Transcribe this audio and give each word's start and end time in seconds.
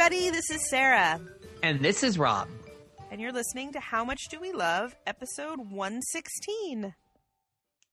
everybody. 0.00 0.30
This 0.30 0.50
is 0.50 0.70
Sarah. 0.70 1.20
And 1.62 1.80
this 1.80 2.02
is 2.02 2.18
Rob. 2.18 2.48
And 3.10 3.20
you're 3.20 3.32
listening 3.32 3.70
to 3.72 3.80
How 3.80 4.02
Much 4.02 4.28
Do 4.30 4.40
We 4.40 4.50
Love, 4.50 4.96
episode 5.06 5.58
116. 5.70 6.94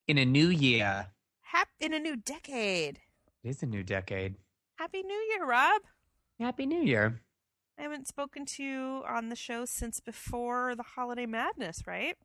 In 0.08 0.18
a 0.18 0.24
new 0.24 0.48
year. 0.48 1.08
Hap- 1.42 1.68
in 1.82 1.94
a 1.94 2.00
new 2.00 2.16
decade. 2.16 3.00
It 3.44 3.50
is 3.50 3.62
a 3.62 3.66
new 3.66 3.84
decade. 3.84 4.36
Happy 4.78 5.04
New 5.04 5.28
Year, 5.32 5.46
Rob. 5.46 5.82
Happy 6.40 6.66
New 6.66 6.82
Year. 6.82 7.20
I 7.78 7.82
haven't 7.82 8.08
spoken 8.08 8.46
to 8.56 8.64
you 8.64 9.04
on 9.06 9.28
the 9.28 9.36
show 9.36 9.66
since 9.66 10.00
before 10.00 10.76
the 10.76 10.84
holiday 10.84 11.26
madness, 11.26 11.80
right? 11.86 12.16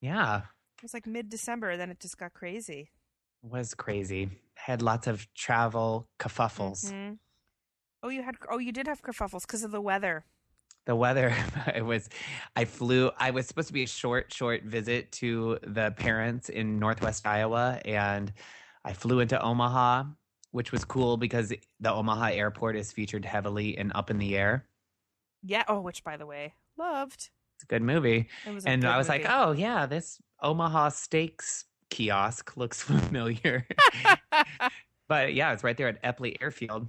Yeah. 0.00 0.38
It 0.78 0.82
was 0.82 0.94
like 0.94 1.06
mid 1.06 1.28
December, 1.28 1.76
then 1.76 1.90
it 1.90 2.00
just 2.00 2.16
got 2.16 2.32
crazy. 2.32 2.88
It 3.44 3.50
was 3.50 3.74
crazy. 3.74 4.30
Had 4.54 4.80
lots 4.80 5.06
of 5.06 5.26
travel 5.34 6.08
kerfuffles. 6.18 6.90
Mhm. 6.90 7.18
Oh, 8.06 8.08
you 8.08 8.22
had 8.22 8.36
oh, 8.48 8.58
you 8.58 8.70
did 8.70 8.86
have 8.86 9.02
kerfuffles 9.02 9.42
because 9.42 9.64
of 9.64 9.72
the 9.72 9.80
weather. 9.80 10.24
The 10.84 10.94
weather, 10.94 11.34
it 11.74 11.84
was, 11.84 12.08
I 12.54 12.64
flew, 12.64 13.10
I 13.18 13.32
was 13.32 13.48
supposed 13.48 13.66
to 13.66 13.74
be 13.74 13.82
a 13.82 13.88
short, 13.88 14.32
short 14.32 14.62
visit 14.62 15.10
to 15.12 15.58
the 15.66 15.90
parents 15.90 16.48
in 16.48 16.78
Northwest 16.78 17.26
Iowa. 17.26 17.80
And 17.84 18.32
I 18.84 18.92
flew 18.92 19.18
into 19.18 19.42
Omaha, 19.42 20.04
which 20.52 20.70
was 20.70 20.84
cool 20.84 21.16
because 21.16 21.52
the 21.80 21.92
Omaha 21.92 22.26
airport 22.26 22.76
is 22.76 22.92
featured 22.92 23.24
heavily 23.24 23.76
in 23.76 23.90
Up 23.90 24.08
in 24.08 24.18
the 24.18 24.36
Air. 24.36 24.66
Yeah. 25.42 25.64
Oh, 25.66 25.80
which 25.80 26.04
by 26.04 26.16
the 26.16 26.26
way, 26.26 26.54
loved. 26.78 27.30
It's 27.56 27.64
a 27.64 27.66
good 27.66 27.82
movie. 27.82 28.28
It 28.46 28.54
was 28.54 28.66
a 28.66 28.68
and 28.68 28.82
good 28.82 28.88
I 28.88 28.98
was 28.98 29.08
like, 29.08 29.26
oh 29.28 29.50
yeah, 29.50 29.86
this 29.86 30.20
Omaha 30.40 30.90
Steaks 30.90 31.64
kiosk 31.90 32.56
looks 32.56 32.80
familiar. 32.84 33.66
but 35.08 35.34
yeah, 35.34 35.52
it's 35.52 35.64
right 35.64 35.76
there 35.76 35.88
at 35.88 36.00
Eppley 36.04 36.36
Airfield. 36.40 36.86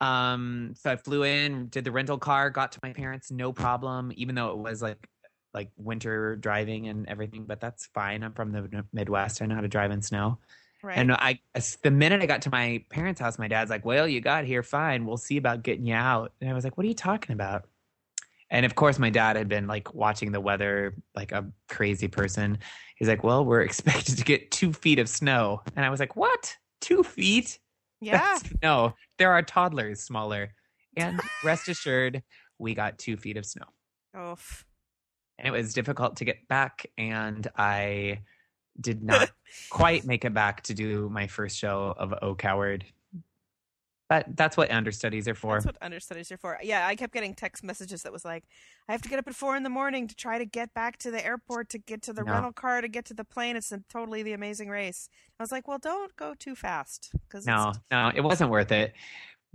Um, 0.00 0.74
so 0.76 0.90
I 0.90 0.96
flew 0.96 1.24
in, 1.24 1.68
did 1.68 1.84
the 1.84 1.92
rental 1.92 2.18
car, 2.18 2.50
got 2.50 2.72
to 2.72 2.80
my 2.82 2.92
parents, 2.92 3.30
no 3.30 3.52
problem, 3.52 4.12
even 4.16 4.34
though 4.34 4.50
it 4.50 4.58
was 4.58 4.82
like 4.82 5.08
like 5.54 5.70
winter 5.78 6.36
driving 6.36 6.88
and 6.88 7.08
everything. 7.08 7.44
But 7.44 7.60
that's 7.60 7.86
fine. 7.86 8.22
I'm 8.22 8.32
from 8.32 8.52
the 8.52 8.84
Midwest. 8.92 9.40
I 9.40 9.46
know 9.46 9.54
how 9.54 9.62
to 9.62 9.68
drive 9.68 9.90
in 9.90 10.02
snow. 10.02 10.38
right. 10.82 10.98
And 10.98 11.12
I, 11.12 11.40
the 11.82 11.90
minute 11.90 12.20
I 12.20 12.26
got 12.26 12.42
to 12.42 12.50
my 12.50 12.84
parents' 12.90 13.20
house, 13.20 13.38
my 13.38 13.48
dad's 13.48 13.70
like, 13.70 13.84
"Well, 13.84 14.06
you 14.06 14.20
got 14.20 14.44
here 14.44 14.62
fine. 14.62 15.06
We'll 15.06 15.16
see 15.16 15.38
about 15.38 15.62
getting 15.62 15.86
you 15.86 15.94
out." 15.94 16.32
And 16.40 16.50
I 16.50 16.52
was 16.52 16.62
like, 16.62 16.76
"What 16.76 16.84
are 16.84 16.88
you 16.88 16.94
talking 16.94 17.32
about?" 17.32 17.66
And 18.50 18.64
of 18.64 18.74
course, 18.76 18.98
my 18.98 19.10
dad 19.10 19.36
had 19.36 19.48
been 19.48 19.66
like 19.66 19.92
watching 19.94 20.30
the 20.30 20.40
weather 20.40 20.94
like 21.16 21.32
a 21.32 21.50
crazy 21.68 22.06
person. 22.06 22.58
He's 22.96 23.08
like, 23.08 23.24
"Well, 23.24 23.44
we're 23.44 23.62
expected 23.62 24.18
to 24.18 24.24
get 24.24 24.50
two 24.50 24.72
feet 24.74 24.98
of 24.98 25.08
snow," 25.08 25.62
and 25.74 25.84
I 25.84 25.90
was 25.90 26.00
like, 26.00 26.16
"What? 26.16 26.54
Two 26.82 27.02
feet? 27.02 27.58
Yeah. 28.06 28.18
That's- 28.18 28.52
no, 28.62 28.94
there 29.18 29.32
are 29.32 29.42
toddlers 29.42 30.00
smaller." 30.02 30.50
And 30.96 31.20
rest 31.44 31.68
assured, 31.68 32.22
we 32.58 32.74
got 32.74 32.98
two 32.98 33.16
feet 33.16 33.36
of 33.36 33.44
snow, 33.44 33.66
Oof. 34.18 34.64
and 35.38 35.46
it 35.46 35.50
was 35.50 35.74
difficult 35.74 36.16
to 36.16 36.24
get 36.24 36.48
back. 36.48 36.86
And 36.96 37.46
I 37.56 38.20
did 38.80 39.02
not 39.02 39.30
quite 39.70 40.04
make 40.04 40.24
it 40.24 40.34
back 40.34 40.62
to 40.64 40.74
do 40.74 41.08
my 41.10 41.26
first 41.26 41.58
show 41.58 41.94
of 41.98 42.14
Oh 42.22 42.34
Coward. 42.34 42.84
But 44.08 44.36
that's 44.36 44.56
what 44.56 44.70
understudies 44.70 45.26
are 45.26 45.34
for. 45.34 45.54
That's 45.54 45.66
what 45.66 45.78
understudies 45.82 46.30
are 46.30 46.36
for. 46.36 46.58
Yeah, 46.62 46.86
I 46.86 46.94
kept 46.94 47.12
getting 47.12 47.34
text 47.34 47.64
messages 47.64 48.04
that 48.04 48.12
was 48.12 48.24
like, 48.24 48.44
I 48.88 48.92
have 48.92 49.02
to 49.02 49.08
get 49.08 49.18
up 49.18 49.26
at 49.26 49.34
four 49.34 49.56
in 49.56 49.64
the 49.64 49.68
morning 49.68 50.06
to 50.06 50.14
try 50.14 50.38
to 50.38 50.44
get 50.44 50.72
back 50.74 50.96
to 50.98 51.10
the 51.10 51.24
airport 51.24 51.70
to 51.70 51.78
get 51.78 52.02
to 52.02 52.12
the 52.12 52.22
No. 52.22 52.32
rental 52.32 52.52
car 52.52 52.80
to 52.80 52.88
get 52.88 53.04
to 53.06 53.14
the 53.14 53.24
plane. 53.24 53.56
It's 53.56 53.72
a, 53.72 53.82
totally 53.88 54.22
the 54.22 54.32
amazing 54.32 54.68
race. 54.68 55.08
I 55.40 55.42
was 55.42 55.50
like, 55.50 55.66
well, 55.66 55.78
don't 55.78 56.14
go 56.14 56.34
too 56.38 56.54
fast 56.54 57.10
because 57.28 57.46
no, 57.46 57.72
no, 57.90 58.12
it 58.14 58.20
wasn't 58.20 58.50
worth 58.50 58.70
it. 58.70 58.94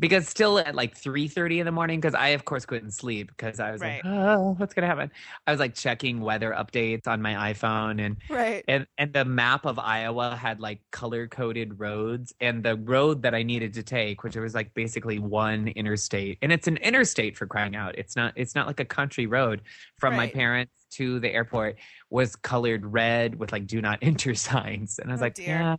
Because 0.01 0.28
still 0.28 0.59
at 0.59 0.75
like 0.75 0.97
three 0.97 1.28
thirty 1.29 1.59
in 1.59 1.66
the 1.66 1.72
morning, 1.72 2.01
because 2.01 2.16
I 2.16 2.29
of 2.29 2.44
course 2.44 2.66
couldn't 2.66 2.91
sleep 2.91 3.28
because 3.29 3.59
I 3.62 3.72
was 3.72 3.79
Right. 3.79 4.03
like, 4.03 4.13
oh, 4.13 4.56
what's 4.57 4.73
gonna 4.73 4.88
happen? 4.88 5.12
I 5.47 5.51
was 5.51 5.59
like 5.59 5.75
checking 5.75 6.19
weather 6.19 6.51
updates 6.51 7.07
on 7.07 7.22
my 7.22 7.53
iPhone 7.53 8.03
and 8.03 8.17
right. 8.28 8.66
and 8.67 8.88
and 8.97 9.13
the 9.13 9.23
map 9.23 9.66
of 9.66 9.78
Iowa 9.78 10.35
had 10.35 10.59
like 10.59 10.81
color 10.91 11.28
coded 11.28 11.79
roads 11.79 12.34
and 12.41 12.63
the 12.63 12.75
road 12.78 13.22
that 13.22 13.35
I 13.35 13.44
needed 13.44 13.75
to 13.75 13.84
take, 13.84 14.23
which 14.23 14.35
was 14.35 14.56
like 14.56 14.73
basically 14.73 15.19
one 15.19 15.67
interstate, 15.69 16.39
and 16.41 16.51
it's 16.51 16.68
an 16.68 16.78
interstate 16.78 17.38
for 17.38 17.45
crying 17.45 17.75
out. 17.75 17.95
It's 17.97 18.16
not 18.16 18.33
it's 18.35 18.56
not 18.56 18.66
like 18.68 18.79
a 18.79 18.85
country 18.85 19.28
road 19.28 19.62
from 20.00 20.16
my 20.16 20.28
parents 20.28 20.73
to 20.94 21.19
the 21.19 21.29
airport 21.31 21.78
was 22.09 22.35
colored 22.35 22.85
red 22.85 23.35
with 23.39 23.51
like 23.51 23.68
do 23.68 23.79
not 23.81 24.00
enter 24.01 24.33
signs, 24.33 24.97
and 24.97 25.12
I 25.12 25.13
was 25.13 25.22
Oh, 25.22 25.25
like, 25.25 25.35
dear. 25.35 25.45
yeah, 25.45 25.75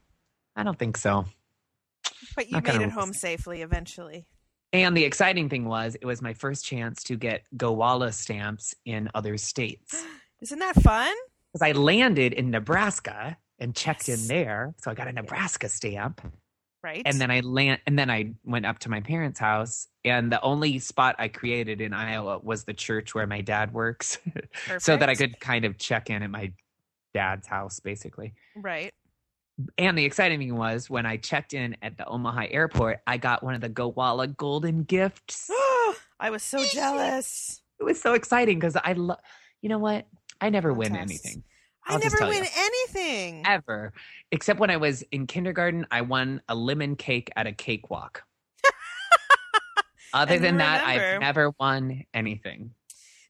I 0.54 0.62
don't 0.62 0.78
think 0.78 0.96
so. 0.96 1.26
But 2.36 2.48
you 2.48 2.56
made 2.56 2.64
gonna 2.64 2.80
it 2.80 2.84
risk 2.86 2.98
home 2.98 3.12
safely 3.12 3.62
eventually. 3.62 4.26
And 4.72 4.96
the 4.96 5.04
exciting 5.04 5.48
thing 5.50 5.66
was, 5.66 5.96
it 5.96 6.06
was 6.06 6.22
my 6.22 6.32
first 6.32 6.64
chance 6.64 7.02
to 7.04 7.16
get 7.16 7.42
Gowalla 7.56 8.12
stamps 8.14 8.74
in 8.86 9.10
other 9.14 9.36
states 9.36 10.02
Isn't 10.40 10.58
that 10.60 10.76
fun? 10.82 11.14
because 11.52 11.68
I 11.68 11.72
landed 11.72 12.32
in 12.32 12.50
Nebraska 12.50 13.36
and 13.58 13.74
checked 13.76 14.08
Yes. 14.08 14.22
in 14.22 14.28
there, 14.28 14.74
so 14.78 14.90
I 14.90 14.94
got 14.94 15.06
a 15.08 15.12
Nebraska 15.12 15.68
stamp. 15.68 16.20
Right. 16.82 17.02
and 17.06 17.20
then 17.20 17.30
I 17.30 17.40
land 17.40 17.78
and 17.86 17.96
then 17.96 18.10
I 18.10 18.32
went 18.44 18.66
up 18.66 18.80
to 18.80 18.88
my 18.90 19.00
parents' 19.00 19.38
house 19.38 19.86
and 20.04 20.32
the 20.32 20.40
only 20.40 20.80
spot 20.80 21.14
I 21.16 21.28
created 21.28 21.80
in 21.80 21.92
Iowa 21.92 22.40
was 22.42 22.64
the 22.64 22.74
church 22.74 23.14
where 23.14 23.24
my 23.24 23.40
dad 23.40 23.72
works 23.72 24.18
so 24.80 24.96
that 24.96 25.08
I 25.08 25.14
could 25.14 25.38
kind 25.38 25.64
of 25.64 25.78
check 25.78 26.10
in 26.10 26.24
at 26.24 26.30
my 26.30 26.52
dad's 27.14 27.46
house 27.46 27.78
basically. 27.78 28.32
Right. 28.56 28.92
And 29.78 29.96
the 29.98 30.04
exciting 30.04 30.38
thing 30.38 30.56
was 30.56 30.88
when 30.88 31.04
I 31.06 31.18
checked 31.18 31.52
in 31.54 31.76
at 31.82 31.96
the 31.98 32.06
Omaha 32.06 32.46
airport, 32.50 33.00
I 33.06 33.16
got 33.18 33.42
one 33.42 33.54
of 33.54 33.60
the 33.60 33.68
Gowalla 33.68 34.34
golden 34.36 34.82
gifts. 34.84 35.50
I 36.20 36.30
was 36.30 36.42
so 36.42 36.64
jealous. 36.64 37.60
It 37.80 37.84
was 37.84 38.00
so 38.00 38.14
exciting 38.14 38.58
because 38.58 38.76
I 38.76 38.92
love 38.94 39.18
you 39.60 39.68
know 39.68 39.78
what? 39.78 40.06
I 40.40 40.50
never 40.50 40.72
win 40.72 40.96
anything. 40.96 41.44
I 41.86 41.94
I'll 41.94 42.00
just 42.00 42.18
never 42.18 42.30
win 42.30 42.44
you. 42.44 42.50
anything. 42.56 43.42
Ever. 43.46 43.92
Except 44.30 44.58
when 44.60 44.70
I 44.70 44.76
was 44.76 45.02
in 45.12 45.26
kindergarten, 45.26 45.86
I 45.90 46.00
won 46.02 46.40
a 46.48 46.54
lemon 46.54 46.96
cake 46.96 47.30
at 47.36 47.46
a 47.46 47.52
cakewalk. 47.52 48.22
Other 50.14 50.34
And 50.34 50.44
than 50.44 50.56
that, 50.58 50.82
remember- 50.82 51.14
I've 51.14 51.20
never 51.20 51.52
won 51.58 52.04
anything. 52.12 52.70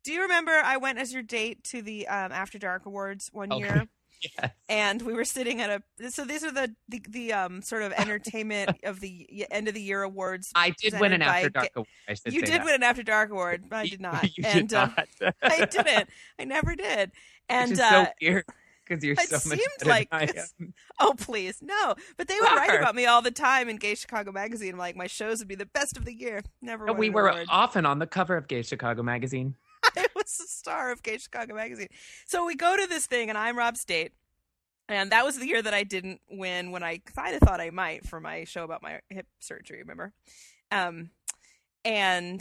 Do 0.05 0.13
you 0.13 0.23
remember 0.23 0.51
I 0.53 0.79
went 0.79 0.99
as 0.99 1.13
your 1.13 1.23
date 1.23 1.63
to 1.65 1.81
the 1.81 2.09
um, 2.09 2.33
After 2.33 2.59
Dark 2.59 2.87
Awards 2.87 3.31
one 3.33 3.53
Oh, 3.53 3.59
year? 3.59 3.87
Yes. 4.23 4.51
and 4.69 5.03
we 5.03 5.15
were 5.15 5.25
sitting 5.25 5.61
at 5.61 5.83
a 6.01 6.11
so 6.11 6.25
these 6.25 6.45
are 6.45 6.53
the 6.53 6.75
the, 6.89 7.03
the 7.09 7.33
um 7.33 7.63
sort 7.63 7.83
of 7.83 7.93
entertainment 7.93 8.77
of 8.85 9.01
the 9.01 9.47
end 9.51 9.69
of 9.69 9.75
the 9.75 9.83
year 9.83 10.03
awards 10.03 10.51
I 10.55 10.71
did 10.81 10.99
win 11.01 11.13
an 11.13 11.23
After 11.23 11.51
Dark 11.51 11.71
award. 11.75 11.89
I 12.09 12.17
you 12.27 12.41
did 12.43 12.49
that. 12.61 12.65
win 12.65 12.75
an 12.75 12.83
after 12.83 13.03
dark 13.03 13.31
award 13.31 13.65
i 13.73 13.87
did 13.89 14.01
not 14.01 14.25
You 14.37 14.45
and 14.47 14.69
did 14.69 14.77
uh, 14.77 14.89
not. 15.21 15.35
i 15.43 15.65
didn't 15.65 16.09
i 16.39 16.45
never 16.45 16.75
did 16.77 17.11
and 17.49 17.79
uh 17.81 18.05
so 18.07 18.07
weird 18.21 18.45
because 18.87 19.05
you're 19.05 19.15
it 19.15 19.29
so 19.29 19.49
much 19.49 19.59
seemed 19.59 19.87
like 19.87 20.11
than 20.11 20.21
I 20.21 20.23
am. 20.61 20.75
oh 21.01 21.15
please 21.17 21.59
no 21.63 21.95
but 22.17 22.29
they 22.29 22.35
would 22.41 22.51
write 22.53 22.79
about 22.79 22.95
me 22.95 23.07
all 23.07 23.23
the 23.23 23.31
time 23.31 23.69
in 23.69 23.77
gay 23.77 23.95
chicago 23.95 24.31
magazine 24.33 24.77
like 24.77 24.97
my 24.97 25.07
shows 25.07 25.39
would 25.41 25.49
be 25.49 25.55
the 25.55 25.67
best 25.67 25.97
of 25.97 26.05
the 26.05 26.15
year 26.15 26.43
never 26.61 26.87
won 26.87 26.97
we 26.99 27.11
were 27.11 27.45
often 27.49 27.87
on 27.87 27.99
the 27.99 28.07
cover 28.07 28.37
of 28.37 28.49
Gay 28.49 28.63
Chicago 28.63 29.03
magazine. 29.03 29.55
I 29.97 30.07
was 30.15 30.37
the 30.39 30.47
star 30.47 30.93
of 30.93 31.03
Gay 31.03 31.19
Chicago 31.19 31.55
magazine. 31.55 31.89
So 32.27 32.45
we 32.47 32.55
go 32.55 32.77
to 32.77 32.87
this 32.87 33.07
thing, 33.07 33.29
and 33.29 33.39
I'm 33.39 33.57
Rob 33.57 33.77
State. 33.77 34.13
And 34.89 35.13
that 35.13 35.25
was 35.25 35.39
the 35.39 35.47
year 35.47 35.63
that 35.63 35.73
I 35.73 35.85
didn't 35.85 36.21
win 36.31 36.71
when 36.71 36.83
I 36.83 36.99
kind 36.99 37.35
of 37.35 37.41
thought 37.41 37.61
I 37.61 37.71
might 37.71 38.07
for 38.07 38.21
my 38.21 38.45
show 38.45 38.65
about 38.65 38.83
my 38.83 39.01
hip 39.11 39.27
surgery, 39.39 39.79
remember? 39.79 40.13
Um, 40.71 41.11
and 41.85 42.41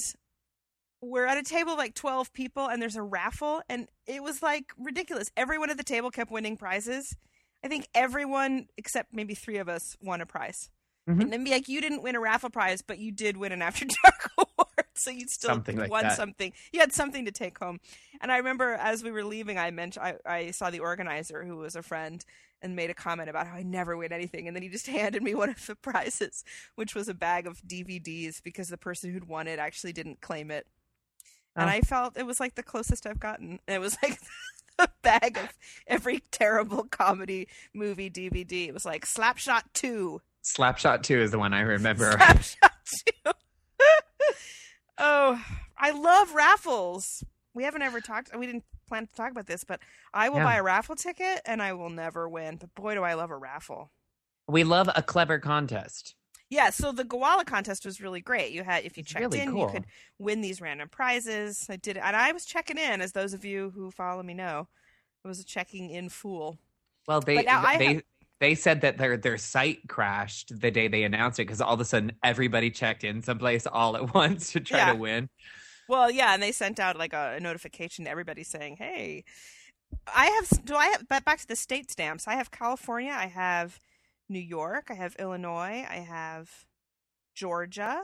we're 1.01 1.25
at 1.25 1.38
a 1.38 1.44
table 1.44 1.74
of 1.74 1.78
like 1.78 1.96
12 1.96 2.34
people, 2.34 2.68
and 2.68 2.81
there's 2.81 2.95
a 2.95 3.01
raffle, 3.04 3.62
and 3.69 3.88
it 4.06 4.21
was 4.21 4.42
like 4.42 4.74
ridiculous. 4.77 5.30
Everyone 5.38 5.69
at 5.69 5.77
the 5.77 5.83
table 5.83 6.12
kept 6.12 6.31
winning 6.31 6.57
prizes. 6.57 7.15
I 7.63 7.68
think 7.68 7.88
everyone 7.94 8.68
except 8.77 9.13
maybe 9.13 9.36
three 9.36 9.57
of 9.57 9.69
us 9.69 9.95
won 10.01 10.21
a 10.21 10.25
prize. 10.25 10.69
Mhm. 11.10 11.21
And 11.21 11.33
then 11.33 11.44
be 11.44 11.51
like, 11.51 11.68
you 11.68 11.81
didn't 11.81 12.04
win 12.04 12.15
a 12.15 12.19
raffle 12.19 12.50
prize, 12.50 12.81
but 12.81 13.00
you 13.00 13.12
did 13.12 13.38
win 13.38 13.51
an 13.51 13.62
After 13.63 13.86
Dark 13.86 14.31
award, 14.38 14.88
so 14.95 15.09
you 15.11 15.27
still 15.27 15.49
Something 15.49 15.77
like 15.77 15.89
won 15.91 16.03
that. 16.03 16.17
something. 16.17 16.53
You 16.71 16.79
had 16.79 16.93
something 16.93 17.25
to 17.25 17.31
take 17.31 17.57
home. 17.59 17.79
And 18.21 18.31
I 18.31 18.38
remember 18.38 18.73
as 18.73 19.03
we 19.03 19.11
were 19.11 19.23
leaving, 19.23 19.57
I 19.57 19.71
mentioned 19.71 20.05
I, 20.05 20.15
I 20.25 20.51
saw 20.51 20.69
the 20.69 20.79
organizer 20.79 21.43
who 21.43 21.57
was 21.57 21.75
a 21.75 21.81
friend 21.81 22.23
and 22.61 22.75
made 22.75 22.89
a 22.91 22.93
comment 22.93 23.27
about 23.29 23.47
how 23.47 23.55
I 23.55 23.63
never 23.63 23.97
win 23.97 24.13
anything, 24.13 24.47
and 24.47 24.55
then 24.55 24.61
he 24.61 24.69
just 24.69 24.85
handed 24.99 25.23
me 25.23 25.33
one 25.33 25.49
of 25.49 25.65
the 25.65 25.75
prizes, 25.75 26.43
which 26.75 26.93
was 26.93 27.07
a 27.09 27.13
bag 27.15 27.47
of 27.47 27.61
DVDs 27.63 28.41
because 28.43 28.69
the 28.69 28.77
person 28.77 29.11
who'd 29.11 29.27
won 29.27 29.47
it 29.47 29.57
actually 29.57 29.93
didn't 29.93 30.21
claim 30.21 30.51
it. 30.51 30.67
And 31.55 31.69
Oh. 31.69 31.73
I 31.73 31.81
felt 31.81 32.17
it 32.17 32.25
was 32.25 32.39
like 32.39 32.55
the 32.55 32.63
closest 32.63 33.05
I've 33.07 33.19
gotten. 33.19 33.59
And 33.67 33.75
it 33.75 33.79
was 33.79 33.97
like 34.03 34.19
a 34.79 34.88
bag 35.01 35.38
of 35.38 35.49
every 35.88 36.21
terrible 36.31 36.83
comedy 36.83 37.47
movie 37.73 38.09
DVD. 38.09 38.67
It 38.67 38.73
was 38.73 38.85
like 38.85 39.05
Slapshot 39.05 39.63
2, 39.73 40.21
Slapshot 40.43 41.03
2 41.03 41.19
is 41.19 41.31
the 41.31 41.39
one 41.39 41.53
I 41.53 41.61
remember. 41.61 42.11
Slapshot 42.13 42.69
2. 43.25 43.31
Oh, 45.01 45.44
I 45.77 45.92
love 45.92 46.33
raffles. 46.33 47.24
We 47.53 47.63
haven't 47.63 47.81
ever 47.81 48.00
talked, 48.00 48.30
we 48.38 48.45
didn't 48.45 48.63
plan 48.88 49.07
to 49.07 49.13
talk 49.15 49.31
about 49.31 49.48
this, 49.48 49.63
but 49.65 49.81
I 50.13 50.30
will 50.30 50.38
Yeah. 50.38 50.44
buy 50.45 50.56
a 50.56 50.63
raffle 50.63 50.95
ticket 50.95 51.42
and 51.45 51.62
I 51.62 51.74
will 51.74 51.89
never 51.89 52.30
win. 52.30 52.56
But 52.57 52.74
boy, 52.75 52.94
do 52.95 53.03
I 53.03 53.13
love 53.15 53.30
a 53.31 53.38
raffle. 53.38 53.92
we 54.48 54.63
love 54.63 54.89
a 54.95 55.01
clever 55.03 55.39
contest. 55.39 56.15
Yeah, 56.50 56.69
so 56.71 56.92
the 56.92 57.06
Gowalla 57.06 57.45
contest 57.45 57.86
was 57.86 58.01
really 58.01 58.19
great. 58.19 58.51
You 58.51 58.63
had 58.63 58.83
if 58.83 58.98
you 58.98 59.01
It's 59.01 59.12
checked 59.12 59.21
really 59.21 59.39
in, 59.39 59.56
you 59.56 59.68
could 59.69 59.86
win 60.19 60.42
these 60.42 60.59
random 60.59 60.89
prizes. 60.89 61.68
I 61.69 61.77
did, 61.77 61.95
and 61.98 62.15
I 62.15 62.33
was 62.33 62.44
checking 62.45 62.77
in, 62.77 63.00
as 63.01 63.13
those 63.13 63.33
of 63.33 63.45
you 63.45 63.69
who 63.74 63.89
follow 63.92 64.21
me 64.24 64.33
know. 64.33 64.68
I 65.24 65.27
was 65.30 65.39
a 65.39 65.45
checking 65.45 65.89
in 65.89 66.09
fool. 66.09 66.57
Well, 67.07 67.21
they 67.21 67.36
But 67.38 67.45
now 67.45 67.63
I 67.65 67.77
they 67.77 67.94
have- 67.94 68.03
they 68.41 68.55
said 68.55 68.81
that 68.81 68.97
their 68.97 69.15
their 69.15 69.38
site 69.38 69.88
crashed 69.88 70.59
the 70.59 70.69
day 70.71 70.89
they 70.89 71.03
announced 71.03 71.39
it 71.39 71.43
because 71.43 71.61
all 71.61 71.73
of 71.73 71.79
a 71.79 71.85
sudden 71.85 72.11
everybody 72.23 72.69
checked 72.71 73.05
in 73.05 73.21
someplace 73.21 73.65
all 73.65 73.95
at 73.95 74.13
once 74.15 74.51
to 74.51 74.59
try 74.59 74.79
Yeah. 74.79 74.93
to 74.93 74.99
win. 74.99 75.29
Well, 75.88 76.11
yeah, 76.11 76.33
and 76.33 76.41
they 76.43 76.51
sent 76.51 76.79
out 76.79 76.97
like 76.97 77.13
a, 77.13 77.35
a 77.38 77.39
notification 77.39 78.05
to 78.05 78.11
everybody 78.11 78.43
saying, 78.43 78.77
"Hey, 78.77 79.23
I 80.13 80.25
have." 80.25 80.65
Do 80.65 80.75
I 80.75 80.88
have? 80.88 81.07
But 81.07 81.23
back 81.25 81.39
to 81.39 81.47
the 81.47 81.55
state 81.55 81.89
stamps. 81.91 82.27
I 82.27 82.33
have 82.35 82.49
California. 82.51 83.11
I 83.17 83.27
have 83.27 83.79
New 84.29 84.39
York. 84.39 84.88
I 84.89 84.93
have 84.95 85.15
Illinois. 85.19 85.85
I 85.89 86.05
have 86.07 86.65
Georgia, 87.35 88.03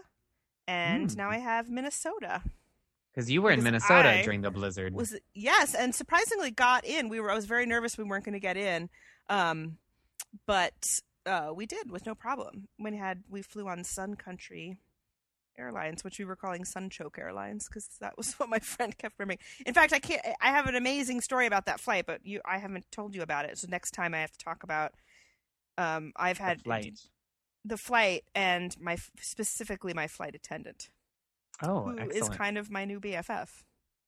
and 0.67 1.11
Hmm. 1.11 1.17
now 1.17 1.29
I 1.29 1.37
have 1.37 1.69
Minnesota. 1.69 2.43
Because 3.13 3.31
you 3.31 3.41
were 3.41 3.51
in 3.51 3.63
Minnesota 3.63 4.09
I 4.09 4.21
during 4.21 4.41
the 4.41 4.51
blizzard. 4.51 4.93
Was 4.93 5.15
yes, 5.33 5.73
and 5.73 5.95
surprisingly 5.95 6.51
got 6.51 6.85
in. 6.85 7.09
We 7.09 7.19
were. 7.19 7.31
I 7.31 7.35
was 7.35 7.45
very 7.45 7.65
nervous 7.65 7.97
we 7.97 8.03
weren't 8.03 8.25
going 8.25 8.33
to 8.33 8.39
get 8.39 8.57
in, 8.57 8.89
um, 9.29 9.77
but 10.45 11.01
uh, 11.25 11.51
we 11.55 11.65
did 11.65 11.91
with 11.91 12.05
no 12.05 12.15
problem. 12.15 12.67
We 12.79 12.95
had 12.95 13.23
we 13.29 13.41
flew 13.41 13.67
on 13.67 13.83
Sun 13.83 14.15
Country 14.15 14.77
Airlines, 15.57 16.03
which 16.03 16.19
we 16.19 16.25
were 16.25 16.35
calling 16.35 16.63
Sunchoke 16.63 17.17
Airlines 17.19 17.67
because 17.67 17.87
that 17.99 18.15
was 18.17 18.33
what 18.39 18.49
my 18.49 18.59
friend 18.59 18.97
kept 18.97 19.15
remembering. 19.17 19.39
In 19.65 19.73
fact, 19.73 19.91
I 19.93 19.99
can't. 19.99 20.21
I 20.41 20.49
have 20.51 20.67
an 20.67 20.75
amazing 20.75 21.21
story 21.21 21.47
about 21.47 21.65
that 21.65 21.79
flight, 21.79 22.05
but 22.05 22.25
you, 22.25 22.41
I 22.45 22.57
haven't 22.59 22.85
told 22.91 23.15
you 23.15 23.21
about 23.21 23.45
it. 23.45 23.57
So 23.57 23.67
next 23.69 23.91
time 23.91 24.13
I 24.13 24.19
have 24.19 24.31
to 24.31 24.37
talk 24.43 24.63
about. 24.63 24.93
Um, 25.79 26.11
I've 26.15 26.37
the 26.37 26.43
had 26.43 26.61
flight. 26.63 26.99
the 27.63 27.77
flight 27.77 28.23
and 28.33 28.75
my 28.79 28.97
specifically 29.21 29.93
my 29.93 30.07
flight 30.07 30.33
attendant, 30.33 30.89
Oh, 31.61 31.83
who 31.89 31.97
is 31.97 32.17
excellent. 32.17 32.37
kind 32.37 32.57
of 32.57 32.71
my 32.71 32.85
new 32.85 32.99
BFF. 32.99 33.49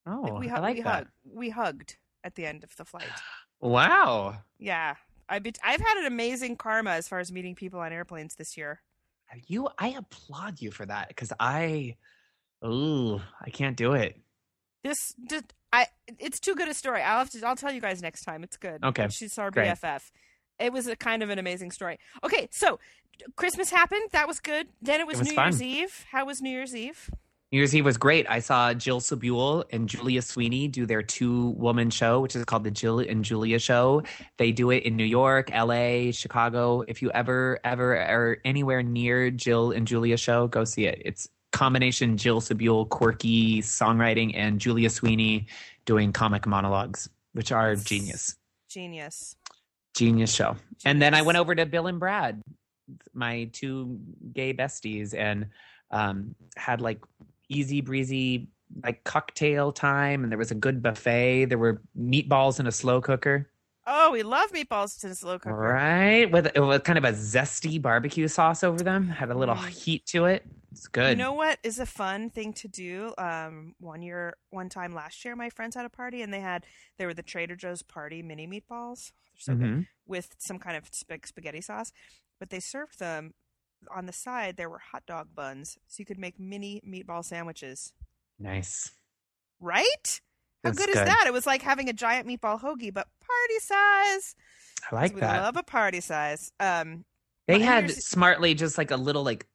oh, 0.07 0.39
we, 0.39 0.50
I 0.50 0.60
like 0.60 0.77
we, 0.77 0.81
that. 0.81 0.94
hug- 0.95 1.07
we 1.31 1.50
hugged 1.51 1.98
at 2.24 2.33
the 2.36 2.45
end 2.48 2.63
of 2.63 2.75
the 2.77 2.86
flight. 2.86 3.04
Wow. 3.62 4.38
Yeah, 4.57 4.95
I 5.29 5.39
bet 5.39 5.57
I've 5.63 5.79
had 5.79 5.97
an 5.97 6.05
amazing 6.05 6.55
karma 6.55 6.91
as 6.91 7.07
far 7.07 7.19
as 7.19 7.31
meeting 7.31 7.55
people 7.55 7.79
on 7.79 7.93
airplanes 7.93 8.35
this 8.35 8.57
year. 8.57 8.81
Uh, 9.31 9.37
you, 9.47 9.69
I 9.77 9.89
applaud 9.89 10.59
you 10.59 10.71
for 10.71 10.85
that 10.85 11.07
because 11.09 11.31
I, 11.39 11.95
ooh, 12.65 13.21
I 13.41 13.49
can't 13.51 13.77
do 13.77 13.93
it. 13.93 14.17
This, 14.83 14.97
just, 15.29 15.53
I, 15.71 15.87
it's 16.17 16.39
too 16.39 16.55
good 16.55 16.67
a 16.67 16.73
story. 16.73 17.01
I'll 17.01 17.19
have 17.19 17.29
to. 17.31 17.45
I'll 17.45 17.55
tell 17.55 17.71
you 17.71 17.81
guys 17.81 18.01
next 18.01 18.23
time. 18.23 18.43
It's 18.43 18.57
good. 18.57 18.83
Okay, 18.83 19.07
she's 19.09 19.37
our 19.37 19.51
great. 19.51 19.67
BFF. 19.67 20.01
It 20.57 20.73
was 20.73 20.87
a 20.87 20.95
kind 20.95 21.21
of 21.21 21.29
an 21.29 21.37
amazing 21.37 21.71
story. 21.71 21.99
Okay, 22.23 22.49
so 22.51 22.79
Christmas 23.35 23.69
happened. 23.69 24.09
That 24.11 24.27
was 24.27 24.39
good. 24.39 24.67
Then 24.81 24.99
it 24.99 25.07
was, 25.07 25.19
was 25.19 25.29
New 25.29 25.35
fun. 25.35 25.47
Year's 25.51 25.61
Eve. 25.61 26.05
How 26.11 26.25
was 26.25 26.41
New 26.41 26.49
Year's 26.49 26.75
Eve? 26.75 27.09
New 27.51 27.57
Year's 27.57 27.75
Eve 27.75 27.86
was 27.86 27.98
great. 27.98 28.30
I 28.30 28.42
saw 28.42 28.75
Jill 28.75 29.01
Sobule 29.01 29.63
and 29.72 29.90
Julia 29.90 30.22
Sweeney 30.22 30.68
do 30.68 30.86
their 30.86 31.01
two 31.01 31.50
woman 31.51 31.90
show, 31.90 32.19
which 32.19 32.36
is 32.36 32.46
called 32.46 32.63
the 32.63 32.69
Jill 32.69 33.00
and 33.00 33.25
Julia 33.25 33.57
Show. 33.57 34.04
They 34.38 34.51
do 34.51 34.69
it 34.69 34.84
in 34.84 34.96
New 34.96 35.04
York, 35.04 35.50
LA, 35.50 36.12
Chicago. 36.12 36.84
If 36.88 37.01
you 37.01 37.10
ever, 37.10 37.60
ever 37.63 37.98
are 37.98 38.38
anywhere 38.46 38.84
near 38.84 39.31
Jill 39.31 39.72
and 39.72 39.88
Julia 39.88 40.16
Show, 40.16 40.48
go 40.48 40.63
see 40.63 40.86
it. 40.86 41.01
It's 41.04 41.28
combination 41.51 42.18
Jill 42.18 42.40
Sobule, 42.40 42.88
quirky 42.88 43.63
songwriting, 43.63 44.34
and 44.36 44.60
Julia 44.60 44.92
Sweeney 44.92 45.48
doing 45.86 46.13
comic 46.13 46.46
monologues, 46.46 47.10
which 47.34 47.51
are 47.51 47.75
genius. 47.75 48.36
Genius. 48.69 49.36
Genius 49.96 50.31
show. 50.31 50.56
And 50.86 51.01
then 51.01 51.16
I 51.16 51.24
went 51.24 51.40
over 51.40 51.56
to 51.56 51.66
Bill 51.66 51.88
and 51.88 52.00
Brad, 52.00 52.44
my 53.12 53.50
two 53.54 54.00
gay 54.34 54.54
besties, 54.54 55.16
and 55.16 55.48
um, 55.90 56.36
had 56.56 56.80
like 56.80 57.00
easy 57.50 57.81
breezy 57.81 58.48
like 58.84 59.04
cocktail 59.04 59.72
time. 59.72 60.24
And 60.24 60.31
there 60.31 60.38
was 60.38 60.51
a 60.51 60.56
good 60.56 60.81
buffet. 60.81 61.46
There 61.46 61.57
were 61.57 61.81
meatballs 62.00 62.60
in 62.60 62.68
a 62.68 62.72
slow 62.72 63.01
cooker, 63.01 63.50
Oh, 63.92 64.12
we 64.12 64.22
love 64.22 64.51
meatballs 64.51 65.04
in 65.04 65.10
a 65.10 65.16
slow 65.16 65.40
cooker. 65.40 65.56
right? 65.56 66.30
With, 66.31 66.56
with 66.56 66.84
kind 66.84 67.00
of 67.00 67.06
a 67.06 67.12
zesty 67.12 67.81
barbecue 67.81 68.28
sauce 68.28 68.63
over 68.63 68.84
them. 68.84 69.07
Had 69.10 69.31
a 69.31 69.34
little 69.34 69.56
Mm. 69.56 69.68
heat 69.69 70.06
to 70.07 70.25
it. 70.25 70.46
It's 70.72 70.86
good. 70.88 71.10
You 71.10 71.16
know 71.16 71.34
what 71.34 71.57
is 71.63 71.80
a 71.80 71.88
fun 71.88 72.30
thing 72.30 72.54
to 72.54 72.68
do? 72.68 73.16
Um, 73.18 73.74
one 73.80 74.04
year, 74.04 74.36
one 74.51 74.69
time 74.69 74.94
last 74.94 75.25
year, 75.25 75.36
my 75.36 75.50
friends 75.50 75.74
had 75.75 75.86
a 75.86 75.90
party 75.90 76.22
and 76.22 76.31
they 76.31 76.40
had 76.42 76.68
they 77.00 77.07
were 77.07 77.16
the 77.16 77.24
Trader 77.24 77.56
Joe's 77.56 77.81
party 77.81 78.22
mini 78.22 78.46
meatballs. 78.48 79.12
They're 79.34 79.40
so 79.40 79.56
good 79.56 79.66
Mhm. 79.68 79.88
with 80.06 80.36
some 80.38 80.60
kind 80.60 80.78
of 80.78 80.84
sp- 80.94 81.25
spaghetti 81.25 81.62
sauce, 81.62 81.92
but 82.40 82.51
they 82.51 82.60
served 82.60 83.00
them 83.00 83.34
on 83.93 84.05
the 84.05 84.13
side. 84.13 84.57
There 84.57 84.69
were 84.69 84.79
hot 84.79 85.03
dog 85.05 85.27
buns, 85.35 85.77
so 85.87 86.01
you 86.01 86.05
could 86.05 86.19
make 86.19 86.39
mini 86.39 86.81
meatball 86.87 87.23
sandwiches. 87.23 87.93
Nice. 88.39 88.91
Right? 89.59 90.21
How 90.63 90.71
That's 90.71 90.77
good, 90.79 90.89
is 90.89 90.95
good. 90.95 91.07
that? 91.07 91.23
It 91.27 91.33
was 91.33 91.45
like 91.45 91.61
having 91.61 91.89
a 91.89 91.93
giant 91.93 92.27
meatball 92.27 92.59
hoagie, 92.59 92.93
but 92.93 93.07
party 93.21 93.59
size. 93.59 94.35
I 94.91 94.95
like 94.95 95.13
we 95.15 95.21
that. 95.21 95.41
love 95.41 95.57
a 95.57 95.63
party 95.63 96.01
size. 96.01 96.51
Um, 96.59 97.05
They 97.47 97.59
had 97.59 97.91
smartly 97.91 98.53
just 98.53 98.77
like 98.77 98.91
a 98.91 98.97
little 98.97 99.23
like 99.23 99.47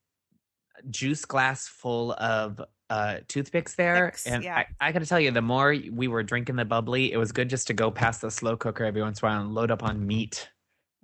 juice 0.91 1.25
glass 1.25 1.69
full 1.69 2.13
of 2.15 2.61
uh 2.91 3.19
toothpicks 3.29 3.75
there 3.77 4.11
Picks, 4.11 4.27
and 4.27 4.45
yeah. 4.45 4.57
I, 4.57 4.89
I 4.89 4.93
gotta 4.93 5.07
tell 5.07 5.21
you 5.21 5.31
the 5.31 5.41
more 5.41 5.75
we 5.93 6.09
were 6.09 6.23
drinking 6.23 6.57
the 6.57 6.65
bubbly 6.67 7.13
it 7.13 7.17
was 7.17 7.33
good 7.33 7.49
just 7.49 7.67
to 7.69 7.73
go 7.73 7.91
past 7.91 8.21
the 8.21 8.31
slow 8.31 8.57
cooker 8.57 8.85
every 8.85 9.01
once 9.01 9.23
in 9.23 9.27
a 9.27 9.31
while 9.31 9.41
and 9.41 9.55
load 9.55 9.71
up 9.71 9.83
on 9.83 10.07
meat 10.07 10.51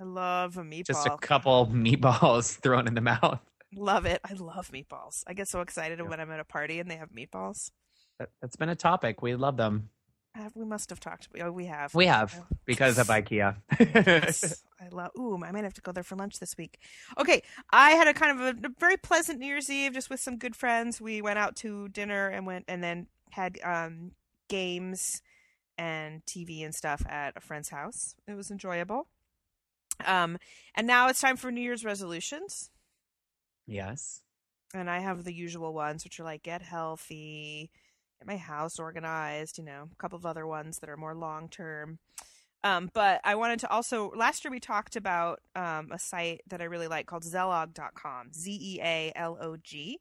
I 0.00 0.05
love 0.05 0.56
a 0.56 0.62
meatball. 0.62 0.87
just 0.87 1.06
a 1.06 1.17
couple 1.19 1.67
meatballs 1.67 2.58
thrown 2.62 2.87
in 2.87 2.94
the 2.94 3.00
mouth 3.00 3.38
Love 3.76 4.05
it. 4.05 4.20
I 4.29 4.32
love 4.32 4.73
meatballs. 4.73 5.23
I 5.29 5.32
get 5.35 5.47
so 5.47 5.61
excited 5.61 6.00
Yeah. 6.00 6.06
when 6.06 6.19
I'm 6.19 6.31
at 6.32 6.41
a 6.41 6.44
party 6.44 6.81
and 6.81 6.91
they 6.91 6.97
have 6.97 7.11
meatballs. 7.12 7.70
that, 8.19 8.31
that's 8.41 8.56
been 8.56 8.69
a 8.69 8.75
topic 8.75 9.23
we 9.23 9.37
love 9.37 9.56
them 9.56 9.91
Have, 10.35 10.56
we 10.56 10.64
must 10.64 10.91
have 10.91 10.99
talked. 10.99 11.29
Oh, 11.41 11.52
we 11.52 11.67
have. 11.67 11.94
we 11.94 12.06
have 12.06 12.35
Oh, 12.41 12.47
because 12.64 12.99
of 12.99 13.06
ikea 13.19 13.56
yes. 13.79 14.64
I 14.81 14.88
love. 14.88 15.11
Ooh, 15.19 15.38
I 15.44 15.52
might 15.52 15.62
have 15.64 15.75
to 15.75 15.81
go 15.82 15.93
there 15.93 16.03
for 16.03 16.17
lunch 16.17 16.38
this 16.41 16.56
week. 16.56 16.79
Okay, 17.19 17.43
I 17.70 17.91
had 17.93 18.08
a 18.08 18.14
kind 18.14 18.41
of 18.41 18.46
a, 18.64 18.67
a 18.67 18.70
very 18.81 18.96
pleasant 18.96 19.38
New 19.38 19.46
Year's 19.46 19.69
Eve, 19.70 19.93
just 19.93 20.08
with 20.11 20.19
some 20.20 20.37
good 20.38 20.56
friends. 20.56 21.00
We 21.00 21.20
went 21.23 21.38
out 21.38 21.55
to 21.56 21.88
dinner 21.91 22.29
and 22.29 22.46
went 22.46 22.64
and 22.67 22.82
then 22.82 23.06
had 23.31 23.58
um, 23.62 24.12
games 24.49 25.20
and 25.79 26.25
TV 26.27 26.65
and 26.65 26.75
stuff 26.75 27.05
at 27.08 27.36
a 27.36 27.41
friend's 27.41 27.69
house. 27.69 28.15
It 28.27 28.34
was 28.34 28.51
enjoyable. 28.51 29.06
Um, 30.07 30.39
and 30.75 30.87
now 30.87 31.09
it's 31.09 31.21
time 31.21 31.37
for 31.37 31.51
New 31.51 31.61
Year's 31.61 31.85
resolutions. 31.85 32.71
yes 33.67 34.23
and 34.75 34.89
I 34.89 35.01
have 35.01 35.25
the 35.25 35.33
usual 35.33 35.73
ones, 35.73 36.05
which 36.05 36.21
are 36.21 36.25
like 36.25 36.43
get 36.43 36.63
healthy, 36.63 37.71
get 38.19 38.27
my 38.27 38.37
house 38.37 38.79
organized, 38.79 39.59
you 39.59 39.65
know, 39.65 39.89
a 39.93 39.97
couple 39.97 40.17
of 40.17 40.27
other 40.27 40.47
ones 40.47 40.79
that 40.79 40.91
are 40.91 40.97
more 40.97 41.15
long 41.15 41.49
term. 41.49 41.99
Um, 42.63 42.91
but 42.93 43.21
I 43.25 43.37
wanted 43.37 43.61
to 43.61 43.71
also 43.71 44.13
last 44.15 44.45
year 44.45 44.51
we 44.51 44.61
talked 44.61 44.95
about 44.95 45.41
um, 45.57 45.91
a 45.93 45.99
site 45.99 46.43
that 46.49 46.61
I 46.61 46.65
really 46.65 46.89
like 46.89 47.07
called 47.07 47.25
Zealog.com, 47.25 48.33
Z 48.35 48.59
E 48.61 48.81
A 48.83 49.13
L 49.17 49.39
O 49.41 49.57
G 49.57 49.99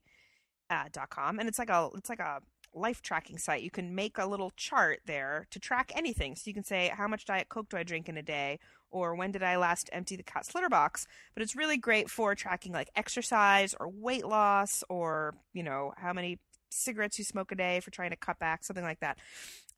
uh, 0.70 0.86
dot 0.91 1.10
com, 1.10 1.39
and 1.39 1.48
it's 1.48 1.58
like 1.60 1.70
a 1.70 1.89
it's 1.96 2.10
like 2.10 2.20
a 2.20 2.41
life 2.74 3.01
tracking 3.01 3.38
site. 3.38 3.63
You 3.63 3.72
can 3.72 3.96
make 3.96 4.18
a 4.18 4.27
little 4.27 4.51
chart 4.56 5.00
there 5.06 5.48
to 5.51 5.60
track 5.60 5.91
anything. 5.96 6.36
So 6.36 6.44
you 6.46 6.53
can 6.53 6.63
say 6.63 6.91
how 6.96 7.08
much 7.08 7.25
diet 7.25 7.50
coke 7.50 7.70
do 7.70 7.77
I 7.77 7.84
drink 7.84 8.10
in 8.10 8.18
a 8.18 8.22
day, 8.22 8.60
or 8.91 9.15
when 9.15 9.31
did 9.31 9.43
I 9.43 9.58
last 9.58 9.89
empty 9.93 10.15
the 10.15 10.24
cat's 10.24 10.53
litter 10.55 10.69
box. 10.69 11.08
But 11.34 11.43
it's 11.43 11.55
really 11.55 11.77
great 11.77 12.10
for 12.10 12.36
tracking 12.36 12.72
like 12.72 12.89
exercise 12.96 13.75
or 13.79 13.89
weight 13.89 14.25
loss, 14.25 14.84
or 14.89 15.36
you 15.53 15.63
know 15.63 15.93
how 15.98 16.13
many 16.13 16.39
cigarettes 16.69 17.17
you 17.17 17.25
smoke 17.25 17.51
a 17.51 17.55
day 17.55 17.79
for 17.79 17.91
trying 17.91 18.12
to 18.12 18.15
cut 18.15 18.39
back, 18.39 18.63
something 18.63 18.84
like 18.84 19.00
that. 19.00 19.17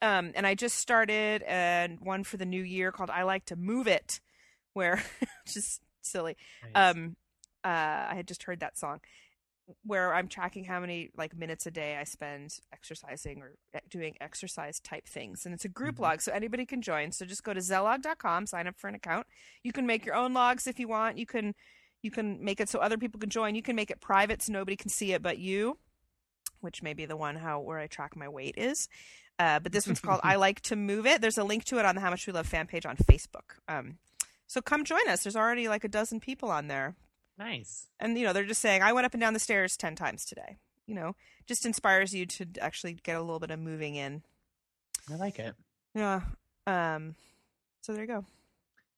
Um, 0.01 0.31
and 0.35 0.47
I 0.47 0.55
just 0.55 0.77
started 0.77 1.43
and 1.43 1.99
one 2.01 2.23
for 2.23 2.37
the 2.37 2.45
new 2.45 2.63
year 2.63 2.91
called 2.91 3.09
"I 3.09 3.23
Like 3.23 3.45
to 3.45 3.55
Move 3.55 3.87
It," 3.87 4.19
where 4.73 5.03
just 5.47 5.81
silly. 6.01 6.37
Um, 6.75 7.15
uh, 7.63 8.07
I 8.09 8.13
had 8.15 8.27
just 8.27 8.43
heard 8.43 8.61
that 8.61 8.77
song 8.77 9.01
where 9.83 10.13
I'm 10.13 10.27
tracking 10.27 10.65
how 10.65 10.79
many 10.79 11.09
like 11.17 11.35
minutes 11.35 11.65
a 11.65 11.71
day 11.71 11.97
I 11.97 12.03
spend 12.03 12.59
exercising 12.73 13.41
or 13.41 13.55
e- 13.75 13.79
doing 13.89 14.15
exercise 14.21 14.79
type 14.79 15.07
things, 15.07 15.45
and 15.45 15.53
it's 15.53 15.65
a 15.65 15.69
group 15.69 15.95
Mhm. 15.95 15.99
log, 16.01 16.21
so 16.21 16.31
anybody 16.31 16.65
can 16.65 16.81
join. 16.81 17.11
So 17.11 17.25
just 17.25 17.43
go 17.43 17.53
to 17.53 17.59
Zealog.com, 17.59 18.45
sign 18.47 18.67
up 18.67 18.77
for 18.77 18.87
an 18.87 18.95
account. 18.95 19.27
You 19.63 19.71
can 19.71 19.85
make 19.85 20.05
your 20.05 20.15
own 20.15 20.33
logs 20.33 20.67
if 20.67 20.79
you 20.79 20.87
want. 20.87 21.17
You 21.17 21.25
can 21.25 21.53
you 22.03 22.09
can 22.11 22.43
make 22.43 22.59
it 22.59 22.67
so 22.67 22.79
other 22.79 22.97
people 22.97 23.19
can 23.19 23.29
join. 23.29 23.53
You 23.53 23.61
can 23.61 23.75
make 23.75 23.91
it 23.91 24.01
private 24.01 24.41
so 24.41 24.51
nobody 24.53 24.75
can 24.75 24.89
see 24.89 25.13
it 25.13 25.21
but 25.21 25.37
you, 25.37 25.77
which 26.59 26.81
may 26.81 26.93
be 26.93 27.05
the 27.05 27.15
one 27.17 27.35
how 27.35 27.59
where 27.59 27.77
I 27.79 27.87
track 27.87 28.15
my 28.15 28.27
weight 28.27 28.55
is. 28.57 28.87
Uh, 29.39 29.59
but 29.59 29.71
this 29.71 29.87
one's 29.87 29.99
called 30.01 30.19
I 30.23 30.35
Like 30.35 30.61
to 30.61 30.75
Move 30.75 31.05
It. 31.05 31.21
There's 31.21 31.37
a 31.37 31.43
link 31.43 31.63
to 31.65 31.77
it 31.79 31.85
on 31.85 31.95
the 31.95 32.01
How 32.01 32.09
Much 32.09 32.25
We 32.27 32.33
Love 32.33 32.47
fan 32.47 32.67
page 32.67 32.85
on 32.85 32.95
Facebook. 32.97 33.57
Um, 33.67 33.97
so 34.47 34.61
come 34.61 34.83
join 34.83 35.07
us. 35.07 35.23
There's 35.23 35.35
already 35.35 35.67
like 35.67 35.83
a 35.83 35.87
dozen 35.87 36.19
people 36.19 36.49
on 36.51 36.67
there 36.67 36.95
nice 37.37 37.87
and 37.99 38.17
you 38.17 38.25
know 38.25 38.33
they're 38.33 38.43
just 38.45 38.61
saying 38.61 38.81
i 38.83 38.93
went 38.93 39.05
up 39.05 39.13
and 39.13 39.21
down 39.21 39.33
the 39.33 39.39
stairs 39.39 39.75
10 39.77 39.95
times 39.95 40.25
today 40.25 40.57
you 40.85 40.93
know 40.93 41.15
just 41.47 41.65
inspires 41.65 42.13
you 42.13 42.25
to 42.25 42.45
actually 42.59 42.93
get 43.03 43.15
a 43.15 43.21
little 43.21 43.39
bit 43.39 43.51
of 43.51 43.59
moving 43.59 43.95
in 43.95 44.21
i 45.11 45.15
like 45.15 45.39
it 45.39 45.55
yeah 45.95 46.21
um 46.67 47.15
so 47.81 47.93
there 47.93 48.01
you 48.03 48.07
go 48.07 48.25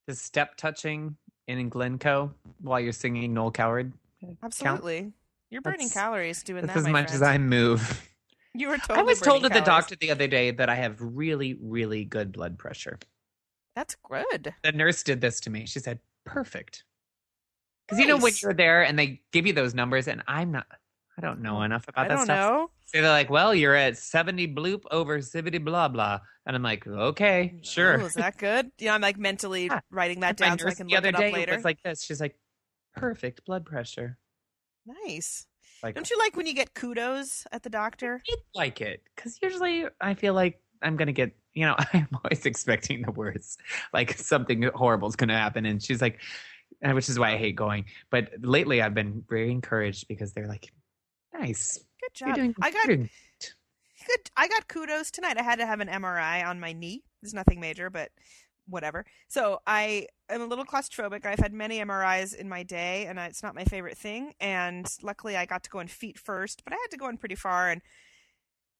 does 0.07 0.19
step 0.19 0.55
touching 0.57 1.15
in 1.47 1.69
glencoe 1.69 2.33
while 2.59 2.79
you're 2.79 2.91
singing 2.91 3.33
noel 3.33 3.51
coward 3.51 3.93
Absolutely. 4.41 5.11
You're 5.49 5.61
burning 5.61 5.89
That's- 5.89 5.93
calories 5.93 6.43
doing 6.43 6.65
that. 6.65 6.77
as 6.77 6.85
my 6.85 6.91
much 6.91 7.07
friend. 7.09 7.15
as 7.15 7.21
I 7.21 7.37
move. 7.37 8.09
You 8.55 8.67
were 8.69 8.77
totally. 8.77 8.99
I 8.99 9.01
was 9.01 9.19
told 9.19 9.43
at 9.45 9.51
the 9.51 9.61
doctor 9.61 9.95
the 9.95 10.11
other 10.11 10.27
day 10.27 10.51
that 10.51 10.69
I 10.69 10.75
have 10.75 10.97
really, 11.01 11.55
really 11.59 12.05
good 12.05 12.31
blood 12.31 12.57
pressure. 12.59 12.99
That's 13.75 13.95
good. 13.95 14.53
The 14.63 14.71
nurse 14.71 15.01
did 15.01 15.21
this 15.21 15.39
to 15.41 15.49
me. 15.49 15.65
She 15.65 15.79
said, 15.79 15.99
"Perfect." 16.23 16.83
Because 17.95 17.99
you 17.99 18.07
know 18.07 18.17
when 18.17 18.33
you're 18.41 18.53
there 18.53 18.83
and 18.83 18.97
they 18.97 19.21
give 19.31 19.45
you 19.45 19.53
those 19.53 19.73
numbers, 19.73 20.07
and 20.07 20.23
I'm 20.27 20.51
not. 20.51 20.65
I 21.17 21.21
don't 21.21 21.41
know 21.41 21.57
mm, 21.57 21.65
enough 21.65 21.87
about 21.87 22.05
I 22.05 22.07
that 22.07 22.15
don't 22.15 22.25
stuff. 22.25 22.39
know. 22.39 22.71
So 22.85 23.01
they're 23.01 23.09
like, 23.09 23.29
"Well, 23.29 23.53
you're 23.53 23.75
at 23.75 23.97
seventy 23.97 24.47
bloop 24.47 24.83
over 24.91 25.21
seventy 25.21 25.57
blah 25.59 25.87
blah," 25.87 26.19
and 26.45 26.55
I'm 26.55 26.63
like, 26.63 26.85
"Okay, 26.87 27.53
oh, 27.55 27.59
sure." 27.63 27.99
Oh, 27.99 28.05
is 28.05 28.13
that 28.15 28.37
good? 28.37 28.71
Yeah, 28.79 28.93
I'm 28.95 29.01
like 29.01 29.17
mentally 29.17 29.65
Yeah. 29.71 29.79
writing 29.91 30.19
that 30.21 30.37
down 30.37 30.57
so 30.59 30.67
I 30.69 30.73
can 30.75 30.87
the 30.87 30.93
look 30.95 30.99
other 30.99 31.09
it 31.09 31.15
up 31.15 31.21
day 31.21 31.31
later. 31.31 31.55
was 31.55 31.65
like 31.65 31.81
this. 31.83 32.03
She's 32.03 32.19
like, 32.21 32.37
"Perfect 32.95 33.45
blood 33.45 33.65
pressure." 33.65 34.17
nice. 35.05 35.47
Like, 35.81 35.95
Don't 35.95 36.09
you 36.09 36.17
like 36.17 36.35
when 36.35 36.47
you 36.47 36.53
get 36.53 36.73
kudos 36.73 37.45
at 37.51 37.63
the 37.63 37.69
doctor? 37.69 38.21
I 38.29 38.35
like 38.55 38.81
it 38.81 39.03
because 39.15 39.37
usually 39.41 39.85
I 40.01 40.13
feel 40.13 40.33
like 40.33 40.61
I'm 40.81 40.95
gonna 40.95 41.11
get, 41.11 41.35
you 41.53 41.65
know, 41.65 41.75
I'm 41.93 42.07
always 42.23 42.45
expecting 42.45 43.01
the 43.01 43.11
worst, 43.11 43.61
like 43.93 44.17
something 44.17 44.63
horrible 44.75 45.07
is 45.07 45.15
gonna 45.15 45.37
happen, 45.37 45.65
and 45.65 45.81
she's 45.81 46.01
like, 46.01 46.21
and 46.83 46.93
which 46.95 47.09
is 47.09 47.17
why 47.17 47.31
I 47.31 47.37
hate 47.37 47.55
going. 47.55 47.85
But 48.11 48.29
lately, 48.41 48.81
I've 48.81 48.93
been 48.93 49.23
very 49.27 49.51
encouraged 49.51 50.07
because 50.07 50.33
they're 50.33 50.47
like, 50.47 50.71
nice, 51.33 51.79
Good 52.01 52.19
you're 52.19 52.29
job. 52.29 52.35
doing 52.35 52.55
I 52.61 52.71
got 52.71 52.87
good. 52.87 53.09
I 54.35 54.47
got 54.47 54.67
kudos 54.67 55.09
tonight. 55.11 55.37
I 55.37 55.43
had 55.43 55.59
to 55.59 55.65
have 55.65 55.79
an 55.79 55.87
MRI 55.87 56.45
on 56.45 56.59
my 56.59 56.73
knee. 56.73 57.03
It's 57.21 57.33
nothing 57.33 57.59
major, 57.59 57.89
but 57.89 58.11
whatever. 58.67 59.05
So 59.27 59.59
I 59.65 60.07
am 60.29 60.41
a 60.41 60.45
little 60.45 60.65
claustrophobic. 60.65 61.25
I've 61.25 61.39
had 61.39 61.53
many 61.53 61.79
MRIs 61.79 62.35
in 62.35 62.49
my 62.49 62.63
day, 62.63 63.05
and 63.05 63.17
it's 63.19 63.43
not 63.43 63.55
my 63.55 63.65
favorite 63.65 63.97
thing. 63.97 64.33
And 64.39 64.87
luckily, 65.01 65.37
I 65.37 65.45
got 65.45 65.63
to 65.63 65.69
go 65.69 65.79
in 65.79 65.87
feet 65.87 66.19
first, 66.19 66.63
but 66.63 66.73
I 66.73 66.77
had 66.77 66.91
to 66.91 66.97
go 66.97 67.07
in 67.07 67.17
pretty 67.17 67.35
far. 67.35 67.69
And 67.69 67.81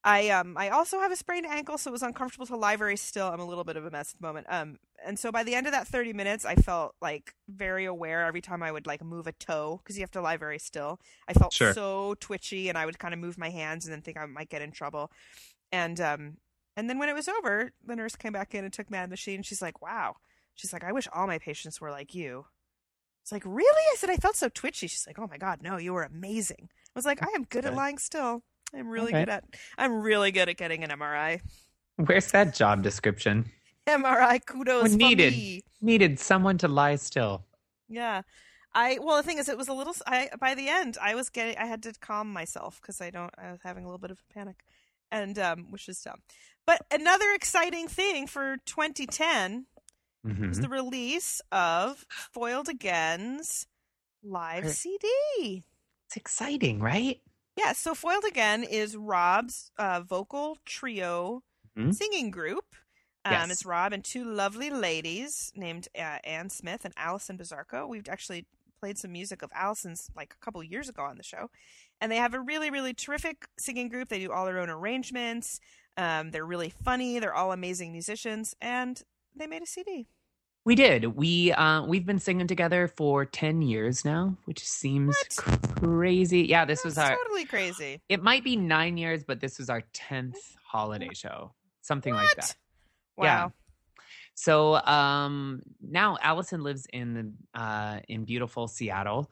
I 0.06 0.30
um 0.30 0.58
I 0.58 0.70
also 0.70 1.00
have 1.00 1.12
a 1.12 1.16
sprained 1.16 1.46
ankle, 1.46 1.78
so 1.78 1.90
it 1.90 1.94
was 1.94 2.04
uncomfortable 2.04 2.46
to 2.48 2.58
lie 2.58 2.76
very 2.76 2.98
still. 2.98 3.28
I'm 3.28 3.40
a 3.40 3.46
little 3.46 3.64
bit 3.64 3.78
of 3.78 3.86
a 3.86 3.92
mess 3.92 4.14
at 4.14 4.20
the 4.22 4.28
moment. 4.28 4.48
Um, 4.50 4.78
and 5.06 5.18
so 5.18 5.32
by 5.32 5.44
the 5.44 5.56
end 5.56 5.66
of 5.66 5.74
that 5.74 5.88
30 5.88 6.14
minutes, 6.14 6.46
I 6.46 6.56
felt 6.56 6.96
like 7.02 7.34
very 7.48 7.86
aware 7.86 8.26
every 8.26 8.42
time 8.42 8.62
I 8.64 8.72
would 8.72 8.86
like 8.86 9.04
move 9.04 9.28
a 9.28 9.32
toe 9.34 9.80
because 9.82 9.98
you 9.98 10.02
have 10.04 10.12
to 10.12 10.22
lie 10.22 10.38
very 10.38 10.60
still. 10.60 11.00
I 11.28 11.34
felt 11.34 11.54
Sure. 11.54 11.74
so 11.74 12.16
twitchy, 12.20 12.68
and 12.70 12.78
I 12.78 12.86
would 12.86 13.00
kind 13.00 13.14
of 13.14 13.20
move 13.20 13.38
my 13.38 13.50
hands 13.50 13.86
and 13.86 13.94
then 13.94 14.02
think 14.02 14.18
I 14.18 14.26
might 14.26 14.50
get 14.50 14.62
in 14.62 14.72
trouble. 14.72 15.10
And 15.72 16.00
um, 16.02 16.38
and 16.76 16.90
then 16.90 17.00
when 17.00 17.08
it 17.10 17.14
was 17.16 17.28
over, 17.30 17.72
the 17.86 17.96
nurse 17.96 18.16
came 18.16 18.34
back 18.34 18.54
in 18.54 18.64
and 18.66 18.74
took 18.74 18.92
me 18.92 18.98
out 18.98 19.06
of 19.06 19.10
the 19.10 19.14
machine. 19.14 19.42
She's 19.44 19.62
like, 19.62 19.82
"Wow." 19.82 20.16
She's 20.56 20.74
like, 20.74 20.84
"I 20.84 20.92
wish 20.92 21.08
all 21.14 21.28
my 21.28 21.40
patients 21.40 21.80
were 21.80 21.92
like 21.92 22.14
you." 22.14 22.46
It's 23.24 23.32
like, 23.32 23.44
"Really?" 23.46 23.70
I 23.92 23.96
said, 23.98 24.10
"I 24.10 24.18
felt 24.18 24.36
so 24.36 24.50
twitchy." 24.50 24.88
She's 24.88 25.08
like, 25.08 25.18
"Oh 25.18 25.28
my 25.28 25.38
god, 25.38 25.62
no, 25.64 25.78
you 25.78 25.94
were 25.94 26.04
amazing." 26.04 26.70
I 26.70 26.92
was 26.94 27.06
like, 27.06 27.24
"I 27.24 27.32
am 27.36 27.46
good 27.46 27.64
at 27.66 27.72
lying 27.78 27.98
still. 27.98 28.44
I'm 28.76 28.88
really 28.90 29.14
Okay. 29.14 29.22
good 29.26 29.30
at. 29.30 29.44
I'm 29.78 30.02
really 30.02 30.32
good 30.32 30.50
at 30.50 30.58
getting 30.58 30.84
an 30.84 30.90
MRI. 30.92 31.42
Where's 31.98 32.32
that 32.32 32.56
job 32.56 32.82
description? 32.84 33.52
MRI 33.88 34.40
kudos 34.46 34.94
needed. 34.94 35.34
me." 35.34 35.62
Needed 35.82 36.20
someone 36.20 36.58
to 36.60 36.68
lie 36.68 36.96
still. 36.96 37.46
Yeah. 37.90 38.22
I 38.74 38.98
well 39.02 39.18
the 39.18 39.24
thing 39.24 39.38
is 39.38 39.48
it 39.50 39.58
was 39.58 39.68
a 39.68 39.74
little 39.74 39.94
I 40.08 40.30
by 40.40 40.56
the 40.56 40.68
end 40.70 40.98
I 41.00 41.14
was 41.14 41.30
getting 41.30 41.58
I 41.58 41.66
had 41.66 41.84
to 41.84 41.94
calm 42.00 42.32
myself 42.34 42.82
cuz 42.82 43.02
I 43.02 43.12
don't 43.12 43.32
I 43.38 43.52
was 43.52 43.62
having 43.64 43.84
a 43.84 43.88
little 43.88 44.00
bit 44.00 44.10
of 44.10 44.20
a 44.28 44.34
panic 44.34 44.64
and 45.12 45.38
um 45.38 45.70
which 45.70 45.88
is 45.88 46.02
dumb. 46.02 46.22
But 46.66 46.86
another 46.90 47.32
exciting 47.34 47.88
thing 47.88 48.26
for 48.26 48.58
2010 48.66 49.68
Mhm. 50.26 50.50
was 50.50 50.62
the 50.62 50.70
release 50.70 51.42
of 51.52 52.06
Foiled 52.10 52.70
Again's 52.70 53.68
live 54.24 54.72
CD. 54.72 55.64
It's 56.08 56.16
exciting, 56.16 56.80
right? 56.80 57.22
Yeah, 57.56 57.74
so 57.74 57.94
Foiled 57.94 58.24
Again 58.28 58.64
is 58.64 58.96
Rob's 58.98 59.72
uh, 59.78 60.02
vocal 60.02 60.58
trio 60.66 61.44
Mhm. 61.78 61.94
singing 61.94 62.32
group. 62.32 62.76
Um, 63.26 63.34
Yes. 63.34 63.52
It's 63.52 63.66
Rob 63.66 63.94
and 63.94 64.04
two 64.04 64.26
lovely 64.26 64.70
ladies 64.70 65.52
named 65.56 65.88
uh, 65.96 66.20
Anne 66.24 66.50
Smith 66.50 66.84
and 66.84 66.94
Allison 66.98 67.38
Bizarco. 67.38 67.88
We've 67.88 68.10
actually 68.10 68.46
played 68.82 68.98
some 68.98 69.14
music 69.14 69.42
of 69.42 69.50
Allison's 69.54 70.10
like 70.16 70.34
a 70.34 70.44
couple 70.44 70.62
years 70.64 70.90
ago 70.90 71.04
on 71.04 71.16
the 71.18 71.24
show. 71.24 71.50
And 72.02 72.12
they 72.12 72.18
have 72.18 72.34
a 72.34 72.40
really, 72.42 72.70
really 72.70 72.94
terrific 72.94 73.48
singing 73.58 73.88
group. 73.88 74.10
They 74.10 74.20
do 74.20 74.32
all 74.32 74.46
their 74.46 74.60
own 74.60 74.70
arrangements. 74.70 75.62
Um, 75.96 76.32
they're 76.32 76.46
really 76.46 76.70
funny. 76.84 77.18
They're 77.20 77.34
all 77.34 77.54
amazing 77.54 77.94
musicians. 77.94 78.56
And 78.60 79.02
they 79.34 79.48
made 79.48 79.62
a 79.62 79.66
CD. 79.68 80.08
We 80.66 80.76
did. 80.76 81.06
We 81.06 81.52
uh 81.52 81.84
we've 81.86 82.06
been 82.06 82.20
singing 82.20 82.48
together 82.48 82.88
for 82.88 83.26
10 83.26 83.62
years 83.62 84.06
now, 84.06 84.38
which 84.46 84.66
seems 84.66 85.16
crazy. 85.76 86.44
Yeah, 86.44 86.64
this 86.64 86.86
was 86.86 86.98
our 86.98 87.16
totally 87.18 87.46
crazy. 87.46 88.00
it 88.08 88.24
might 88.24 88.44
be 88.46 88.56
9 88.56 88.98
years, 88.98 89.24
but 89.26 89.42
this 89.42 89.60
was 89.60 89.70
our 89.70 89.82
10th 89.94 90.38
holiday 90.66 91.10
show. 91.14 91.52
Something 91.82 92.14
like 92.14 92.34
that. 92.36 92.56
Wow. 93.18 93.26
Yeah. 93.26 93.50
So 94.36 94.76
um 94.76 95.62
now 95.82 96.18
Allison 96.22 96.64
lives 96.64 96.88
in 96.94 97.14
the 97.14 97.60
uh 97.60 98.00
in 98.08 98.24
beautiful 98.24 98.68
Seattle. 98.68 99.30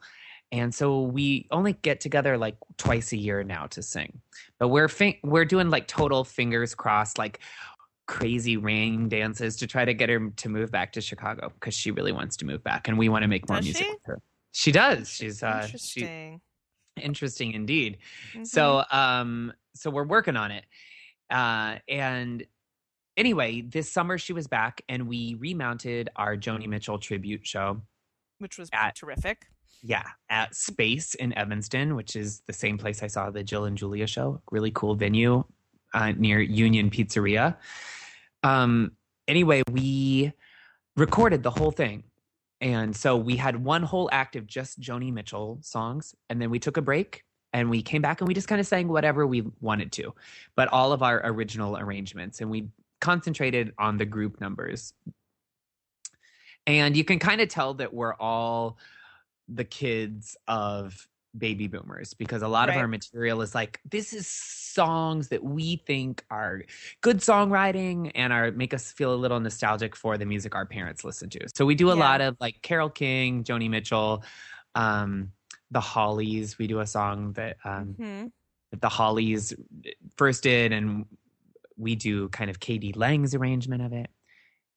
And 0.52 0.74
so 0.74 1.00
we 1.00 1.48
only 1.50 1.72
get 1.72 2.00
together 2.00 2.36
like 2.36 2.56
twice 2.76 3.12
a 3.12 3.16
year 3.16 3.42
now 3.42 3.68
to 3.68 3.80
sing. 3.82 4.20
But 4.58 4.68
we're 4.68 4.88
fin- 4.88 5.16
we're 5.24 5.46
doing 5.46 5.70
like 5.70 5.88
total 5.88 6.24
fingers 6.24 6.74
crossed 6.74 7.16
like 7.16 7.38
crazy 8.12 8.56
ring 8.58 9.08
dances 9.08 9.56
to 9.56 9.66
try 9.66 9.84
to 9.86 9.94
get 9.94 10.08
her 10.10 10.28
to 10.36 10.48
move 10.50 10.70
back 10.70 10.92
to 10.92 11.00
Chicago 11.00 11.50
because 11.54 11.72
she 11.74 11.90
really 11.90 12.12
wants 12.12 12.36
to 12.36 12.44
move 12.44 12.62
back 12.62 12.86
and 12.88 12.98
we 12.98 13.08
want 13.08 13.22
to 13.22 13.28
make 13.28 13.48
more 13.48 13.56
Does 13.56 13.64
music 13.66 13.84
she? 13.86 13.90
with 13.90 14.00
her. 14.04 14.18
She 14.52 14.70
does. 14.72 15.08
She's 15.08 15.42
uh 15.42 15.66
she 15.66 15.72
Interesting. 16.02 16.40
interesting 17.00 17.52
indeed. 17.54 17.98
Mhm. 18.34 18.46
So 18.46 18.84
um 18.90 19.52
so 19.74 19.88
we're 19.90 20.04
working 20.06 20.36
on 20.36 20.50
it. 20.50 20.64
Uh 21.30 21.76
and 21.88 22.44
anyway, 23.16 23.62
this 23.62 23.90
summer 23.90 24.18
she 24.18 24.34
was 24.34 24.46
back 24.46 24.82
and 24.90 25.08
we 25.08 25.36
remounted 25.38 26.10
our 26.16 26.36
Joni 26.36 26.66
Mitchell 26.68 26.98
tribute 26.98 27.46
show. 27.46 27.80
which 28.38 28.58
was 28.58 28.68
at- 28.74 28.94
terrific. 28.94 29.46
Yeah, 29.84 30.04
at 30.28 30.54
Space 30.54 31.14
in 31.14 31.32
Evanston, 31.32 31.96
which 31.96 32.14
is 32.14 32.42
the 32.46 32.52
same 32.52 32.76
place 32.78 33.02
I 33.02 33.08
saw 33.08 33.30
the 33.30 33.42
Jill 33.42 33.64
and 33.64 33.76
Julia 33.76 34.06
show. 34.06 34.40
Really 34.52 34.70
cool 34.70 34.94
venue 34.94 35.42
uh, 35.94 36.12
near 36.12 36.40
Union 36.40 36.88
Pizzeria. 36.88 37.56
Um 38.42 38.92
anyway, 39.28 39.62
we 39.70 40.32
recorded 40.96 41.42
the 41.42 41.50
whole 41.50 41.70
thing. 41.70 42.04
And 42.60 42.94
so 42.94 43.16
we 43.16 43.36
had 43.36 43.56
one 43.56 43.82
whole 43.82 44.08
act 44.12 44.36
of 44.36 44.46
just 44.46 44.80
Joni 44.80 45.12
Mitchell 45.12 45.58
songs 45.62 46.14
and 46.30 46.40
then 46.40 46.50
we 46.50 46.58
took 46.58 46.76
a 46.76 46.82
break 46.82 47.24
and 47.52 47.68
we 47.68 47.82
came 47.82 48.02
back 48.02 48.20
and 48.20 48.28
we 48.28 48.34
just 48.34 48.48
kind 48.48 48.60
of 48.60 48.66
sang 48.66 48.88
whatever 48.88 49.26
we 49.26 49.42
wanted 49.60 49.92
to. 49.92 50.14
But 50.54 50.68
all 50.68 50.92
of 50.92 51.02
our 51.02 51.20
original 51.24 51.76
arrangements 51.76 52.40
and 52.40 52.50
we 52.50 52.68
concentrated 53.00 53.72
on 53.78 53.98
the 53.98 54.06
group 54.06 54.40
numbers. 54.40 54.94
And 56.66 56.96
you 56.96 57.04
can 57.04 57.18
kind 57.18 57.40
of 57.40 57.48
tell 57.48 57.74
that 57.74 57.92
we're 57.92 58.14
all 58.14 58.78
the 59.48 59.64
kids 59.64 60.36
of 60.46 61.08
baby 61.36 61.66
boomers 61.66 62.14
because 62.14 62.42
a 62.42 62.48
lot 62.48 62.68
of 62.68 62.76
our 62.76 62.86
material 62.86 63.40
is 63.40 63.54
like 63.54 63.80
this 63.90 64.12
is 64.12 64.26
songs 64.26 65.28
that 65.28 65.42
we 65.42 65.76
think 65.86 66.24
are 66.30 66.62
good 67.00 67.18
songwriting 67.18 68.10
and 68.14 68.32
are 68.32 68.50
make 68.52 68.74
us 68.74 68.92
feel 68.92 69.14
a 69.14 69.16
little 69.16 69.40
nostalgic 69.40 69.96
for 69.96 70.18
the 70.18 70.26
music 70.26 70.54
our 70.54 70.66
parents 70.66 71.04
listened 71.04 71.32
to. 71.32 71.46
So 71.54 71.64
we 71.64 71.74
do 71.74 71.88
a 71.90 71.94
Yeah. 71.94 72.00
lot 72.00 72.20
of 72.20 72.36
like 72.40 72.60
Carole 72.62 72.90
King, 72.90 73.44
Joni 73.44 73.70
Mitchell, 73.70 74.24
um, 74.74 75.32
the 75.70 75.80
Hollies. 75.80 76.58
We 76.58 76.66
do 76.66 76.80
a 76.80 76.86
song 76.86 77.32
that 77.34 77.56
um, 77.64 77.94
hmm 77.96 78.26
that 78.70 78.80
the 78.80 78.88
Hollies 78.88 79.54
first 80.16 80.42
did, 80.42 80.72
and 80.72 81.04
we 81.76 81.94
do 81.94 82.28
kind 82.30 82.48
of 82.50 82.58
k.d. 82.60 82.92
lang's 82.96 83.34
arrangement 83.34 83.82
of 83.82 83.92
it. 83.92 84.08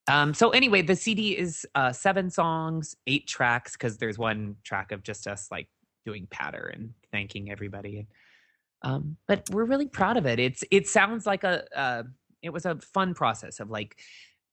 Um, 0.07 0.33
so 0.33 0.51
anyway, 0.51 0.81
the 0.81 0.95
CD 0.95 1.37
is 1.37 1.65
uh, 1.75 1.91
seven 1.91 2.29
songs, 2.29 2.95
eight 3.07 3.25
tracks, 3.27 3.73
because 3.73 3.97
there's 3.97 4.17
one 4.17 4.57
track 4.63 4.91
of 4.91 5.01
just 5.01 5.27
us 5.27 5.47
like 5.49 5.67
doing 6.05 6.27
patter 6.29 6.71
and 6.73 6.93
thanking 7.11 7.51
everybody. 7.51 8.07
Um, 8.81 9.17
but 9.27 9.49
we're 9.49 9.65
really 9.65 9.87
proud 9.87 10.17
of 10.17 10.25
it. 10.25 10.39
It's 10.39 10.63
it 10.71 10.87
sounds 10.87 11.25
like 11.25 11.43
a 11.43 11.65
uh, 11.77 12.03
it 12.41 12.51
was 12.51 12.65
a 12.65 12.77
fun 12.93 13.13
process 13.13 13.59
of 13.59 13.69
like 13.69 13.97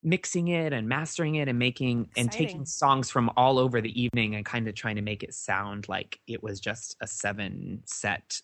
mixing 0.03 0.49
it 0.49 0.73
and 0.73 0.89
mastering 0.89 1.37
it 1.37 1.49
and 1.49 1.59
making 1.59 2.09
and 2.17 2.33
taking 2.33 2.65
songs 2.65 3.11
from 3.11 3.31
all 3.37 3.59
over 3.59 3.81
the 3.81 4.03
evening 4.03 4.35
and 4.35 4.45
kind 4.45 4.67
of 4.67 4.75
trying 4.75 4.97
to 4.97 5.03
make 5.03 5.23
it 5.23 5.33
sound 5.33 5.89
like 5.89 6.19
it 6.27 6.43
was 6.43 6.59
just 6.59 6.97
a 7.01 7.07
seven 7.07 7.83
set 7.85 8.41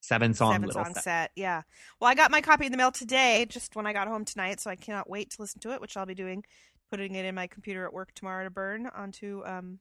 seven 0.00 0.32
song 0.32 0.52
Seven 0.52 0.68
little 0.68 0.84
song 0.84 0.94
set. 0.94 1.04
set. 1.04 1.30
Yeah. 1.36 1.62
Well, 2.00 2.10
I 2.10 2.14
got 2.14 2.30
my 2.30 2.40
copy 2.40 2.66
in 2.66 2.72
the 2.72 2.78
mail 2.78 2.90
today, 2.90 3.46
just 3.48 3.76
when 3.76 3.86
I 3.86 3.92
got 3.92 4.08
home 4.08 4.24
tonight, 4.24 4.60
so 4.60 4.70
I 4.70 4.76
cannot 4.76 5.10
wait 5.10 5.30
to 5.30 5.42
listen 5.42 5.60
to 5.60 5.72
it, 5.72 5.80
which 5.80 5.96
I'll 5.96 6.06
be 6.06 6.14
doing, 6.14 6.44
putting 6.90 7.14
it 7.14 7.24
in 7.24 7.34
my 7.34 7.46
computer 7.46 7.84
at 7.84 7.92
work 7.92 8.14
tomorrow 8.14 8.44
to 8.44 8.50
burn 8.50 8.86
onto, 8.86 9.42
um, 9.44 9.78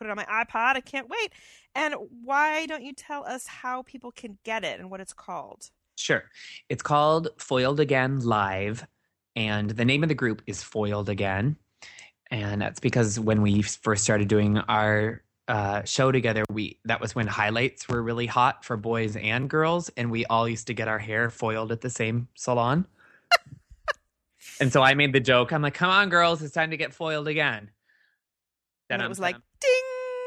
put 0.00 0.06
it 0.06 0.10
on 0.10 0.16
my 0.16 0.24
iPod. 0.24 0.76
I 0.76 0.80
can't 0.80 1.08
wait. 1.08 1.32
And 1.74 1.94
why 2.24 2.64
don't 2.66 2.82
you 2.82 2.94
tell 2.94 3.24
us 3.24 3.46
how 3.46 3.82
people 3.82 4.10
can 4.10 4.38
get 4.44 4.64
it 4.64 4.80
and 4.80 4.90
what 4.90 5.00
it's 5.00 5.12
called? 5.12 5.70
Sure. 5.96 6.24
It's 6.70 6.82
called 6.82 7.28
Foiled 7.36 7.80
Again 7.80 8.20
Live, 8.20 8.86
and 9.36 9.70
the 9.70 9.84
name 9.84 10.02
of 10.02 10.08
the 10.08 10.14
group 10.14 10.40
is 10.46 10.62
Foiled 10.62 11.10
Again. 11.10 11.56
And 12.30 12.62
that's 12.62 12.80
because 12.80 13.20
when 13.20 13.42
we 13.42 13.60
first 13.60 14.02
started 14.02 14.28
doing 14.28 14.56
our 14.58 15.22
uh, 15.48 15.82
show 15.84 16.10
together, 16.12 16.44
we 16.50 16.78
that 16.86 17.00
was 17.00 17.14
when 17.14 17.26
highlights 17.26 17.86
were 17.88 18.02
really 18.02 18.26
hot 18.26 18.64
for 18.64 18.76
boys 18.78 19.16
and 19.16 19.50
girls, 19.50 19.90
and 19.96 20.10
we 20.10 20.24
all 20.26 20.48
used 20.48 20.68
to 20.68 20.74
get 20.74 20.88
our 20.88 20.98
hair 20.98 21.28
foiled 21.28 21.72
at 21.72 21.82
the 21.82 21.90
same 21.90 22.28
salon. 22.36 22.86
and 24.60 24.72
so 24.72 24.80
I 24.80 24.94
made 24.94 25.12
the 25.12 25.20
joke. 25.20 25.52
I'm 25.52 25.60
like, 25.60 25.74
"Come 25.74 25.90
on, 25.90 26.08
girls, 26.08 26.40
it's 26.40 26.54
time 26.54 26.70
to 26.70 26.76
get 26.76 26.94
foiled 26.94 27.28
again." 27.28 27.58
And 27.58 27.68
Then 28.88 29.00
it 29.00 29.04
I'm 29.04 29.08
was 29.10 29.18
like. 29.20 29.36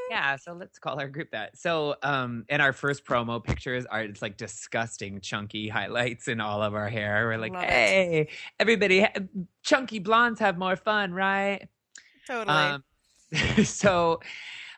Yeah, 0.10 0.36
so 0.36 0.54
let's 0.54 0.80
call 0.80 1.00
our 1.00 1.08
group 1.08 1.32
that. 1.32 1.58
So, 1.58 1.96
um, 2.04 2.46
and 2.50 2.62
our 2.62 2.74
first 2.74 3.06
promo 3.06 3.44
pictures 3.44 3.86
are 3.86 4.02
it's 4.02 4.22
like 4.22 4.38
disgusting 4.38 5.22
chunky 5.22 5.68
highlights 5.68 6.28
in 6.28 6.42
all 6.42 6.62
of 6.62 6.76
our 6.76 6.90
hair. 6.90 7.28
We're 7.28 7.38
like, 7.38 7.54
Love 7.54 7.64
it. 7.64 7.70
hey, 7.70 8.30
everybody, 8.60 9.02
ha- 9.02 9.14
chunky 9.64 10.00
blondes 10.00 10.40
have 10.40 10.58
more 10.58 10.76
fun, 10.76 11.14
right? 11.14 11.68
Totally. 12.28 12.56
Um, 12.56 12.84
so, 13.64 14.20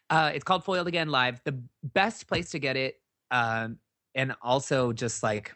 uh, 0.09 0.31
it's 0.33 0.43
called 0.43 0.63
Foiled 0.63 0.87
Again 0.87 1.09
Live. 1.09 1.41
The 1.43 1.59
best 1.83 2.27
place 2.27 2.51
to 2.51 2.59
get 2.59 2.77
it, 2.77 3.01
um, 3.31 3.77
and 4.13 4.35
also 4.41 4.93
just 4.93 5.23
like, 5.23 5.53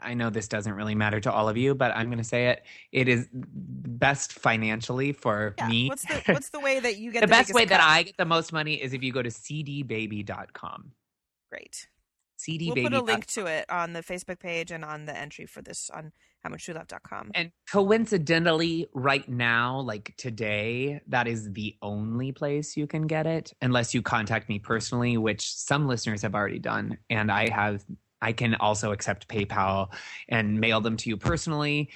I 0.00 0.14
know 0.14 0.30
this 0.30 0.48
doesn't 0.48 0.72
really 0.72 0.94
matter 0.94 1.20
to 1.20 1.32
all 1.32 1.48
of 1.48 1.56
you, 1.56 1.74
but 1.74 1.94
I'm 1.94 2.06
going 2.06 2.18
to 2.18 2.24
say 2.24 2.48
it. 2.48 2.62
It 2.92 3.08
is 3.08 3.28
best 3.32 4.32
financially 4.32 5.12
for 5.12 5.54
yeah. 5.58 5.68
me. 5.68 5.88
What's 5.88 6.04
the 6.06 6.22
what's 6.32 6.50
the 6.50 6.60
way 6.60 6.80
that 6.80 6.98
you 6.98 7.12
get 7.12 7.20
the 7.20 7.26
the, 7.26 7.30
best 7.30 7.54
way 7.54 7.64
that? 7.64 7.80
I 7.80 8.04
get 8.04 8.16
the 8.16 8.24
most 8.24 8.52
money 8.52 8.74
is 8.74 8.92
if 8.92 9.02
you 9.02 9.12
go 9.12 9.22
to 9.22 9.30
cdbaby.com. 9.30 10.92
Great. 11.50 11.88
cdbaby. 12.38 12.74
We'll 12.74 12.84
put 12.84 12.94
a 12.94 13.02
link 13.02 13.26
to 13.26 13.46
it 13.46 13.66
on 13.70 13.92
the 13.92 14.00
Facebook 14.00 14.38
page 14.38 14.70
and 14.70 14.84
on 14.84 15.04
the 15.04 15.16
entry 15.16 15.46
for 15.46 15.60
this 15.60 15.90
on 15.90 16.12
howmuchdowelove.com. 16.46 17.30
And 17.34 17.52
coincidentally, 17.70 18.88
right 18.94 19.28
now, 19.28 19.80
like 19.80 20.14
today, 20.16 21.00
that 21.08 21.28
is 21.28 21.52
the 21.52 21.76
only 21.82 22.32
place 22.32 22.76
you 22.76 22.86
can 22.86 23.06
get 23.06 23.26
it, 23.26 23.52
unless 23.62 23.94
you 23.94 24.02
contact 24.02 24.48
me 24.48 24.58
personally, 24.58 25.16
which 25.16 25.54
some 25.54 25.86
listeners 25.86 26.22
have 26.22 26.34
already 26.34 26.58
done. 26.58 26.98
And 27.10 27.30
I 27.30 27.48
have, 27.50 27.84
I 28.22 28.32
can 28.32 28.54
also 28.54 28.92
accept 28.92 29.28
PayPal 29.28 29.92
and 30.28 30.60
mail 30.60 30.80
them 30.80 30.96
to 30.98 31.10
you 31.10 31.16
personally. 31.16 31.90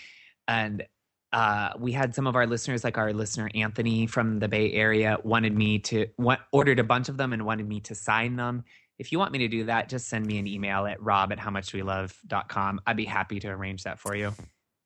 And 0.47 0.85
uh, 1.33 1.71
we 1.78 1.92
had 1.92 2.14
some 2.14 2.26
of 2.26 2.37
our 2.37 2.47
listeners, 2.47 2.85
like 2.85 2.99
our 2.99 3.12
listener 3.12 3.49
Anthony 3.54 4.06
from 4.06 4.38
the 4.38 4.49
Bay 4.49 4.73
Area, 4.73 5.18
wanted 5.23 5.56
me 5.56 5.78
to 5.80 6.06
want, 6.18 6.40
ordered 6.52 6.78
a 6.78 6.85
bunch 6.85 7.09
of 7.09 7.16
them 7.16 7.33
and 7.33 7.47
wanted 7.47 7.68
me 7.68 7.80
to 7.80 7.95
sign 7.95 8.37
them. 8.37 8.64
If 8.99 9.12
you 9.12 9.18
want 9.18 9.33
me 9.33 9.38
to 9.40 9.49
do 9.49 9.64
that, 9.64 9.88
just 9.88 10.09
send 10.09 10.26
me 10.26 10.38
an 10.38 10.47
email 10.47 10.87
at 10.87 11.00
rob 11.02 11.33
at 11.33 11.38
howmuchdowelove.com. 11.38 12.80
I'd 12.87 12.97
be 12.97 13.04
happy 13.04 13.38
to 13.40 13.49
arrange 13.49 13.85
that 13.85 13.99
for 13.99 14.16
you. 14.16 14.33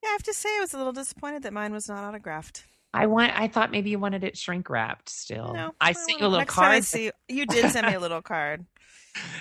Yeah, 0.03 0.09
I 0.09 0.13
have 0.13 0.23
to 0.25 0.35
say 0.35 0.49
I 0.57 0.61
was 0.61 0.75
a 0.75 0.79
little 0.79 0.93
disappointed 0.93 1.43
that 1.45 1.53
mine 1.53 1.73
was 1.73 1.89
not 1.89 2.03
autographed. 2.03 2.65
I 2.93 3.07
want. 3.07 3.33
I 3.39 3.49
thought 3.49 3.71
maybe 3.71 3.91
you 3.91 3.99
wanted 3.99 4.25
it 4.25 4.37
shrink 4.37 4.69
wrapped. 4.69 5.09
Still, 5.09 5.53
No, 5.55 5.73
I 5.81 5.91
I 5.91 5.93
sent 5.93 6.21
you 6.21 6.27
a 6.27 6.29
little 6.29 6.47
time 6.47 6.65
I 6.65 6.71
card. 6.75 6.85
see 6.85 7.11
you 7.29 7.47
did 7.47 7.71
send 7.71 7.87
me 7.87 7.95
a 7.95 8.01
little 8.01 8.23
card. 8.23 8.67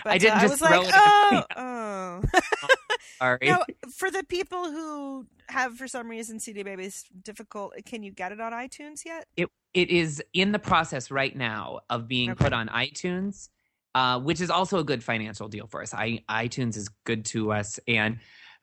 But, 0.04 0.14
I 0.14 0.18
didn't 0.18 0.40
uh, 0.40 0.48
just 0.48 0.64
I 0.64 0.80
was 0.80 0.88
it 0.88 0.92
like, 0.92 0.94
in 1.36 1.44
oh, 1.56 2.22
oh. 2.64 2.68
Sorry. 3.20 3.40
now, 3.44 3.64
for 3.94 4.10
the 4.10 4.24
people 4.24 4.64
who 4.72 5.28
have, 5.48 5.78
for 5.78 5.88
some 5.88 6.10
reason, 6.10 6.40
CD 6.40 6.64
Baby 6.64 6.86
is 6.86 7.04
difficult, 7.24 7.74
can 7.86 8.02
you 8.02 8.12
get 8.12 8.32
it 8.32 8.40
on 8.42 8.52
iTunes 8.52 9.06
yet? 9.06 9.26
it 9.38 9.48
it 9.76 9.90
is 9.92 10.24
in 10.34 10.52
the 10.54 10.60
process 10.60 11.12
right 11.12 11.36
now 11.36 11.82
of 11.90 12.08
being 12.08 12.32
Okay. 12.32 12.44
put 12.46 12.52
on 12.54 12.68
iTunes, 12.70 13.50
uh, 13.94 14.20
which 14.20 14.42
is 14.42 14.50
also 14.50 14.80
a 14.80 14.84
good 14.84 15.04
financial 15.04 15.48
deal 15.48 15.68
for 15.68 15.84
us. 15.84 15.94
I 15.94 16.24
iTunes 16.28 16.76
is 16.76 16.90
good 17.06 17.24
to 17.26 17.52
us, 17.52 17.80
and 17.88 18.18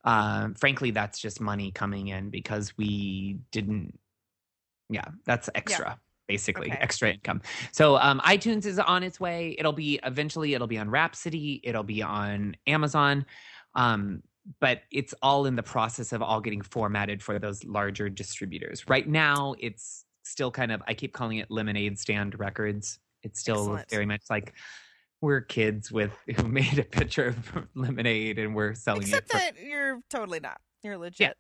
um, 0.05 0.55
frankly, 0.55 0.91
that's 0.91 1.21
just 1.21 1.41
money 1.41 1.71
coming 1.71 2.09
in 2.09 2.31
because 2.31 2.77
we 2.77 3.39
didn't. 3.53 3.97
Yeah, 4.89 5.05
that's 5.25 5.49
extra. 5.55 5.99
Basically, 6.29 6.69
Okay. 6.73 6.79
extra 6.81 7.13
income. 7.13 7.41
So 7.71 7.97
um, 7.99 8.21
iTunes 8.25 8.67
is 8.67 8.81
on 8.81 9.05
its 9.05 9.21
way. 9.21 9.55
It'll 9.59 9.73
be 9.73 10.01
eventually. 10.05 10.55
It'll 10.55 10.67
be 10.67 10.79
on 10.79 10.91
Rhapsody. 10.91 11.61
It'll 11.63 11.85
be 11.85 12.03
on 12.03 12.57
Amazon. 12.67 13.25
Um, 13.77 14.23
but 14.61 14.83
it's 14.91 15.15
all 15.23 15.47
in 15.47 15.55
the 15.57 15.63
process 15.63 16.13
of 16.13 16.23
all 16.23 16.41
getting 16.41 16.63
formatted 16.63 17.23
for 17.23 17.39
those 17.39 17.65
larger 17.65 18.09
distributors. 18.09 18.89
Right 18.89 19.07
now, 19.09 19.55
it's 19.61 20.05
still 20.25 20.51
kind 20.51 20.73
of 20.73 20.83
I 20.89 20.95
keep 20.95 21.13
calling 21.13 21.39
it 21.39 21.49
lemonade 21.51 21.99
stand 21.99 22.39
records. 22.41 22.99
It's 23.23 23.39
still 23.41 23.59
Excellent. 23.61 23.91
very 23.91 24.07
much 24.07 24.23
like 24.31 24.55
we're 25.21 25.41
kids 25.43 25.91
with 25.93 26.13
who 26.37 26.49
made 26.49 26.79
a 26.79 26.85
picture 26.85 27.29
of 27.29 27.67
lemonade 27.75 28.39
and 28.41 28.55
we're 28.55 28.75
selling 28.75 29.03
Except 29.03 29.27
it. 29.27 29.33
For, 29.33 29.39
that 29.39 29.55
you're 29.65 30.01
totally 30.11 30.41
not. 30.41 30.61
You're 30.83 30.99
legit. 30.99 31.21
yeah. 31.21 31.33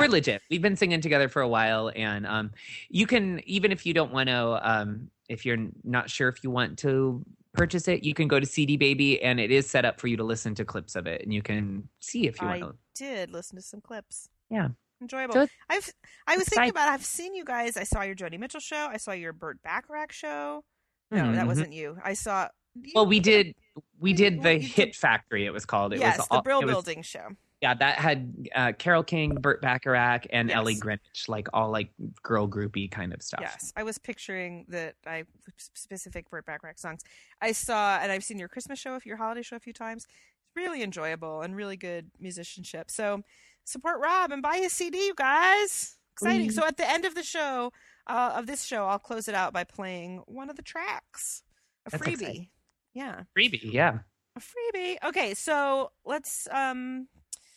We're 0.00 0.08
legit. 0.08 0.42
We've 0.50 0.62
been 0.62 0.76
singing 0.76 1.00
together 1.00 1.28
for 1.28 1.42
a 1.42 1.48
while, 1.48 1.90
and 1.94 2.26
um, 2.26 2.50
you 2.88 3.06
can 3.06 3.40
even 3.46 3.72
if 3.72 3.84
you 3.86 3.94
don't 3.94 4.12
want 4.12 4.28
to, 4.28 4.60
um, 4.70 5.10
if 5.28 5.44
you're 5.46 5.58
not 5.84 6.10
sure 6.10 6.28
if 6.28 6.42
you 6.44 6.50
want 6.50 6.78
to 6.80 7.24
purchase 7.54 7.86
it, 7.88 8.02
you 8.02 8.14
can 8.14 8.28
go 8.28 8.40
to 8.40 8.46
CD 8.46 8.76
Baby, 8.76 9.22
and 9.22 9.38
it 9.38 9.50
is 9.50 9.68
set 9.68 9.84
up 9.84 10.00
for 10.00 10.06
you 10.08 10.16
to 10.16 10.24
listen 10.24 10.54
to 10.56 10.64
clips 10.64 10.96
of 10.96 11.06
it, 11.06 11.22
and 11.22 11.32
you 11.32 11.42
can 11.42 11.88
see 12.00 12.26
if 12.26 12.40
you 12.40 12.46
I 12.46 12.58
want 12.58 12.76
to. 12.94 13.04
I 13.04 13.08
did 13.08 13.30
listen 13.30 13.56
to 13.56 13.62
some 13.62 13.80
clips. 13.80 14.28
Yeah. 14.50 14.68
Enjoyable. 15.00 15.34
So 15.34 15.46
I've 15.68 15.90
I 16.26 16.36
was 16.36 16.46
thinking 16.48 16.70
about 16.70 16.88
I've 16.88 17.04
seen 17.04 17.34
you 17.34 17.44
guys. 17.44 17.76
I 17.76 17.82
saw 17.82 18.02
your 18.02 18.14
Joni 18.14 18.38
Mitchell 18.38 18.60
show. 18.60 18.88
I 18.90 18.98
saw 18.98 19.12
your 19.12 19.32
Burt 19.32 19.60
Bacharach 19.62 20.12
show. 20.12 20.64
No, 21.10 21.32
that 21.32 21.44
Mhm. 21.44 21.48
wasn't 21.48 21.72
you. 21.72 21.98
I 22.04 22.14
saw 22.14 22.48
Well, 22.94 23.06
we 23.06 23.18
did. 23.20 23.54
We 23.98 24.12
did 24.12 24.42
the 24.42 24.54
Hit 24.58 24.94
Factory. 24.94 25.44
It 25.44 25.52
was 25.52 25.66
called. 25.66 25.92
It 25.92 25.98
yes, 25.98 26.18
was 26.18 26.28
the 26.28 26.34
all- 26.34 26.42
Brill 26.42 26.60
it 26.60 26.66
was- 26.66 26.74
Building 26.74 27.02
show. 27.02 27.28
Yeah, 27.62 27.74
that 27.74 27.94
had 27.98 28.34
uh, 28.56 28.72
Carole 28.76 29.04
King, 29.04 29.36
Burt 29.36 29.62
Bacharach, 29.62 30.26
and 30.30 30.48
Yes. 30.48 30.56
Ellie 30.56 30.74
Greenwich, 30.74 31.26
like 31.28 31.46
all 31.52 31.70
like 31.70 31.90
girl 32.22 32.48
groupie 32.48 32.90
kind 32.90 33.14
of 33.14 33.22
stuff. 33.22 33.38
Yes, 33.40 33.72
I 33.76 33.84
was 33.84 33.98
picturing 33.98 34.66
that 34.68 34.96
I 35.06 35.22
specific 35.56 36.28
Burt 36.28 36.44
Bacharach 36.44 36.78
songs. 36.80 37.02
I 37.40 37.52
saw, 37.52 37.98
and 38.02 38.10
I've 38.10 38.24
seen 38.24 38.38
your 38.40 38.48
Christmas 38.48 38.80
show, 38.80 38.96
if 38.96 39.06
your 39.06 39.16
holiday 39.16 39.42
show 39.42 39.54
a 39.54 39.60
few 39.60 39.72
times. 39.72 40.06
It's 40.44 40.56
really 40.56 40.82
enjoyable 40.82 41.42
and 41.42 41.54
really 41.54 41.76
good 41.76 42.10
musicianship. 42.18 42.90
So 42.90 43.22
support 43.64 44.00
Rob 44.00 44.32
and 44.32 44.42
buy 44.42 44.56
his 44.56 44.72
CD, 44.72 45.06
you 45.06 45.14
guys. 45.14 45.96
Exciting. 46.14 46.48
Please. 46.48 46.56
So 46.56 46.66
at 46.66 46.76
the 46.76 46.90
end 46.90 47.04
of 47.04 47.14
the 47.14 47.22
show, 47.22 47.72
uh, 48.08 48.32
of 48.34 48.48
this 48.48 48.64
show, 48.64 48.86
I'll 48.86 48.98
close 48.98 49.28
it 49.28 49.36
out 49.36 49.52
by 49.52 49.62
playing 49.62 50.18
one 50.26 50.50
of 50.50 50.56
the 50.56 50.62
tracks, 50.62 51.44
a 51.86 51.90
That's 51.90 52.02
freebie. 52.02 52.12
exciting. 52.14 52.48
Yeah, 52.92 53.22
Freebie, 53.38 53.72
yeah. 53.72 54.00
a 54.36 54.40
freebie. 54.40 54.96
Okay, 55.04 55.32
so 55.34 55.92
let's 56.04 56.48
um 56.50 57.06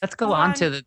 Let's 0.06 0.16
go 0.16 0.28
Go 0.28 0.34
on, 0.34 0.50
on. 0.50 0.54
to 0.56 0.70
the. 0.70 0.86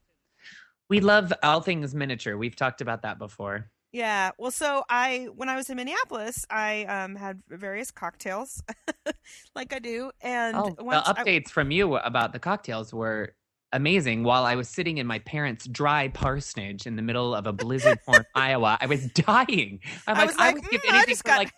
We 0.88 1.00
love 1.00 1.32
all 1.42 1.60
things 1.60 1.94
miniature. 1.94 2.36
We've 2.38 2.56
talked 2.56 2.80
about 2.80 3.02
that 3.02 3.18
before. 3.18 3.70
Yeah. 3.92 4.30
Well, 4.38 4.50
so 4.50 4.84
I 4.88 5.28
when 5.34 5.48
I 5.48 5.56
was 5.56 5.68
in 5.70 5.76
Minneapolis, 5.76 6.44
I 6.50 6.84
um 6.84 7.14
had 7.16 7.42
various 7.48 7.90
cocktails, 7.90 8.62
like 9.54 9.72
I 9.74 9.78
do, 9.80 10.10
and 10.20 10.56
Oh, 10.56 10.74
the 10.78 10.84
I- 10.88 11.12
updates 11.12 11.50
from 11.50 11.70
you 11.70 11.96
about 11.96 12.32
the 12.32 12.38
cocktails 12.38 12.92
were 12.94 13.34
amazing. 13.72 14.24
While 14.24 14.44
I 14.44 14.54
was 14.54 14.68
sitting 14.68 14.98
in 14.98 15.06
my 15.06 15.18
parents' 15.20 15.66
dry 15.66 16.08
parsonage 16.08 16.86
in 16.86 16.96
the 16.96 17.02
middle 17.02 17.34
of 17.34 17.46
a 17.46 17.52
blizzard 17.52 17.98
torn 18.06 18.24
Iowa, 18.34 18.78
I 18.80 18.86
was 18.86 19.06
dying. 19.12 19.80
I'm 20.06 20.16
I 20.16 20.20
like, 20.20 20.26
was 20.28 20.36
I 20.38 20.52
would 20.52 20.68
give 20.70 20.82
"Mm, 20.82 20.92
I 20.92 20.96
anything 20.98 21.16
for 21.16 21.22
got- 21.24 21.38
like. 21.38 21.52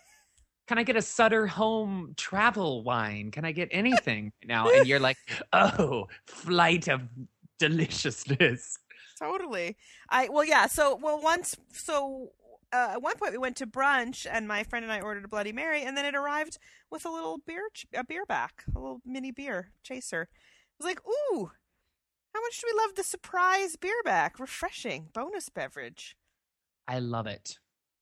Can 0.67 0.77
I 0.77 0.83
get 0.83 0.95
a 0.95 1.01
Sutter 1.01 1.47
Home 1.47 2.13
travel 2.15 2.81
wine? 2.83 3.31
Can 3.31 3.43
I 3.43 3.51
get 3.51 3.67
anything 3.73 4.31
now? 4.45 4.69
And 4.69 4.87
you're 4.87 5.01
like, 5.01 5.17
oh, 5.51 6.07
flight 6.27 6.87
of 6.87 7.01
deliciousness. 7.61 8.77
totally. 9.19 9.77
I 10.09 10.29
well, 10.29 10.43
yeah. 10.43 10.67
So 10.67 10.97
well, 11.01 11.21
once 11.21 11.55
so. 11.71 12.29
Uh, 12.73 12.91
at 12.93 13.01
one 13.01 13.17
point, 13.17 13.33
we 13.33 13.37
went 13.37 13.57
to 13.57 13.67
brunch, 13.67 14.25
and 14.31 14.47
my 14.47 14.63
friend 14.63 14.85
and 14.85 14.93
I 14.93 15.01
ordered 15.01 15.25
a 15.25 15.27
Bloody 15.27 15.51
Mary, 15.51 15.83
and 15.83 15.97
then 15.97 16.05
it 16.05 16.15
arrived 16.15 16.57
with 16.89 17.03
a 17.03 17.09
little 17.09 17.37
beer, 17.45 17.67
a 17.93 18.05
beer 18.05 18.25
back, 18.25 18.63
a 18.73 18.79
little 18.79 19.01
mini 19.05 19.29
beer 19.29 19.71
chaser. 19.83 20.29
I 20.31 20.35
was 20.79 20.85
like, 20.85 21.01
"Ooh, 21.05 21.51
how 22.33 22.41
much 22.41 22.61
do 22.61 22.67
we 22.71 22.81
love 22.81 22.95
the 22.95 23.03
surprise 23.03 23.75
beer 23.75 24.01
back? 24.05 24.39
Refreshing 24.39 25.09
bonus 25.13 25.49
beverage." 25.49 26.15
I 26.87 26.99
love 26.99 27.27
it. 27.27 27.59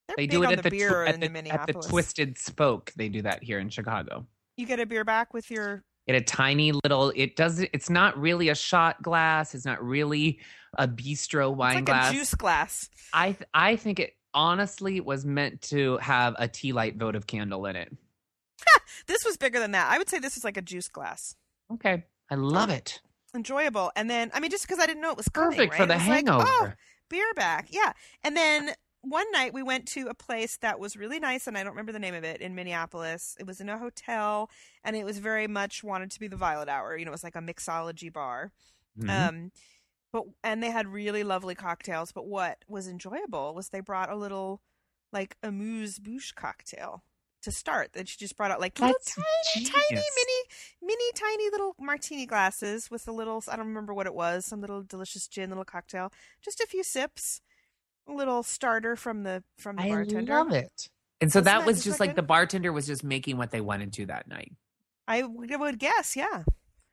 They're 0.08 0.16
They 0.18 0.28
do 0.28 0.44
it 0.44 0.52
at 0.52 0.64
the 0.64 0.70
the, 0.70 0.78
tw- 0.78 1.08
at, 1.08 1.20
the 1.20 1.52
at 1.52 1.68
the 1.68 1.74
Twisted 1.74 2.38
Spoke. 2.38 2.92
They 2.96 3.10
do 3.10 3.24
that 3.24 3.44
here 3.44 3.60
in 3.60 3.70
Chicago. 3.70 4.28
You 4.56 4.68
get 4.68 4.80
a 4.80 4.86
beer 4.86 5.04
back 5.04 5.34
with 5.34 5.50
your 5.50 5.84
Get 6.10 6.16
a 6.20 6.26
tiny 6.26 6.72
little. 6.72 7.14
It 7.16 7.36
does. 7.36 7.60
It's 7.60 7.88
not 7.88 8.20
really 8.20 8.50
a 8.50 8.56
shot 8.56 9.00
glass. 9.04 9.54
It's 9.54 9.64
not 9.64 9.84
really 9.84 10.40
a 10.76 10.88
bistro 10.88 11.56
wine 11.56 11.70
it's 11.70 11.76
like 11.78 11.86
glass. 11.86 12.10
a 12.10 12.14
juice 12.16 12.34
glass. 12.34 12.90
I 13.14 13.34
th- 13.34 13.48
I 13.54 13.76
think 13.76 14.00
it 14.00 14.16
honestly 14.34 15.02
was 15.02 15.24
meant 15.24 15.62
to 15.64 15.98
have 15.98 16.34
a 16.40 16.48
tea 16.48 16.74
light 16.74 16.96
votive 16.96 17.28
candle 17.28 17.68
in 17.68 17.76
it. 17.76 17.96
This 19.06 19.24
was 19.24 19.38
bigger 19.38 19.60
than 19.60 19.72
that. 19.74 19.92
I 19.92 20.00
would 20.00 20.10
say 20.10 20.18
this 20.18 20.36
is 20.36 20.44
like 20.44 20.58
a 20.58 20.64
juice 20.64 20.88
glass. 20.88 21.36
Okay, 21.74 22.04
I 22.32 22.36
love 22.36 22.72
it. 22.72 23.02
Enjoyable. 23.36 23.92
And 23.96 24.10
then, 24.10 24.32
I 24.34 24.40
mean, 24.40 24.50
just 24.50 24.68
because 24.68 24.80
I 24.82 24.88
didn't 24.88 25.02
know 25.04 25.12
it 25.12 25.18
was 25.18 25.28
coming, 25.30 25.52
Perfect 25.52 25.76
for 25.76 25.86
the 25.86 25.94
was 25.94 26.08
like, 26.08 26.26
hangover. 26.26 26.46
oh, 26.48 26.72
beer 27.08 27.32
back. 27.36 27.68
Yeah. 27.70 27.94
And 28.24 28.36
then 28.36 28.72
one 29.02 29.32
night 29.32 29.54
we 29.54 29.64
went 29.64 29.86
to 29.90 30.08
a 30.08 30.14
place 30.14 30.58
that 30.58 30.80
was 30.80 30.98
really 30.98 31.20
nice, 31.20 31.48
and 31.48 31.58
I 31.58 31.64
don't 31.64 31.72
remember 31.72 31.92
the 31.92 32.00
name 32.00 32.16
of 32.16 32.24
it 32.24 32.42
in 32.42 32.56
Minneapolis. 32.56 33.36
It 33.40 33.48
was 33.48 33.62
in 33.62 33.70
a 33.70 33.78
hotel, 33.78 34.50
and 34.84 34.96
it 34.96 35.06
was 35.06 35.20
very 35.20 35.48
much 35.48 35.84
wanted 35.84 36.12
to 36.12 36.20
be 36.20 36.28
the 36.28 36.36
Violet 36.36 36.70
Hour. 36.70 36.98
You 36.98 37.06
know, 37.06 37.12
it 37.12 37.14
was 37.14 37.24
like 37.24 37.36
a 37.36 37.42
mixology 37.42 38.12
bar. 38.12 38.52
Mhm. 39.00 39.10
Um, 39.10 39.52
but 40.12 40.24
and 40.44 40.62
they 40.64 40.72
had 40.72 40.88
really 40.88 41.24
lovely 41.24 41.56
cocktails. 41.56 42.12
But 42.12 42.26
what 42.28 42.66
was 42.68 42.88
enjoyable 42.88 43.54
was 43.54 43.70
they 43.70 43.80
brought 43.80 44.10
a 44.12 44.16
little 44.16 44.62
like 45.12 45.38
amuse 45.44 46.00
bouche 46.00 46.34
cocktail. 46.36 47.04
to 47.42 47.54
start. 47.54 47.94
That 47.94 48.10
she 48.10 48.18
just 48.18 48.36
brought 48.36 48.52
out 48.52 48.60
like 48.60 48.78
little 48.82 48.94
That's 49.00 49.16
tiny, 49.16 49.66
tiny, 49.66 49.86
genius. 49.92 50.06
mini, 50.18 50.44
mini, 50.82 51.12
tiny 51.16 51.50
little 51.50 51.74
martini 51.80 52.26
glasses 52.26 52.92
with 52.92 53.08
a 53.08 53.14
little. 53.14 53.42
I 53.48 53.56
don't 53.56 53.68
remember 53.68 53.94
what 53.94 54.08
it 54.08 54.14
was. 54.14 54.46
Some 54.46 54.60
little 54.60 54.84
delicious 54.84 55.26
gin, 55.26 55.48
little 55.50 55.64
cocktail. 55.64 56.12
Just 56.42 56.60
a 56.60 56.68
few 56.68 56.84
sips. 56.84 57.40
A 58.10 58.14
little 58.14 58.44
starter 58.44 58.96
from 58.96 59.24
the 59.24 59.44
from 59.58 59.76
the 59.76 59.84
I 59.84 59.90
bartender. 59.90 60.34
love 60.34 60.52
it. 60.52 60.90
And 61.22 61.32
so 61.32 61.40
Wasn't 61.40 61.46
that 61.46 61.60
that 61.60 61.66
was 61.68 61.78
just 61.78 61.86
just 61.86 62.00
like 62.00 62.10
fucking- 62.12 62.16
the 62.16 62.22
bartender 62.24 62.72
was 62.74 62.88
just 62.88 63.04
making 63.04 63.38
what 63.38 63.52
they 63.52 63.62
wanted 63.62 63.94
to 63.94 64.06
that 64.08 64.28
night. 64.28 64.52
I 65.08 65.24
would 65.24 65.50
would 65.60 65.80
guess, 65.80 66.16
yeah. 66.16 66.44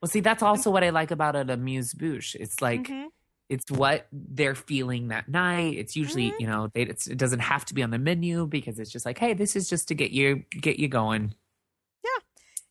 Well, 0.02 0.08
see, 0.08 0.20
that's 0.20 0.42
also 0.42 0.70
what 0.70 0.84
I 0.84 0.90
like 0.90 1.10
about 1.10 1.36
an 1.36 1.48
amuse 1.50 1.94
bouche. 1.94 2.34
It's 2.34 2.60
like 2.60 2.82
Mhm. 2.88 3.06
it's 3.48 3.70
what 3.70 4.08
they're 4.12 4.54
feeling 4.56 5.08
that 5.08 5.28
night. 5.28 5.78
It's 5.78 5.94
usually 5.96 6.32
Mhm. 6.32 6.40
you 6.40 6.46
know 6.48 6.68
they, 6.74 6.82
it's, 6.82 7.06
it 7.06 7.16
doesn't 7.18 7.40
have 7.40 7.64
to 7.66 7.74
be 7.74 7.82
on 7.82 7.90
the 7.90 7.98
menu 7.98 8.46
because 8.46 8.78
it's 8.78 8.90
just 8.90 9.06
like, 9.06 9.18
hey, 9.18 9.32
this 9.32 9.54
is 9.56 9.68
just 9.68 9.88
to 9.88 9.94
get 9.94 10.10
you 10.10 10.44
get 10.50 10.78
you 10.78 10.88
going. 10.88 11.34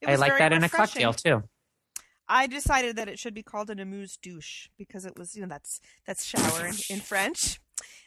It 0.02 0.10
I 0.10 0.16
like 0.16 0.34
very 0.34 0.40
that 0.40 0.54
in 0.54 0.64
a 0.64 0.70
cocktail 0.70 1.14
too. 1.14 1.44
I 2.28 2.48
decided 2.48 2.98
that 2.98 3.08
it 3.08 3.18
should 3.18 3.34
be 3.34 3.42
called 3.44 3.70
an 3.70 3.80
amuse 3.80 4.18
douche 4.18 4.68
because 4.78 5.06
it 5.06 5.18
was, 5.18 5.36
you 5.36 5.42
know, 5.42 5.48
that's 5.48 5.80
that's 6.06 6.24
shower 6.26 6.68
in, 6.68 6.76
in 6.90 7.00
French, 7.00 7.60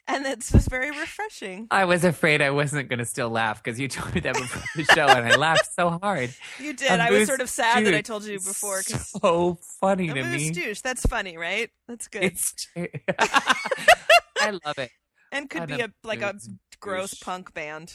and 0.08 0.26
it 0.26 0.38
was 0.52 0.66
very 0.66 0.90
refreshing. 0.90 1.68
I 1.70 1.84
was 1.84 2.02
afraid 2.04 2.42
I 2.42 2.50
wasn't 2.50 2.88
going 2.88 2.98
to 2.98 3.04
still 3.04 3.28
laugh 3.30 3.62
because 3.62 3.78
you 3.78 3.86
told 3.88 4.14
me 4.14 4.20
that 4.22 4.34
before 4.34 4.62
the 4.74 4.84
show, 4.94 5.06
and 5.06 5.28
I 5.32 5.36
laughed 5.36 5.72
so 5.74 5.90
hard. 6.02 6.34
You 6.58 6.72
did. 6.72 6.90
I 6.90 7.10
was 7.10 7.28
sort 7.28 7.40
of 7.40 7.48
sad 7.48 7.84
that 7.86 7.94
I 7.94 8.00
told 8.00 8.24
you 8.24 8.38
before 8.38 8.80
because 8.84 9.08
So 9.22 9.58
funny 9.80 10.08
to 10.08 10.24
me. 10.24 10.50
douche. 10.50 10.80
That's 10.80 11.04
funny, 11.06 11.36
right? 11.36 11.70
That's 11.86 12.08
good. 12.08 12.24
It's. 12.24 12.66
I 12.76 14.50
love 14.64 14.78
it. 14.78 14.90
and 15.32 15.48
could 15.50 15.66
be 15.68 15.80
a 15.80 15.90
like 16.04 16.22
a 16.22 16.30
amuse 16.30 16.48
gross 16.80 17.10
douche. 17.10 17.20
punk 17.22 17.54
band. 17.54 17.94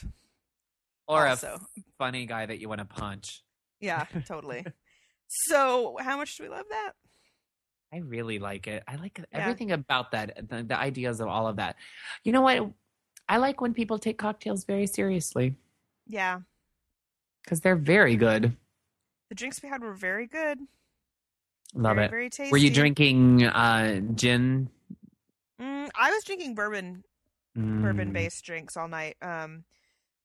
Or 1.07 1.27
Also. 1.27 1.59
a 1.77 1.81
funny 1.97 2.25
guy 2.25 2.45
that 2.45 2.59
you 2.59 2.69
want 2.69 2.79
to 2.79 2.85
punch. 2.85 3.41
Yeah, 3.81 4.05
totally. 4.25 4.65
so, 5.27 5.97
how 5.99 6.15
much 6.17 6.37
do 6.37 6.43
we 6.43 6.49
love 6.49 6.65
that? 6.69 6.91
I 7.93 7.97
really 7.97 8.39
like 8.39 8.67
it. 8.67 8.83
I 8.87 8.95
like 8.95 9.19
Yeah. 9.19 9.39
everything 9.39 9.71
about 9.71 10.11
that, 10.11 10.49
the, 10.49 10.63
the 10.63 10.77
ideas 10.77 11.19
of 11.19 11.27
all 11.27 11.47
of 11.47 11.57
that. 11.57 11.75
You 12.23 12.31
know 12.31 12.41
what? 12.41 12.71
I 13.29 13.37
like 13.37 13.61
when 13.61 13.73
people 13.73 13.99
take 13.99 14.17
cocktails 14.17 14.65
very 14.65 14.87
seriously 14.87 15.55
Yeah, 16.07 16.39
because 17.43 17.61
they're 17.61 17.75
very 17.75 18.15
good. 18.15 18.57
the 19.29 19.35
drinks 19.35 19.61
we 19.61 19.69
had 19.69 19.81
were 19.83 19.93
very 19.93 20.27
good. 20.27 20.59
Love 21.75 21.95
very, 21.95 22.05
it. 22.05 22.09
Very 22.09 22.29
tasty. 22.29 22.51
Were 22.51 22.57
you 22.57 22.69
drinking 22.71 23.43
uh, 23.45 23.99
gin? 24.15 24.69
Mm, 25.61 25.89
I 25.95 26.11
was 26.11 26.23
drinking 26.23 26.55
bourbon 26.55 27.03
bourbon 27.55 28.09
Mm, 28.09 28.13
based 28.13 28.43
drinks 28.43 28.75
all 28.75 28.87
night. 28.87 29.15
Um, 29.21 29.65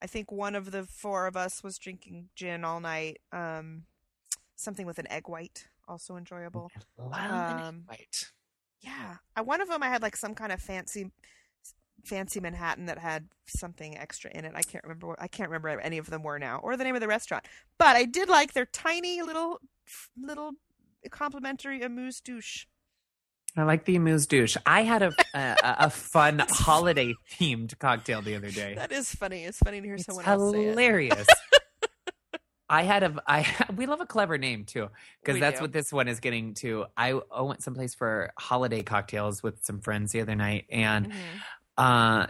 I 0.00 0.06
think 0.06 0.32
one 0.32 0.54
of 0.54 0.70
the 0.70 0.84
four 0.84 1.26
of 1.26 1.36
us 1.36 1.62
was 1.62 1.76
drinking 1.78 2.30
gin 2.34 2.64
all 2.64 2.80
night. 2.80 3.18
Um, 3.32 3.82
something 4.56 4.86
with 4.86 4.98
an 4.98 5.10
egg 5.10 5.28
white, 5.28 5.68
also 5.88 6.16
enjoyable. 6.16 6.70
love 6.98 7.60
Um, 7.68 7.82
white. 7.86 8.30
Yeah, 8.80 9.16
I, 9.34 9.40
one 9.40 9.60
of 9.60 9.68
them 9.68 9.82
I 9.82 9.88
had 9.88 10.02
like 10.02 10.16
some 10.16 10.34
kind 10.34 10.52
of 10.52 10.60
fancy, 10.60 11.10
fancy 12.04 12.40
Manhattan 12.40 12.86
that 12.86 12.98
had 12.98 13.28
something 13.46 13.98
extra 13.98 14.30
in 14.32 14.44
it. 14.44 14.52
I 14.54 14.62
can't 14.62 14.84
remember. 14.84 15.08
What, 15.08 15.20
I 15.20 15.26
can't 15.26 15.48
remember 15.48 15.74
what 15.74 15.84
any 15.84 15.98
of 15.98 16.10
them 16.10 16.22
were 16.22 16.38
now, 16.38 16.60
or 16.62 16.76
the 16.76 16.84
name 16.84 16.94
of 16.94 17.00
the 17.00 17.08
restaurant. 17.08 17.46
But 17.78 17.96
I 17.96 18.04
did 18.04 18.28
like 18.28 18.52
their 18.52 18.66
tiny 18.66 19.22
little, 19.22 19.60
little 20.20 20.52
complimentary 21.10 21.82
amuse 21.82 22.20
douche. 22.20 22.66
I 23.56 23.64
like 23.64 23.84
the 23.84 23.96
amuse 23.96 24.26
douche. 24.26 24.56
I 24.64 24.82
had 24.82 25.02
a 25.02 25.12
a, 25.34 25.56
a 25.62 25.90
fun 25.90 26.44
holiday 26.48 27.14
themed 27.32 27.76
cocktail 27.78 28.22
the 28.22 28.36
other 28.36 28.50
day. 28.50 28.74
That 28.74 28.92
is 28.92 29.12
funny. 29.12 29.44
It's 29.44 29.58
funny 29.58 29.80
to 29.80 29.86
hear 29.86 29.96
It's 29.96 30.04
someone 30.04 30.24
else 30.24 30.52
say 30.52 30.66
it. 30.66 30.76
I 32.70 32.82
had 32.82 33.02
a 33.02 33.22
I 33.26 33.46
we 33.76 33.86
love 33.86 34.00
a 34.00 34.06
clever 34.06 34.38
name 34.38 34.64
too 34.64 34.88
because 35.22 35.40
that's 35.40 35.58
do. 35.58 35.64
what 35.64 35.72
this 35.72 35.92
one 35.92 36.08
is 36.08 36.20
getting 36.20 36.54
to. 36.54 36.86
I, 36.96 37.18
I 37.32 37.42
went 37.42 37.62
someplace 37.62 37.94
for 37.94 38.30
holiday 38.38 38.82
cocktails 38.82 39.42
with 39.42 39.64
some 39.64 39.80
friends 39.80 40.12
the 40.12 40.20
other 40.20 40.34
night, 40.34 40.66
and 40.70 41.08
Mhm. 41.10 41.14
uh, 41.78 42.26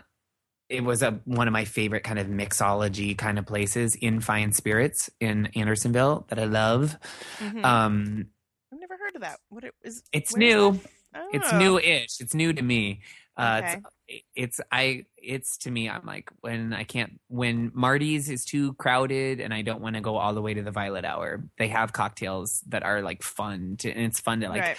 it 0.68 0.84
was 0.84 1.02
a 1.02 1.20
one 1.24 1.48
of 1.48 1.52
my 1.52 1.64
favorite 1.64 2.04
kind 2.04 2.18
of 2.18 2.26
mixology 2.26 3.16
kind 3.16 3.38
of 3.38 3.46
places 3.46 3.94
in 3.94 4.20
Fine 4.20 4.52
Spirits 4.52 5.10
in 5.18 5.46
Andersonville 5.56 6.26
that 6.28 6.38
I 6.38 6.44
love. 6.44 6.96
Mhm. 7.38 7.64
Um, 7.64 8.26
I've 8.72 8.78
never 8.78 8.96
heard 8.98 9.16
of 9.16 9.22
that. 9.22 9.40
What 9.48 9.64
it 9.64 9.74
is? 9.82 10.02
it's 10.12 10.32
where 10.34 10.42
is 10.42 10.54
new. 10.54 10.72
that? 11.14 11.24
It's 11.32 11.52
Oh. 11.52 11.58
new-ish. 11.58 12.20
It's 12.20 12.34
new 12.34 12.52
to 12.52 12.62
me. 12.62 13.00
Uh, 13.36 13.62
Okay. 13.64 13.72
it's, 13.78 13.86
it's 14.34 14.60
I. 14.72 15.04
It's 15.16 15.58
to 15.58 15.70
me. 15.70 15.88
I'm 15.88 16.06
like 16.06 16.30
when 16.40 16.72
I 16.72 16.84
can't. 16.84 17.20
When 17.28 17.70
Marty's 17.74 18.28
is 18.30 18.44
too 18.44 18.72
crowded 18.74 19.40
and 19.40 19.52
I 19.52 19.62
don't 19.62 19.80
want 19.80 19.96
to 19.96 20.00
go 20.00 20.16
all 20.16 20.32
the 20.34 20.42
way 20.42 20.54
to 20.54 20.62
the 20.62 20.70
Violet 20.70 21.04
Hour. 21.04 21.44
They 21.58 21.68
have 21.68 21.92
cocktails 21.92 22.60
that 22.68 22.82
are 22.82 23.02
like 23.02 23.22
fun 23.22 23.76
to, 23.80 23.90
and 23.90 24.04
it's 24.06 24.20
fun 24.20 24.40
to 24.40 24.48
like. 24.48 24.62
right. 24.62 24.78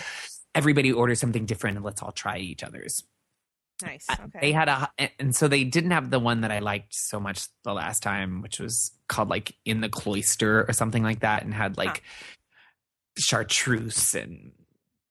Everybody 0.56 0.92
orders 0.92 1.20
something 1.20 1.46
different 1.46 1.78
and 1.78 1.86
let's 1.86 2.02
all 2.02 2.12
try 2.12 2.40
each 2.40 2.64
other's. 2.64 3.04
Nice. 3.84 4.06
I- 4.10 4.18
Okay. 4.24 4.40
They 4.42 4.52
had 4.52 4.68
a, 4.68 4.90
and 5.20 5.34
so 5.36 5.48
they 5.48 5.64
didn't 5.64 5.92
have 5.92 6.10
the 6.10 6.20
one 6.20 6.42
that 6.42 6.52
I 6.52 6.60
liked 6.60 6.94
so 6.96 7.20
much 7.20 7.48
the 7.64 7.74
last 7.74 8.02
time, 8.04 8.42
which 8.42 8.60
was 8.60 8.92
called 9.08 9.30
like 9.30 9.56
In 9.64 9.80
the 9.82 9.90
Cloister 9.90 10.66
or 10.68 10.74
something 10.74 11.04
like 11.04 11.20
that, 11.22 11.44
and 11.44 11.54
had 11.54 11.78
like 11.78 12.02
chartreuse 13.18 14.16
and 14.16 14.52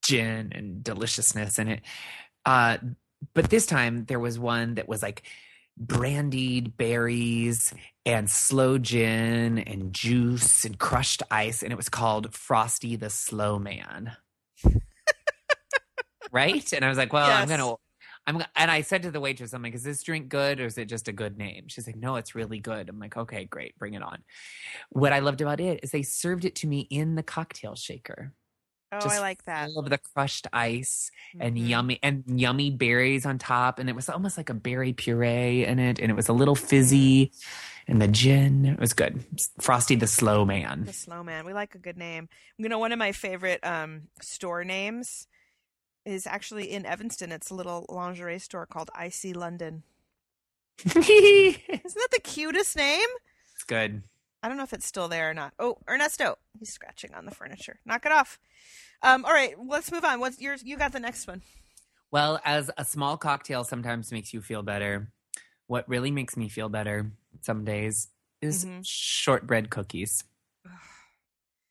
gin 0.04 0.52
and 0.54 0.82
deliciousness 0.82 1.58
in 1.58 1.68
it. 1.68 1.80
Uh, 2.44 2.78
but 3.34 3.50
this 3.50 3.66
time 3.66 4.04
there 4.06 4.20
was 4.20 4.38
one 4.38 4.74
that 4.74 4.88
was 4.88 5.02
like 5.02 5.22
brandied 5.76 6.76
berries 6.76 7.72
and 8.04 8.28
sloe 8.28 8.78
gin 8.78 9.58
and 9.58 9.92
juice 9.92 10.64
and 10.64 10.78
crushed 10.78 11.22
ice, 11.30 11.62
and 11.62 11.72
it 11.72 11.76
was 11.76 11.88
called 11.88 12.34
Frosty 12.34 12.96
the 12.96 13.10
Slow 13.10 13.58
Man. 13.58 14.16
right? 16.32 16.72
And 16.72 16.84
I 16.84 16.88
was 16.88 16.98
like, 16.98 17.12
well, 17.12 17.30
I'm 17.30 17.48
gonna. 17.48 17.74
I'm, 18.26 18.44
and 18.56 18.70
I 18.70 18.82
said 18.82 19.04
to 19.04 19.10
the 19.10 19.20
waitress, 19.20 19.54
I'm 19.54 19.62
like, 19.62 19.74
is 19.74 19.82
this 19.82 20.02
drink 20.02 20.28
good 20.28 20.60
or 20.60 20.66
is 20.66 20.76
it 20.76 20.84
just 20.84 21.08
a 21.08 21.12
good 21.12 21.38
name? 21.38 21.64
She's 21.68 21.86
like, 21.86 21.96
no, 21.96 22.16
it's 22.16 22.34
really 22.34 22.58
good. 22.58 22.90
I'm 22.90 22.98
like, 22.98 23.16
okay, 23.16 23.46
great, 23.46 23.78
bring 23.78 23.94
it 23.94 24.02
on. 24.02 24.22
What 24.90 25.14
I 25.14 25.20
loved 25.20 25.40
about 25.40 25.60
it 25.60 25.80
is 25.82 25.92
they 25.92 26.02
served 26.02 26.44
it 26.44 26.54
to 26.56 26.66
me 26.66 26.80
in 26.90 27.14
the 27.14 27.22
cocktail 27.22 27.74
shaker. 27.74 28.34
Oh, 28.90 28.98
I 29.02 29.18
like 29.20 29.44
that. 29.44 29.70
Full 29.70 29.80
of 29.80 29.90
the 29.90 29.98
crushed 29.98 30.46
ice 30.52 31.10
and 31.38 31.56
Mhm. 31.56 31.68
yummy 31.68 31.98
and 32.02 32.24
yummy 32.40 32.70
berries 32.70 33.26
on 33.26 33.38
top, 33.38 33.78
and 33.78 33.88
it 33.88 33.94
was 33.94 34.08
almost 34.08 34.36
like 34.38 34.48
a 34.48 34.54
berry 34.54 34.92
puree 34.94 35.64
in 35.64 35.78
it, 35.78 35.98
and 35.98 36.10
it 36.10 36.14
was 36.14 36.28
a 36.28 36.32
little 36.32 36.54
fizzy, 36.54 37.30
and 37.86 38.00
the 38.00 38.08
gin 38.08 38.64
it 38.64 38.80
was 38.80 38.94
good. 38.94 39.22
Frosty 39.60 39.94
the 39.94 40.06
Slow 40.06 40.44
Man. 40.46 40.84
The 40.84 40.92
Slow 40.94 41.22
Man. 41.22 41.44
We 41.44 41.52
like 41.52 41.74
a 41.74 41.78
good 41.78 41.98
name. 41.98 42.30
You 42.56 42.68
know, 42.70 42.78
one 42.78 42.92
of 42.92 42.98
my 42.98 43.12
favorite 43.12 43.60
um, 43.62 44.08
store 44.22 44.64
names 44.64 45.26
is 46.06 46.26
actually 46.26 46.70
in 46.70 46.86
Evanston. 46.86 47.30
It's 47.30 47.50
a 47.50 47.54
little 47.54 47.84
lingerie 47.90 48.38
store 48.38 48.64
called 48.64 48.90
I.C. 48.94 49.34
London. 49.34 49.82
Isn't 50.86 51.04
that 51.04 52.08
the 52.12 52.20
cutest 52.22 52.76
name? 52.76 53.08
It's 53.54 53.64
good. 53.64 54.02
I 54.42 54.48
don't 54.48 54.56
know 54.56 54.62
if 54.62 54.72
it's 54.72 54.86
still 54.86 55.08
there 55.08 55.30
or 55.30 55.34
not. 55.34 55.52
Oh, 55.58 55.78
Ernesto, 55.88 56.36
he's 56.58 56.72
scratching 56.72 57.12
on 57.14 57.24
the 57.24 57.30
furniture. 57.34 57.80
Knock 57.84 58.06
it 58.06 58.12
off. 58.12 58.38
Um, 59.02 59.24
all 59.24 59.32
right, 59.32 59.54
let's 59.58 59.90
move 59.90 60.04
on. 60.04 60.20
What's 60.20 60.40
yours? 60.40 60.62
You 60.62 60.76
got 60.76 60.92
the 60.92 61.00
next 61.00 61.26
one. 61.26 61.42
Well, 62.10 62.40
as 62.44 62.70
a 62.78 62.84
small 62.84 63.16
cocktail 63.16 63.64
sometimes 63.64 64.12
makes 64.12 64.32
you 64.32 64.40
feel 64.40 64.62
better, 64.62 65.12
what 65.66 65.88
really 65.88 66.10
makes 66.10 66.36
me 66.36 66.48
feel 66.48 66.68
better 66.68 67.10
some 67.42 67.64
days 67.64 68.08
is 68.40 68.64
Mhm. 68.64 68.82
shortbread 68.86 69.70
cookies. 69.70 70.24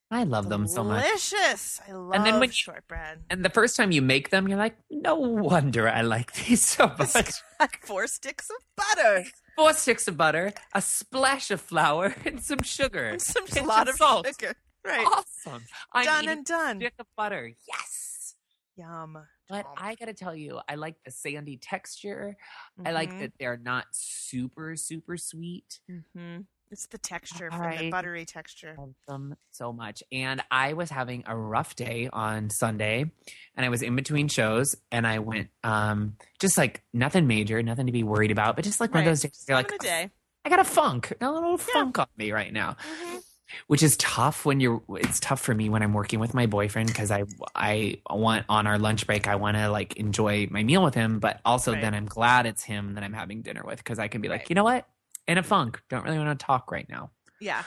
I 0.10 0.24
love 0.24 0.48
them 0.48 0.68
so 0.68 0.84
much. 0.86 1.04
Delicious. 1.04 1.82
I 1.88 1.92
love 1.92 2.14
and 2.16 2.26
then 2.26 2.40
when 2.40 2.50
you- 2.50 2.54
shortbread. 2.54 3.24
And 3.30 3.44
the 3.44 3.50
first 3.50 3.76
time 3.76 3.92
you 3.92 4.02
make 4.02 4.30
them, 4.30 4.48
you're 4.48 4.58
like, 4.58 4.78
no 4.90 5.16
wonder 5.16 5.90
I 5.90 6.02
like 6.02 6.32
these 6.34 6.66
so 6.66 6.88
much. 7.00 7.34
four 7.82 8.08
sticks 8.08 8.50
of 8.50 8.56
butter 8.78 9.26
Four 9.58 9.74
sticks 9.74 10.08
of 10.08 10.16
butter, 10.18 10.54
a 10.74 10.82
splash 10.82 11.50
of 11.52 11.60
flour, 11.60 12.16
and 12.26 12.40
some 12.42 12.62
sugar. 12.62 13.06
and 13.10 13.22
some 13.22 13.46
Pinch 13.48 13.66
lot 13.66 13.90
of 13.90 13.96
salt. 13.96 14.28
sugar. 14.28 14.54
Right. 14.86 15.06
Awesome. 15.06 15.64
I'm 15.92 16.06
done 16.06 16.28
and 16.30 16.46
done. 16.46 16.78
a 16.78 16.80
stick 16.82 16.94
of 17.00 17.08
butter. 17.18 17.52
Yes. 17.68 18.36
Yum. 18.78 19.18
But 19.50 19.64
Tom. 19.64 19.74
I 19.78 19.96
gotta 19.96 20.14
tell 20.14 20.36
you, 20.36 20.60
I 20.70 20.76
like 20.76 20.96
the 21.04 21.12
sandy 21.12 21.58
texture. 21.58 22.38
I 22.86 22.92
like 22.92 23.12
Mhm. 23.12 23.20
that 23.22 23.32
they're 23.40 23.58
not 23.58 23.86
super, 23.92 24.76
super 24.76 25.18
sweet. 25.18 25.80
Mm-hmm. 25.90 26.42
It's 26.70 26.88
the 26.88 26.98
texture 26.98 27.50
from 27.50 27.78
the 27.78 27.90
buttery 27.90 28.26
texture. 28.26 28.76
love 28.78 28.94
them 29.08 29.36
so 29.52 29.72
much. 29.72 30.04
And 30.12 30.42
I 30.52 30.74
was 30.74 30.90
having 30.90 31.24
a 31.26 31.36
rough 31.36 31.76
day 31.76 32.10
on 32.12 32.50
Sunday 32.50 33.10
and 33.56 33.66
I 33.66 33.70
was 33.70 33.82
in 33.82 33.96
between 33.96 34.28
shows 34.28 34.76
and 34.92 35.08
I 35.08 35.20
went 35.20 35.50
um 35.64 36.18
just 36.40 36.58
like 36.58 36.84
nothing 36.94 37.26
major, 37.28 37.64
nothing 37.64 37.86
to 37.86 37.92
be 37.94 38.04
worried 38.04 38.32
about, 38.32 38.56
but 38.58 38.66
just 38.66 38.80
like 38.82 38.94
one 38.94 39.04
of 39.04 39.06
those 39.06 39.22
days 39.22 39.46
you're 39.48 39.58
like 39.58 39.72
a 39.72 39.78
day. 39.78 40.10
I 40.44 40.50
got 40.50 40.60
a 40.60 40.64
funk, 40.66 41.14
a 41.22 41.32
little 41.32 41.52
Yeah. 41.52 41.58
funk 41.74 42.00
on 42.00 42.08
me 42.18 42.32
right 42.32 42.52
now. 42.52 42.76
Mhm. 43.04 43.22
Which 43.68 43.82
is 43.82 43.96
tough 43.96 44.46
when 44.46 44.60
you're 44.60 44.82
it's 44.90 45.22
tough 45.22 45.40
for 45.40 45.56
me 45.56 45.70
when 45.70 45.82
I'm 45.82 45.94
working 45.94 46.20
with 46.20 46.34
my 46.34 46.48
boyfriend 46.48 46.88
because 46.90 47.12
I 47.12 47.24
I 47.56 48.02
want 48.10 48.46
on 48.50 48.68
our 48.68 48.78
lunch 48.78 49.08
break 49.08 49.26
I 49.26 49.36
want 49.36 49.56
to 49.56 49.70
like 49.70 49.96
enjoy 49.96 50.48
my 50.52 50.64
meal 50.64 50.84
with 50.84 50.96
him, 50.96 51.20
but 51.20 51.40
also 51.46 51.72
Right. 51.72 51.82
then 51.82 51.94
I'm 51.94 52.08
glad 52.08 52.46
it's 52.46 52.64
him 52.64 52.96
that 52.96 53.06
I'm 53.06 53.14
having 53.14 53.42
dinner 53.42 53.64
with 53.66 53.78
because 53.78 54.00
I 54.00 54.10
can 54.10 54.20
be 54.20 54.28
like, 54.28 54.42
Right. 54.42 54.50
you 54.50 54.56
know 54.56 54.66
what? 54.66 54.86
In 55.28 55.38
a 55.38 55.44
funk, 55.44 55.82
don't 55.90 56.04
really 56.04 56.18
want 56.18 56.38
to 56.40 56.46
talk 56.46 56.72
right 56.72 56.88
now. 56.90 57.12
Yeah. 57.42 57.64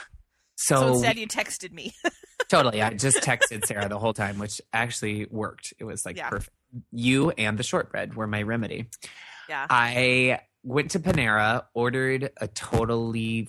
So, 0.55 0.75
So, 0.77 0.87
instead, 0.93 1.17
you 1.17 1.27
texted 1.27 1.71
me. 1.71 1.93
totally, 2.49 2.81
I 2.81 2.91
just 2.93 3.19
texted 3.19 3.65
Sarah 3.65 3.87
the 3.89 3.99
whole 3.99 4.13
time, 4.13 4.37
which 4.39 4.61
actually 4.73 5.25
worked. 5.29 5.73
It 5.79 5.83
was 5.83 6.05
like 6.05 6.17
Yeah. 6.17 6.29
perfect. 6.29 6.55
You 6.91 7.31
and 7.31 7.57
the 7.57 7.63
shortbread 7.63 8.15
were 8.15 8.27
my 8.27 8.41
remedy. 8.43 8.87
yeah. 9.49 9.67
I 9.69 10.41
went 10.63 10.91
to 10.91 10.99
Panera, 10.99 11.65
ordered 11.73 12.31
a 12.37 12.47
totally 12.47 13.47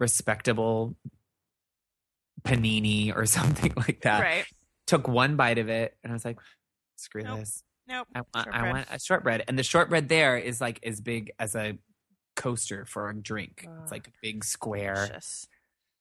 respectable 0.00 0.96
panini 2.42 3.14
or 3.14 3.26
something 3.38 3.72
like 3.76 4.02
that. 4.02 4.20
right. 4.20 4.44
Took 4.86 5.08
one 5.08 5.36
bite 5.36 5.58
of 5.58 5.68
it, 5.70 5.96
and 6.04 6.12
I 6.12 6.14
was 6.14 6.24
like, 6.26 6.38
"Screw 6.96 7.22
Nope. 7.22 7.38
this! 7.40 7.62
Nope. 7.88 8.06
I 8.14 8.20
want, 8.34 8.48
I 8.52 8.70
want 8.70 8.86
a 8.90 8.98
shortbread." 8.98 9.44
And 9.48 9.58
the 9.58 9.62
shortbread 9.62 10.10
there 10.10 10.36
is 10.36 10.60
like 10.60 10.78
as 10.84 11.00
big 11.00 11.32
as 11.38 11.54
a 11.54 11.78
coaster 12.36 12.84
for 12.84 13.08
a 13.08 13.14
drink. 13.14 13.66
It's 13.82 13.92
like 13.92 14.08
a 14.08 14.12
big 14.22 14.44
square. 14.44 14.94
Delicious. 14.94 15.46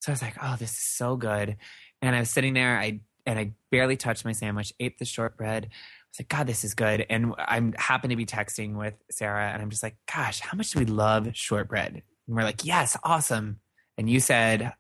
So 0.01 0.11
I 0.11 0.13
was 0.13 0.21
like, 0.21 0.35
"Oh, 0.41 0.55
this 0.57 0.71
is 0.71 0.77
so 0.77 1.15
good." 1.15 1.57
And 2.01 2.15
I 2.15 2.19
was 2.19 2.29
sitting 2.29 2.53
there, 2.53 2.77
I 2.77 3.01
and 3.25 3.39
I 3.39 3.53
barely 3.71 3.95
touched 3.95 4.25
my 4.25 4.33
sandwich, 4.33 4.73
ate 4.79 4.97
the 4.99 5.05
shortbread. 5.05 5.65
I 5.65 5.67
was 5.67 6.19
like, 6.19 6.29
"God, 6.29 6.47
this 6.47 6.63
is 6.63 6.73
good." 6.73 7.05
And 7.09 7.33
I'm 7.37 7.73
happen 7.73 8.09
to 8.09 8.15
be 8.15 8.25
texting 8.25 8.75
with 8.75 8.95
Sarah, 9.11 9.49
and 9.51 9.61
I'm 9.61 9.69
just 9.69 9.83
like, 9.83 9.95
"Gosh, 10.13 10.39
how 10.41 10.57
much 10.57 10.71
do 10.71 10.79
we 10.79 10.85
love 10.85 11.29
shortbread?" 11.33 11.93
And 12.27 12.35
we're 12.35 12.43
like, 12.43 12.65
"Yes, 12.65 12.97
awesome." 13.03 13.61
And 13.97 14.09
you 14.09 14.19
said, 14.19 14.73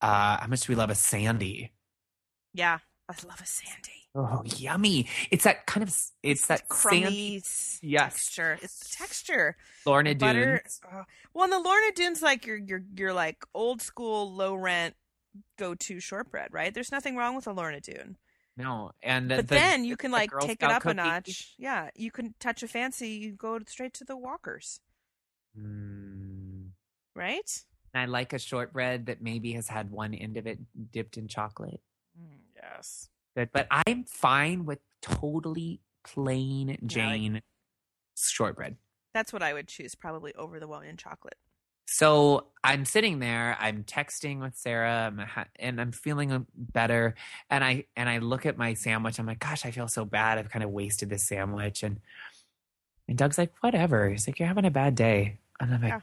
uh, 0.00 0.36
"How 0.40 0.46
much 0.46 0.66
do 0.66 0.72
we 0.72 0.76
love 0.76 0.90
a 0.90 0.94
sandy?" 0.94 1.72
Yeah. 2.52 2.78
I 3.08 3.14
love 3.26 3.40
a 3.40 3.46
sandy. 3.46 4.07
Oh, 4.20 4.42
yummy! 4.44 5.06
It's 5.30 5.44
that 5.44 5.66
kind 5.66 5.84
of 5.86 5.96
it's 6.24 6.48
that 6.48 6.62
sandy 6.72 7.00
crummy 7.06 7.36
s- 7.36 7.78
Yes. 7.82 8.14
texture. 8.14 8.58
It's 8.60 8.78
the 8.80 8.96
texture. 8.96 9.56
Lorna 9.86 10.14
Butter. 10.16 10.62
Doones. 10.64 10.80
oh. 10.92 11.04
Well, 11.32 11.44
and 11.44 11.52
the 11.52 11.60
Lorna 11.60 11.92
Doones 11.94 12.20
like 12.20 12.44
your 12.44 12.56
your 12.56 12.82
your 12.96 13.12
like 13.12 13.44
old 13.54 13.80
school 13.80 14.34
low 14.34 14.54
rent 14.56 14.96
go 15.56 15.74
to 15.76 16.00
shortbread, 16.00 16.52
right? 16.52 16.74
There's 16.74 16.90
nothing 16.90 17.14
wrong 17.14 17.36
with 17.36 17.46
a 17.46 17.52
Lorna 17.52 17.80
Doone. 17.80 18.16
No, 18.56 18.90
and 19.04 19.28
But 19.28 19.36
the- 19.46 19.54
then 19.54 19.84
you 19.84 19.96
can 19.96 20.10
the 20.10 20.16
like 20.16 20.30
take 20.40 20.58
Scout 20.58 20.70
it 20.72 20.76
up 20.76 20.86
a 20.86 20.94
notch. 20.94 21.54
Yeah, 21.56 21.90
you 21.94 22.10
can 22.10 22.34
touch 22.40 22.64
a 22.64 22.68
fancy. 22.68 23.10
You 23.10 23.32
go 23.34 23.60
straight 23.68 23.94
to 23.94 24.04
the 24.04 24.16
Walkers, 24.16 24.80
Mm. 25.56 26.70
right? 27.14 27.62
I 27.94 28.06
like 28.06 28.32
a 28.32 28.38
shortbread 28.38 29.06
that 29.06 29.22
maybe 29.22 29.52
has 29.52 29.68
had 29.68 29.90
one 29.92 30.12
end 30.14 30.36
of 30.36 30.46
it 30.48 30.58
dipped 30.92 31.16
in 31.16 31.28
chocolate. 31.28 31.80
Mm, 32.20 32.40
yes. 32.56 33.08
Good, 33.38 33.50
but 33.52 33.68
I'm 33.70 34.02
fine 34.04 34.64
with 34.64 34.80
totally 35.00 35.80
plain 36.04 36.76
Jane 36.86 37.40
shortbread. 38.16 38.76
That's 39.14 39.32
what 39.32 39.42
I 39.44 39.52
would 39.52 39.68
choose 39.68 39.94
probably 39.94 40.34
over 40.34 40.58
the 40.58 40.66
one 40.66 40.84
in 40.84 40.96
chocolate. 40.96 41.36
So 41.86 42.48
I'm 42.64 42.84
sitting 42.84 43.20
there, 43.20 43.56
I'm 43.60 43.84
texting 43.84 44.40
with 44.40 44.56
Sarah, 44.56 45.06
I'm 45.06 45.18
ha- 45.18 45.46
and 45.56 45.80
I'm 45.80 45.92
feeling 45.92 46.32
uh, 46.32 46.40
better. 46.54 47.14
And 47.48 47.62
I 47.64 47.84
and 47.96 48.08
I 48.08 48.18
look 48.18 48.44
at 48.44 48.58
my 48.58 48.74
sandwich. 48.74 49.18
I'm 49.20 49.26
like, 49.26 49.38
gosh, 49.38 49.64
I 49.64 49.70
feel 49.70 49.86
so 49.88 50.04
bad. 50.04 50.36
I've 50.38 50.50
kind 50.50 50.64
of 50.64 50.70
wasted 50.70 51.08
this 51.08 51.22
sandwich. 51.22 51.82
And 51.84 52.00
and 53.06 53.16
Doug's 53.16 53.38
like, 53.38 53.54
whatever. 53.60 54.10
He's 54.10 54.26
like, 54.26 54.38
you're 54.40 54.48
having 54.48 54.66
a 54.66 54.70
bad 54.70 54.96
day. 54.96 55.38
And 55.60 55.72
I'm 55.72 55.80
like, 55.80 55.90
Yeah. 55.92 56.00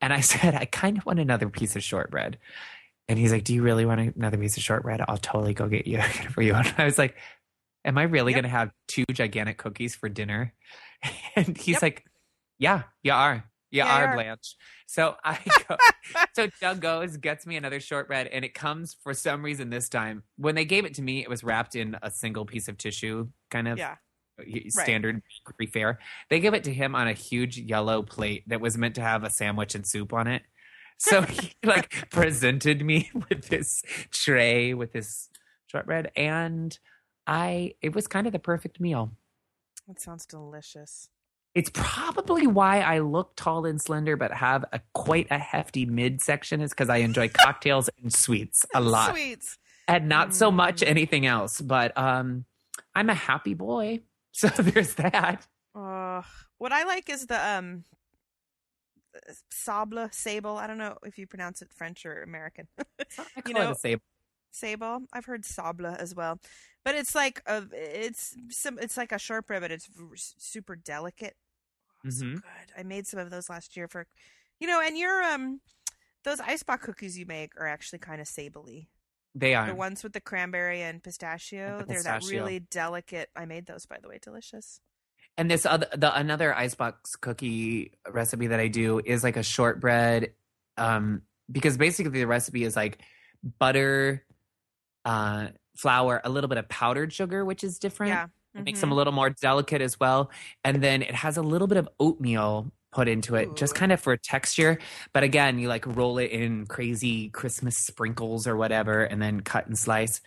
and 0.00 0.12
I 0.12 0.20
said, 0.32 0.54
I 0.54 0.64
kind 0.64 0.96
of 0.98 1.04
want 1.06 1.20
another 1.20 1.48
piece 1.50 1.76
of 1.76 1.82
shortbread. 1.84 2.38
And 3.08 3.18
he's 3.18 3.32
like, 3.32 3.44
do 3.44 3.54
you 3.54 3.62
really 3.62 3.84
want 3.84 4.16
another 4.16 4.38
piece 4.38 4.56
of 4.56 4.62
shortbread? 4.62 5.02
I'll 5.06 5.18
totally 5.18 5.54
go 5.54 5.68
get 5.68 5.86
you 5.86 6.00
for 6.32 6.42
you. 6.42 6.54
And 6.54 6.72
I 6.78 6.84
was 6.84 6.98
like, 6.98 7.16
am 7.84 7.98
I 7.98 8.04
really 8.04 8.32
Yep. 8.32 8.36
going 8.36 8.50
to 8.50 8.56
have 8.56 8.70
two 8.88 9.04
gigantic 9.12 9.58
cookies 9.58 9.94
for 9.94 10.08
dinner? 10.08 10.54
And 11.34 11.56
he's 11.58 11.74
Yep. 11.74 11.82
like, 11.82 12.04
yeah, 12.58 12.82
you 13.02 13.12
are. 13.12 13.44
You 13.72 13.78
Yeah, 13.78 14.04
are. 14.04 14.14
Blanche. 14.14 14.54
So 14.86 15.16
I 15.24 15.38
go, 15.68 15.76
so 16.34 16.46
Doug 16.60 16.80
goes, 16.80 17.16
gets 17.16 17.44
me 17.46 17.56
another 17.56 17.80
shortbread, 17.80 18.28
and 18.28 18.44
it 18.44 18.54
comes 18.54 18.94
for 19.02 19.12
some 19.14 19.42
reason 19.42 19.70
this 19.70 19.88
time. 19.88 20.22
When 20.36 20.54
they 20.54 20.64
gave 20.64 20.84
it 20.84 20.94
to 20.94 21.02
me, 21.02 21.22
it 21.22 21.28
was 21.28 21.42
wrapped 21.42 21.74
in 21.74 21.96
a 22.02 22.10
single 22.10 22.44
piece 22.44 22.68
of 22.68 22.78
tissue, 22.78 23.28
kind 23.50 23.66
of 23.66 23.78
Yeah. 23.78 23.96
Uh, 24.40 24.44
standard 24.68 25.20
bakery 25.46 25.66
fare. 25.66 25.98
They 26.30 26.38
give 26.40 26.54
it 26.54 26.64
to 26.64 26.72
him 26.72 26.94
on 26.94 27.08
a 27.08 27.12
huge 27.12 27.58
yellow 27.58 28.02
plate 28.02 28.44
that 28.48 28.60
was 28.60 28.78
meant 28.78 28.94
to 28.94 29.00
have 29.02 29.24
a 29.24 29.30
sandwich 29.30 29.74
and 29.74 29.86
soup 29.86 30.12
on 30.12 30.26
it. 30.28 30.42
So 30.98 31.22
he 31.22 31.52
like 31.64 32.10
presented 32.10 32.84
me 32.84 33.10
with 33.28 33.48
this 33.48 33.82
tray 34.10 34.74
with 34.74 34.92
this 34.92 35.28
shortbread, 35.66 36.10
and 36.16 36.78
I 37.26 37.74
it 37.80 37.94
was 37.94 38.06
kind 38.06 38.26
of 38.26 38.32
the 38.32 38.38
perfect 38.38 38.80
meal. 38.80 39.12
That 39.88 40.00
sounds 40.00 40.26
delicious. 40.26 41.08
It's 41.54 41.70
probably 41.74 42.46
why 42.46 42.80
I 42.80 43.00
look 43.00 43.36
tall 43.36 43.66
and 43.66 43.78
slender, 43.80 44.16
but 44.16 44.32
have 44.32 44.64
a 44.72 44.80
quite 44.94 45.26
a 45.30 45.38
hefty 45.38 45.84
midsection. 45.84 46.60
Is 46.62 46.70
because 46.70 46.88
I 46.88 46.98
enjoy 46.98 47.28
cocktails 47.34 47.90
and 48.02 48.12
sweets 48.12 48.64
a 48.74 48.80
lot, 48.80 49.10
Sweets. 49.10 49.58
and 49.88 50.08
not 50.08 50.34
so 50.34 50.50
much 50.50 50.80
Mm. 50.80 50.88
anything 50.88 51.26
else. 51.26 51.60
But 51.60 51.96
um, 51.98 52.46
I'm 52.94 53.10
a 53.10 53.14
happy 53.14 53.52
boy, 53.54 54.00
so 54.32 54.48
there's 54.48 54.94
that. 54.94 55.46
Uh, 55.74 56.22
what 56.58 56.72
I 56.72 56.84
like 56.84 57.10
is 57.10 57.26
the 57.26 57.38
um 57.46 57.84
sable 59.50 60.08
sable. 60.12 60.56
I 60.58 60.66
don't 60.66 60.78
know 60.78 60.96
if 61.04 61.18
you 61.18 61.26
pronounce 61.26 61.62
it 61.62 61.72
French 61.72 62.04
or 62.06 62.22
American. 62.22 62.68
You 63.46 63.54
know- 63.54 63.74
sable. 63.74 64.02
sable. 64.50 65.00
I've 65.12 65.24
heard 65.26 65.44
sable 65.44 65.86
as 65.86 66.14
well, 66.14 66.38
but 66.84 66.94
it's 66.94 67.14
like 67.14 67.42
a 67.46 67.64
it's 67.72 68.34
some 68.50 68.78
it's 68.78 68.96
like 68.96 69.12
a 69.12 69.18
shortbread, 69.18 69.62
but 69.62 69.70
it's 69.70 69.88
super 70.38 70.76
delicate. 70.76 71.36
Oh, 72.04 72.10
So 72.10 72.24
Mhm. 72.24 72.34
good. 72.34 72.72
I 72.76 72.82
made 72.82 73.06
some 73.06 73.20
of 73.20 73.30
those 73.30 73.48
last 73.48 73.76
year 73.76 73.88
for, 73.88 74.06
you 74.60 74.66
know, 74.66 74.80
and 74.80 74.96
your 74.98 75.22
um 75.22 75.60
those 76.24 76.40
icebox 76.40 76.84
cookies 76.84 77.18
you 77.18 77.26
make 77.26 77.52
are 77.60 77.66
actually 77.66 77.98
kind 77.98 78.20
of 78.20 78.26
sably. 78.28 78.86
They 79.34 79.54
are. 79.54 79.66
The 79.66 79.74
ones 79.74 80.02
with 80.04 80.12
the 80.12 80.20
cranberry 80.20 80.82
and 80.82 81.02
pistachio, 81.02 81.78
the 81.78 81.84
they're 81.86 82.02
that 82.02 82.24
really 82.24 82.60
delicate. 82.60 83.30
I 83.34 83.44
made 83.46 83.66
those 83.66 83.86
by 83.86 83.98
the 84.00 84.08
way, 84.08 84.18
delicious. 84.22 84.80
And 85.38 85.50
this 85.50 85.64
other 85.66 85.86
the 85.96 86.14
another 86.14 86.54
icebox 86.54 87.16
cookie 87.16 87.92
recipe 88.10 88.48
that 88.48 88.60
I 88.60 88.68
do 88.68 89.00
is 89.04 89.24
like 89.24 89.36
a 89.36 89.42
shortbread 89.42 90.32
um 90.76 91.22
because 91.50 91.76
basically 91.76 92.20
the 92.20 92.26
recipe 92.26 92.64
is 92.64 92.76
like 92.76 92.98
butter 93.58 94.24
uh 95.04 95.48
flour, 95.76 96.20
a 96.24 96.28
little 96.30 96.48
bit 96.48 96.58
of 96.58 96.68
powdered 96.68 97.12
sugar 97.12 97.44
which 97.44 97.64
is 97.64 97.78
different. 97.78 98.10
Yeah. 98.10 98.26
It 98.54 98.64
makes 98.64 98.78
Mhm. 98.78 98.82
them 98.82 98.92
a 98.92 98.94
little 98.94 99.12
more 99.14 99.30
delicate 99.30 99.80
as 99.80 99.98
well. 99.98 100.30
And 100.64 100.82
then 100.84 101.00
it 101.02 101.14
has 101.14 101.38
a 101.38 101.42
little 101.42 101.66
bit 101.66 101.78
of 101.78 101.88
oatmeal 101.98 102.70
put 102.92 103.08
into 103.08 103.34
it 103.36 103.48
just 103.56 103.74
kind 103.74 103.90
of 103.90 103.98
for 104.00 104.14
texture, 104.18 104.78
but 105.14 105.22
again, 105.22 105.58
you 105.58 105.66
like 105.66 105.86
roll 105.86 106.18
it 106.18 106.30
in 106.30 106.66
crazy 106.66 107.30
Christmas 107.30 107.74
sprinkles 107.78 108.46
or 108.46 108.54
whatever 108.54 109.02
and 109.04 109.20
then 109.22 109.40
cut 109.40 109.66
and 109.66 109.78
slice. 109.78 110.20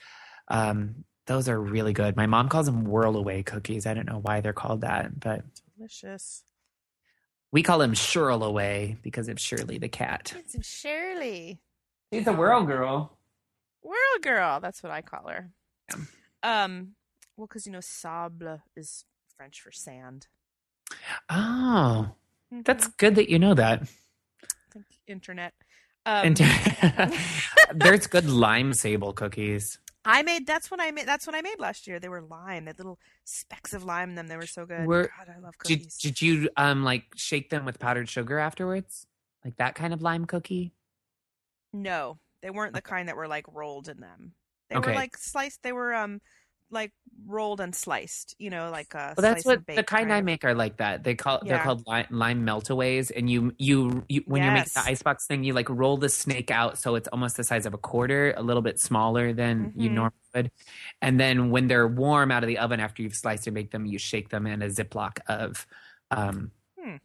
Um 0.48 1.06
those 1.28 1.50
are 1.50 1.60
really 1.60 1.94
good. 1.94 2.16
My 2.16 2.26
mom 2.28 2.50
calls 2.50 2.66
them 2.68 2.84
whirl 2.86 3.16
away 3.18 3.44
cookies. 3.44 3.86
I 3.86 3.94
don't 3.94 4.08
know 4.08 4.20
why 4.20 4.42
they're 4.42 4.54
called 4.54 4.82
that, 4.82 5.20
but 5.20 5.44
delicious. 5.78 6.44
we 7.52 7.64
call 7.64 7.82
him 7.82 7.94
Shirl 7.94 8.44
away 8.44 8.98
because 9.02 9.28
of 9.28 9.40
Shirley 9.40 9.78
the 9.78 9.90
cat. 9.90 10.32
Get 10.36 10.52
some 10.52 10.62
Shirley. 10.62 11.60
She's 12.14 12.28
a 12.28 12.34
whirl 12.34 12.64
girl. 12.64 13.18
Whirl 13.82 14.20
girl, 14.22 14.60
that's 14.60 14.82
what 14.84 14.92
I 14.92 15.02
call 15.02 15.28
her. 15.28 15.52
Yeah. 15.90 16.64
Um, 16.64 16.92
well, 17.38 17.48
because 17.48 17.66
you 17.66 17.72
know, 17.72 17.82
sable 17.82 18.62
is 18.76 19.06
French 19.36 19.62
for 19.62 19.72
sand. 19.72 20.28
Oh, 21.30 22.12
that's 22.52 22.88
Mhm. 22.88 22.98
good 22.98 23.16
that 23.16 23.30
you 23.30 23.40
know 23.40 23.54
that. 23.56 23.88
Thank 24.74 24.86
you, 24.92 24.98
internet. 25.08 25.54
Um, 26.06 26.28
And 26.28 26.38
there's 27.74 28.08
good 28.08 28.30
lime 28.30 28.74
sable 28.74 29.14
cookies. 29.14 29.80
I 30.06 30.22
made 30.22 30.46
that's 30.46 30.70
what 30.70 30.80
I 30.80 30.91
made. 30.91 31.08
That's 31.08 31.26
what 31.26 31.36
I 31.36 31.41
made 31.41 31.60
last 31.60 31.88
year. 31.88 32.00
They 32.00 32.10
were 32.10 32.22
lime. 32.22 32.65
They 32.65 32.70
had 32.70 32.78
little 32.80 33.00
specks 33.24 33.74
of 33.74 33.84
lime 33.84 34.10
in 34.10 34.15
them. 34.15 34.28
They 34.28 34.38
were 34.38 34.46
so 34.46 34.65
good. 34.65 34.86
Were- 34.86 35.12
God, 35.18 35.34
I 35.36 35.39
love 35.39 35.56
Did, 35.63 35.80
cookies. 35.80 35.98
did 35.98 36.22
you 36.22 36.50
um 36.58 36.84
like 36.84 37.06
shake 37.15 37.50
them 37.50 37.65
with 37.65 37.80
powdered 37.80 38.08
sugar 38.10 38.38
afterwards? 38.39 39.08
Like 39.44 39.58
that 39.58 39.76
kind 39.76 39.94
of 39.94 40.02
lime 40.02 40.26
cookie? 40.26 40.74
no, 41.74 42.18
they 42.41 42.50
weren't 42.50 42.74
the 42.74 42.82
kind 42.82 43.10
that 43.10 43.18
were 43.18 43.28
like 43.28 43.46
rolled 43.52 43.89
in 43.89 44.00
them. 44.00 44.34
They 44.70 44.78
Okay. 44.78 44.91
were 44.91 44.96
like 44.96 45.18
sliced. 45.18 45.62
They 45.63 45.72
were 45.74 45.94
um 45.94 46.22
like 46.71 46.91
rolled 47.25 47.62
and 47.62 47.73
sliced. 47.75 48.36
You 48.39 48.49
know, 48.49 48.69
like 48.71 48.93
uh. 48.95 49.13
Well, 49.17 49.21
that's 49.21 49.45
what 49.45 49.65
the 49.75 49.84
kind 49.84 50.12
I 50.12 50.21
make 50.21 50.43
are 50.43 50.54
like 50.56 50.78
that. 50.78 51.04
They 51.04 51.15
call 51.15 51.41
they're 51.45 51.60
called 51.60 51.86
lime, 51.88 52.08
lime 52.10 52.45
meltaways, 52.45 53.12
and 53.15 53.30
you 53.30 53.54
you, 53.58 54.04
you 54.10 54.23
when 54.25 54.43
you 54.43 54.51
make 54.51 54.65
the 54.73 54.80
Yes. 54.80 54.88
icebox 54.88 55.25
thing, 55.28 55.43
you 55.43 55.54
like 55.54 55.69
roll 55.69 55.97
the 55.97 56.10
snake 56.10 56.51
out 56.51 56.78
so 56.78 56.95
it's 56.95 57.08
almost 57.10 57.38
the 57.38 57.43
size 57.43 57.65
of 57.65 57.73
a 57.73 57.78
quarter, 57.78 58.34
a 58.38 58.41
little 58.43 58.62
bit 58.62 58.80
smaller 58.80 59.32
than 59.34 59.71
you 59.75 59.89
Mhm. 59.89 59.93
normally 59.93 60.15
would. 60.34 60.51
And 61.01 61.19
then 61.19 61.49
when 61.49 61.67
they're 61.67 61.88
warm 61.88 62.32
out 62.32 62.43
of 62.43 62.47
the 62.47 62.58
oven 62.58 62.80
after 62.80 63.01
you've 63.04 63.15
sliced 63.15 63.47
and 63.47 63.56
baked 63.56 63.71
them, 63.71 63.86
you 63.86 63.97
shake 63.97 64.30
them 64.30 64.45
in 64.47 64.62
a 64.62 64.67
Ziploc 64.67 65.19
of 65.28 65.65
um, 66.12 66.51
Hmm. 66.78 66.97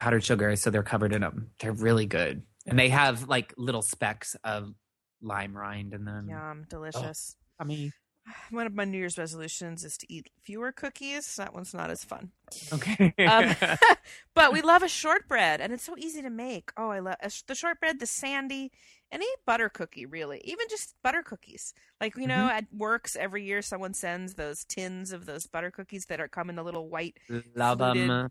powdered 0.00 0.24
sugar, 0.24 0.56
so 0.56 0.70
they're 0.70 0.82
covered 0.82 1.12
in 1.12 1.20
them. 1.20 1.50
They're 1.58 1.72
really 1.72 2.06
good, 2.06 2.42
and 2.66 2.78
they 2.78 2.88
have 2.88 3.28
like 3.28 3.52
little 3.56 3.82
specks 3.82 4.34
of 4.44 4.74
lime 5.20 5.56
rind 5.56 5.92
in 5.92 6.04
them. 6.04 6.28
Yum, 6.28 6.64
delicious. 6.68 7.36
I 7.58 7.64
mean, 7.64 7.92
One 8.50 8.66
of 8.66 8.74
my 8.74 8.84
New 8.84 8.98
Year's 8.98 9.18
resolutions 9.18 9.84
is 9.84 9.96
to 9.98 10.12
eat 10.12 10.30
fewer 10.42 10.72
cookies. 10.72 11.36
That 11.36 11.54
one's 11.54 11.74
not 11.74 11.90
as 11.90 12.04
fun. 12.04 12.30
okay. 12.72 13.14
Um, 13.26 13.54
but 14.34 14.52
we 14.52 14.62
love 14.62 14.82
a 14.82 14.88
shortbread, 14.88 15.60
and 15.60 15.72
it's 15.72 15.84
so 15.84 15.94
easy 15.98 16.22
to 16.22 16.30
make. 16.30 16.72
Oh, 16.76 16.90
I 16.90 17.00
love 17.00 17.16
the 17.46 17.54
shortbread, 17.54 18.00
the 18.00 18.06
sandy, 18.06 18.72
any 19.12 19.26
butter 19.44 19.68
cookie 19.68 20.06
really 20.06 20.40
even 20.44 20.66
just 20.70 20.94
butter 21.02 21.20
cookies 21.20 21.74
like 22.00 22.16
you 22.16 22.28
know 22.28 22.46
Mhm. 22.46 22.50
at 22.52 22.64
works 22.72 23.16
every 23.16 23.44
year 23.44 23.60
someone 23.60 23.92
sends 23.92 24.34
those 24.34 24.64
tins 24.64 25.10
of 25.10 25.26
those 25.26 25.48
butter 25.48 25.68
cookies 25.72 26.06
that 26.06 26.20
are 26.20 26.28
come 26.28 26.48
in 26.48 26.54
the 26.54 26.62
little 26.62 26.88
white 26.88 27.16
Love 27.56 27.78
them. 27.78 28.30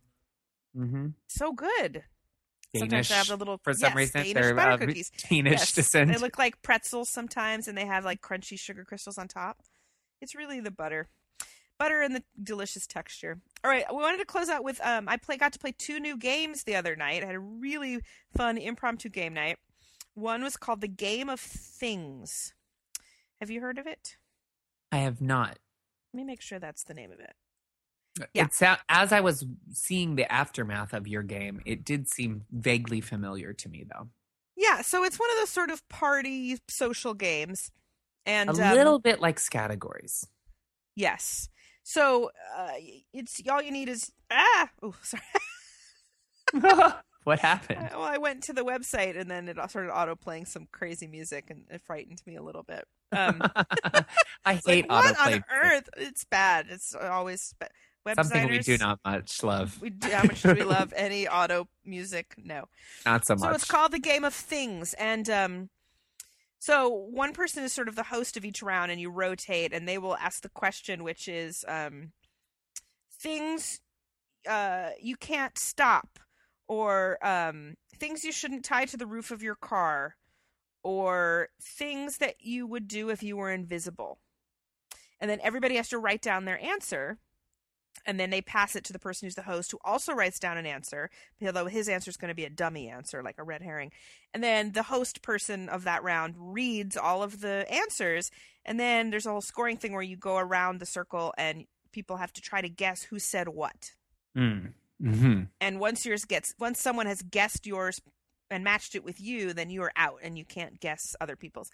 hmm 0.73 1.07
so 1.27 1.51
good 1.51 2.03
sometimes 2.75 2.91
Danish. 2.91 3.09
they 3.09 3.15
have 3.15 3.27
the 3.27 3.35
little 3.37 3.59
For 3.63 3.73
some 3.73 3.93
yes, 3.93 3.97
reason, 3.97 4.23
Danish 4.23 4.33
they're 4.33 4.55
butter 4.55 4.77
cookies 4.87 5.11
Danish 5.29 5.51
Yes, 5.51 5.73
descent. 5.73 6.11
they 6.11 6.17
look 6.17 6.37
like 6.37 6.61
pretzels 6.61 7.09
sometimes 7.09 7.67
and 7.67 7.77
they 7.77 7.85
have 7.85 8.05
like 8.05 8.21
crunchy 8.21 8.57
sugar 8.59 8.85
crystals 8.85 9.17
on 9.17 9.27
top 9.27 9.57
it's 10.21 10.35
really 10.35 10.59
the 10.59 10.71
butter. 10.71 11.07
Butter 11.77 12.01
and 12.01 12.13
the 12.13 12.23
delicious 12.43 12.85
texture. 12.85 13.39
All 13.63 13.71
right 13.71 13.85
we 13.89 13.97
wanted 13.97 14.17
to 14.17 14.25
close 14.25 14.49
out 14.49 14.63
with 14.63 14.79
um 14.85 15.07
i 15.07 15.15
play 15.17 15.37
got 15.37 15.53
to 15.53 15.59
play 15.59 15.73
two 15.77 15.99
new 15.99 16.17
games 16.17 16.63
the 16.63 16.75
other 16.75 16.95
night. 16.95 17.23
I 17.23 17.27
had 17.27 17.35
a 17.35 17.39
really 17.39 17.99
fun 18.35 18.57
impromptu 18.57 19.09
game 19.09 19.33
night. 19.33 19.57
One 20.13 20.43
was 20.43 20.57
called 20.57 20.81
the 20.81 20.87
game 20.87 21.29
of 21.29 21.39
things. 21.39 22.53
Have 23.39 23.49
you 23.49 23.61
heard 23.61 23.77
of 23.77 23.87
it? 23.87 24.17
I 24.91 24.97
have 24.97 25.21
not. 25.21 25.59
let 26.13 26.17
me 26.17 26.23
make 26.25 26.41
sure 26.41 26.59
that's 26.59 26.83
the 26.83 26.93
name 26.93 27.11
of 27.11 27.19
it. 27.19 27.33
Yeah. 28.33 28.45
It 28.45 28.53
sound, 28.53 28.79
as 28.89 29.13
I 29.13 29.21
was 29.21 29.45
seeing 29.71 30.15
the 30.15 30.29
aftermath 30.29 30.93
of 30.93 31.07
your 31.07 31.23
game, 31.23 31.61
it 31.65 31.85
did 31.85 32.09
seem 32.09 32.43
vaguely 32.51 32.99
familiar 32.99 33.53
to 33.53 33.69
me, 33.69 33.85
though. 33.89 34.09
yeah 34.57 34.81
so 34.81 35.05
it's 35.05 35.17
one 35.19 35.29
of 35.31 35.37
those 35.37 35.49
sort 35.49 35.69
of 35.69 35.87
party 35.87 36.57
social 36.67 37.13
games 37.13 37.71
and 38.25 38.49
a 38.49 38.69
um, 38.69 38.75
little 38.75 38.99
bit 38.99 39.19
like 39.19 39.39
categories. 39.49 40.25
yes 40.95 41.49
so 41.83 42.29
uh 42.57 42.71
it's 43.13 43.41
all 43.49 43.61
you 43.61 43.71
need 43.71 43.89
is 43.89 44.11
ah 44.31 44.69
oh 44.83 44.93
sorry 45.01 45.23
what 47.23 47.39
happened? 47.39 47.89
I- 47.91 47.97
well, 47.97 48.07
I 48.07 48.17
went 48.17 48.43
to 48.43 48.53
the 48.53 48.63
website 48.63 49.19
and 49.19 49.29
then 49.29 49.47
it 49.47 49.57
started 49.69 49.91
auto 49.91 50.15
playing 50.15 50.45
some 50.45 50.67
crazy 50.71 51.07
music 51.07 51.45
and 51.49 51.65
it 51.69 51.81
frightened 51.81 52.21
me 52.25 52.35
a 52.35 52.41
little 52.41 52.63
bit. 52.63 52.85
Um, 53.11 53.41
I 54.45 54.55
hate 54.55 54.89
like, 54.89 54.89
what 54.89 55.15
autoplay. 55.15 55.35
on 55.35 55.43
earth? 55.51 55.89
It's 55.97 56.25
bad. 56.25 56.67
It's 56.69 56.95
always 56.95 57.53
ba- 57.59 57.69
web 58.05 58.15
Something 58.15 58.49
we 58.49 58.59
do 58.59 58.77
not 58.77 58.99
much 59.05 59.43
love. 59.43 59.79
We 59.81 59.89
do, 59.89 60.09
how 60.09 60.23
much 60.23 60.41
do 60.41 60.53
we 60.53 60.63
love 60.63 60.93
any 60.95 61.27
auto 61.27 61.67
music? 61.85 62.33
No. 62.37 62.65
Not 63.05 63.25
so 63.25 63.35
much. 63.35 63.49
So 63.49 63.55
it's 63.55 63.65
called 63.65 63.91
the 63.91 63.99
Game 63.99 64.23
of 64.23 64.33
Things, 64.33 64.93
and 64.93 65.29
um, 65.29 65.69
so 66.59 66.89
one 66.89 67.33
person 67.33 67.63
is 67.63 67.71
sort 67.71 67.87
of 67.87 67.95
the 67.95 68.03
host 68.03 68.35
of 68.35 68.43
each 68.43 68.61
round, 68.61 68.91
and 68.91 68.99
you 68.99 69.09
rotate, 69.09 69.73
and 69.73 69.87
they 69.87 69.97
will 69.97 70.17
ask 70.17 70.41
the 70.41 70.49
question, 70.49 71.03
which 71.03 71.27
is 71.29 71.63
um, 71.67 72.11
things 73.21 73.79
uh, 74.47 74.89
you 75.01 75.15
can't 75.15 75.57
stop, 75.57 76.19
or 76.67 77.17
um, 77.25 77.75
things 77.97 78.25
you 78.25 78.33
shouldn't 78.33 78.65
tie 78.65 78.85
to 78.85 78.97
the 78.97 79.07
roof 79.07 79.31
of 79.31 79.41
your 79.41 79.55
car, 79.55 80.17
or 80.83 81.49
things 81.61 82.17
that 82.17 82.35
you 82.41 82.67
would 82.67 82.87
do 82.87 83.09
if 83.09 83.23
you 83.23 83.37
were 83.37 83.51
invisible. 83.51 84.19
And 85.21 85.29
then 85.29 85.39
everybody 85.41 85.75
has 85.75 85.89
to 85.89 85.97
write 85.97 86.21
down 86.21 86.45
their 86.45 86.61
answer. 86.61 87.19
And 88.05 88.19
then 88.19 88.29
they 88.29 88.41
pass 88.41 88.75
it 88.75 88.83
to 88.85 88.93
the 88.93 88.99
person 88.99 89.25
who's 89.25 89.35
the 89.35 89.41
host, 89.43 89.71
who 89.71 89.79
also 89.83 90.13
writes 90.13 90.39
down 90.39 90.57
an 90.57 90.65
answer, 90.65 91.09
although 91.45 91.65
his 91.65 91.89
answer 91.89 92.09
is 92.09 92.17
going 92.17 92.29
to 92.29 92.35
be 92.35 92.45
a 92.45 92.49
dummy 92.49 92.87
answer, 92.87 93.21
like 93.21 93.37
a 93.37 93.43
red 93.43 93.61
herring. 93.61 93.91
And 94.33 94.43
then 94.43 94.71
the 94.71 94.83
host 94.83 95.21
person 95.21 95.69
of 95.69 95.83
that 95.83 96.03
round 96.03 96.35
reads 96.37 96.95
all 96.97 97.23
of 97.23 97.41
the 97.41 97.65
answers. 97.69 98.31
And 98.65 98.79
then 98.79 99.09
there's 99.09 99.25
a 99.25 99.31
whole 99.31 99.41
scoring 99.41 99.77
thing 99.77 99.93
where 99.93 100.01
you 100.01 100.15
go 100.15 100.37
around 100.37 100.79
the 100.79 100.85
circle 100.85 101.33
and 101.37 101.65
people 101.91 102.17
have 102.17 102.33
to 102.33 102.41
try 102.41 102.61
to 102.61 102.69
guess 102.69 103.03
who 103.03 103.19
said 103.19 103.49
what. 103.49 103.91
Mm. 104.37 104.73
hmm 105.01 105.41
And 105.59 105.79
once 105.79 106.05
yours 106.05 106.25
gets, 106.25 106.53
once 106.59 106.79
someone 106.79 107.05
has 107.05 107.21
guessed 107.21 107.65
yours 107.67 108.01
and 108.51 108.63
matched 108.63 108.95
it 108.95 109.03
with 109.03 109.19
you, 109.19 109.53
then 109.53 109.69
you 109.69 109.83
are 109.83 109.91
out 109.95 110.19
and 110.23 110.37
you 110.37 110.45
can't 110.45 110.79
guess 110.79 111.15
other 111.19 111.35
people's. 111.35 111.69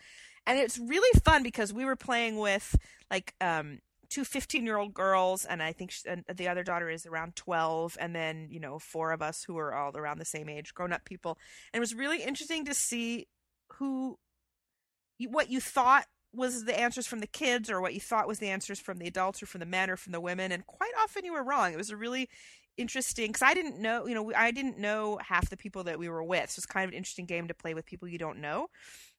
And 0.47 0.59
it's 0.59 0.77
really 0.77 1.19
fun 1.21 1.43
because 1.43 1.73
we 1.73 1.85
were 1.85 1.95
playing 1.95 2.37
with 2.37 2.77
like 3.09 3.33
um, 3.41 3.79
two 4.09 4.25
15 4.25 4.65
year 4.65 4.77
old 4.77 4.93
girls, 4.93 5.45
and 5.45 5.61
I 5.61 5.71
think 5.71 5.91
sh 5.91 6.03
and 6.07 6.23
the 6.33 6.47
other 6.47 6.63
daughter 6.63 6.89
is 6.89 7.05
around 7.05 7.35
12, 7.35 7.97
and 7.99 8.15
then, 8.15 8.47
you 8.49 8.59
know, 8.59 8.79
four 8.79 9.11
of 9.11 9.21
us 9.21 9.43
who 9.43 9.57
are 9.57 9.73
all 9.73 9.95
around 9.95 10.19
the 10.19 10.25
same 10.25 10.49
age, 10.49 10.73
grown 10.73 10.93
up 10.93 11.05
people. 11.05 11.37
And 11.73 11.79
it 11.79 11.81
was 11.81 11.93
really 11.93 12.23
interesting 12.23 12.65
to 12.65 12.73
see 12.73 13.27
who, 13.73 14.17
what 15.19 15.49
you 15.49 15.59
thought 15.59 16.05
was 16.33 16.65
the 16.65 16.77
answers 16.77 17.07
from 17.07 17.19
the 17.19 17.27
kids 17.27 17.69
or 17.69 17.79
what 17.81 17.93
you 17.93 17.99
thought 18.01 18.27
was 18.27 18.39
the 18.39 18.49
answers 18.49 18.79
from 18.79 18.97
the 18.97 19.07
adults 19.07 19.41
or 19.41 19.45
from 19.45 19.59
the 19.59 19.65
men 19.65 19.89
or 19.89 19.95
from 19.95 20.11
the 20.11 20.19
women 20.19 20.51
and 20.51 20.65
quite 20.67 20.91
often 21.01 21.23
you 21.23 21.33
were 21.33 21.43
wrong. 21.43 21.71
It 21.71 21.77
was 21.77 21.91
a 21.91 21.97
really 21.97 22.29
interesting 22.77 23.27
because 23.27 23.41
i 23.41 23.53
didn't 23.53 23.79
know 23.79 24.05
you 24.05 24.13
know 24.13 24.33
i 24.35 24.51
didn't 24.51 24.77
know 24.77 25.17
half 25.23 25.49
the 25.49 25.55
people 25.55 25.85
that 25.85 25.97
we 25.97 26.09
were 26.09 26.23
with. 26.23 26.49
So 26.49 26.59
it's 26.59 26.65
kind 26.65 26.83
of 26.83 26.89
an 26.89 26.97
interesting 26.97 27.25
game 27.25 27.47
to 27.47 27.53
play 27.53 27.73
with 27.73 27.85
people 27.85 28.07
you 28.07 28.17
don't 28.17 28.41
know 28.41 28.67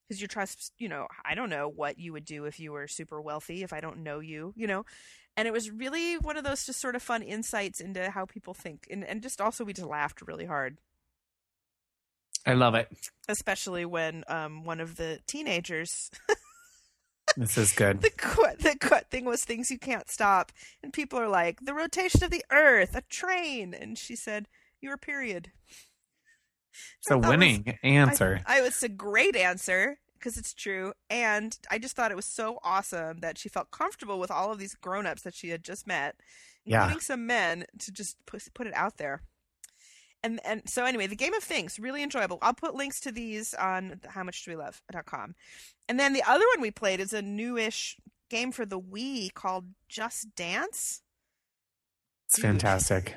because 0.06 0.20
you're 0.20 0.28
trust 0.28 0.72
you 0.78 0.88
know 0.88 1.06
i 1.24 1.34
don't 1.34 1.50
know 1.50 1.68
what 1.68 1.98
you 1.98 2.12
would 2.12 2.24
do 2.24 2.44
if 2.44 2.58
you 2.60 2.72
were 2.72 2.86
super 2.88 3.20
wealthy 3.20 3.62
if 3.62 3.72
i 3.72 3.80
don't 3.80 3.98
know 4.02 4.20
you 4.20 4.52
you 4.56 4.66
know 4.66 4.84
and 5.36 5.46
it 5.46 5.52
was 5.52 5.70
really 5.70 6.16
one 6.16 6.36
of 6.36 6.44
those 6.44 6.64
just 6.64 6.80
sort 6.80 6.94
of 6.96 7.02
fun 7.02 7.22
insights 7.22 7.80
into 7.80 8.10
how 8.10 8.24
people 8.24 8.54
think 8.54 8.86
and, 8.90 9.04
and 9.04 9.22
just 9.22 9.40
also 9.40 9.64
we 9.64 9.72
just 9.72 9.88
laughed 9.88 10.22
really 10.26 10.46
hard 10.46 10.78
I 12.48 12.52
love 12.54 12.76
it. 12.76 12.88
especially 13.28 13.84
when 13.84 14.22
um 14.28 14.64
one 14.64 14.80
of 14.80 14.96
the 14.96 15.20
teenagers 15.26 16.10
This 17.36 17.58
is 17.58 17.72
good. 17.72 18.00
the 18.02 18.10
the 18.60 18.76
qu- 18.80 19.00
thing 19.10 19.24
was 19.24 19.44
things 19.44 19.70
you 19.70 19.78
can't 19.78 20.08
stop 20.08 20.52
and 20.82 20.92
people 20.92 21.18
are 21.18 21.28
like 21.28 21.58
the 21.60 21.74
rotation 21.74 22.22
of 22.22 22.30
the 22.30 22.44
earth 22.52 22.94
a 22.94 23.02
train 23.02 23.74
and 23.74 23.98
she 23.98 24.14
said 24.16 24.46
your 24.80 24.96
period 24.96 25.50
It's 26.98 27.06
a 27.10 27.14
thought 27.14 27.20
was- 27.20 27.28
winning 27.30 27.78
answer. 27.82 28.40
I, 28.46 28.60
I 28.60 28.66
it's 28.66 28.82
a 28.82 28.88
great 28.88 29.36
answer 29.36 29.98
because 30.18 30.38
it's 30.38 30.54
true 30.54 30.92
and 31.10 31.56
i 31.70 31.78
just 31.78 31.94
thought 31.94 32.10
it 32.10 32.16
was 32.16 32.24
so 32.24 32.58
awesome 32.64 33.18
that 33.20 33.36
she 33.38 33.48
felt 33.50 33.70
comfortable 33.70 34.18
with 34.18 34.30
all 34.30 34.50
of 34.50 34.58
these 34.58 34.74
grown-ups 34.74 35.22
that 35.22 35.34
she 35.34 35.50
had 35.50 35.62
just 35.62 35.86
met 35.86 36.16
Yeah. 36.64 36.78
including 36.84 37.00
some 37.02 37.26
men 37.26 37.64
to 37.80 37.92
just 37.92 38.16
put, 38.26 38.42
put 38.54 38.66
it 38.66 38.74
out 38.74 38.96
there 38.96 39.20
and 40.24 40.40
and 40.44 40.62
so 40.68 40.84
anyway 40.86 41.06
the 41.06 41.14
game 41.16 41.34
of 41.34 41.44
things 41.44 41.78
really 41.78 42.02
enjoyable 42.02 42.38
i'll 42.40 42.54
put 42.54 42.74
links 42.74 42.98
to 43.00 43.12
these 43.12 43.52
on 43.54 44.00
how 44.08 44.24
much 44.24 44.42
do 44.44 44.50
we 44.50 44.56
love.com 44.56 45.34
and 45.88 46.00
then 46.00 46.14
the 46.14 46.22
other 46.22 46.44
one 46.54 46.62
we 46.62 46.70
played 46.70 46.98
is 46.98 47.12
a 47.12 47.20
newish 47.22 47.96
game 48.30 48.50
for 48.50 48.64
the 48.64 48.80
wii 48.80 49.32
called 49.34 49.66
just 49.88 50.34
dance 50.34 51.02
It's 52.28 52.38
fantastic. 52.40 53.16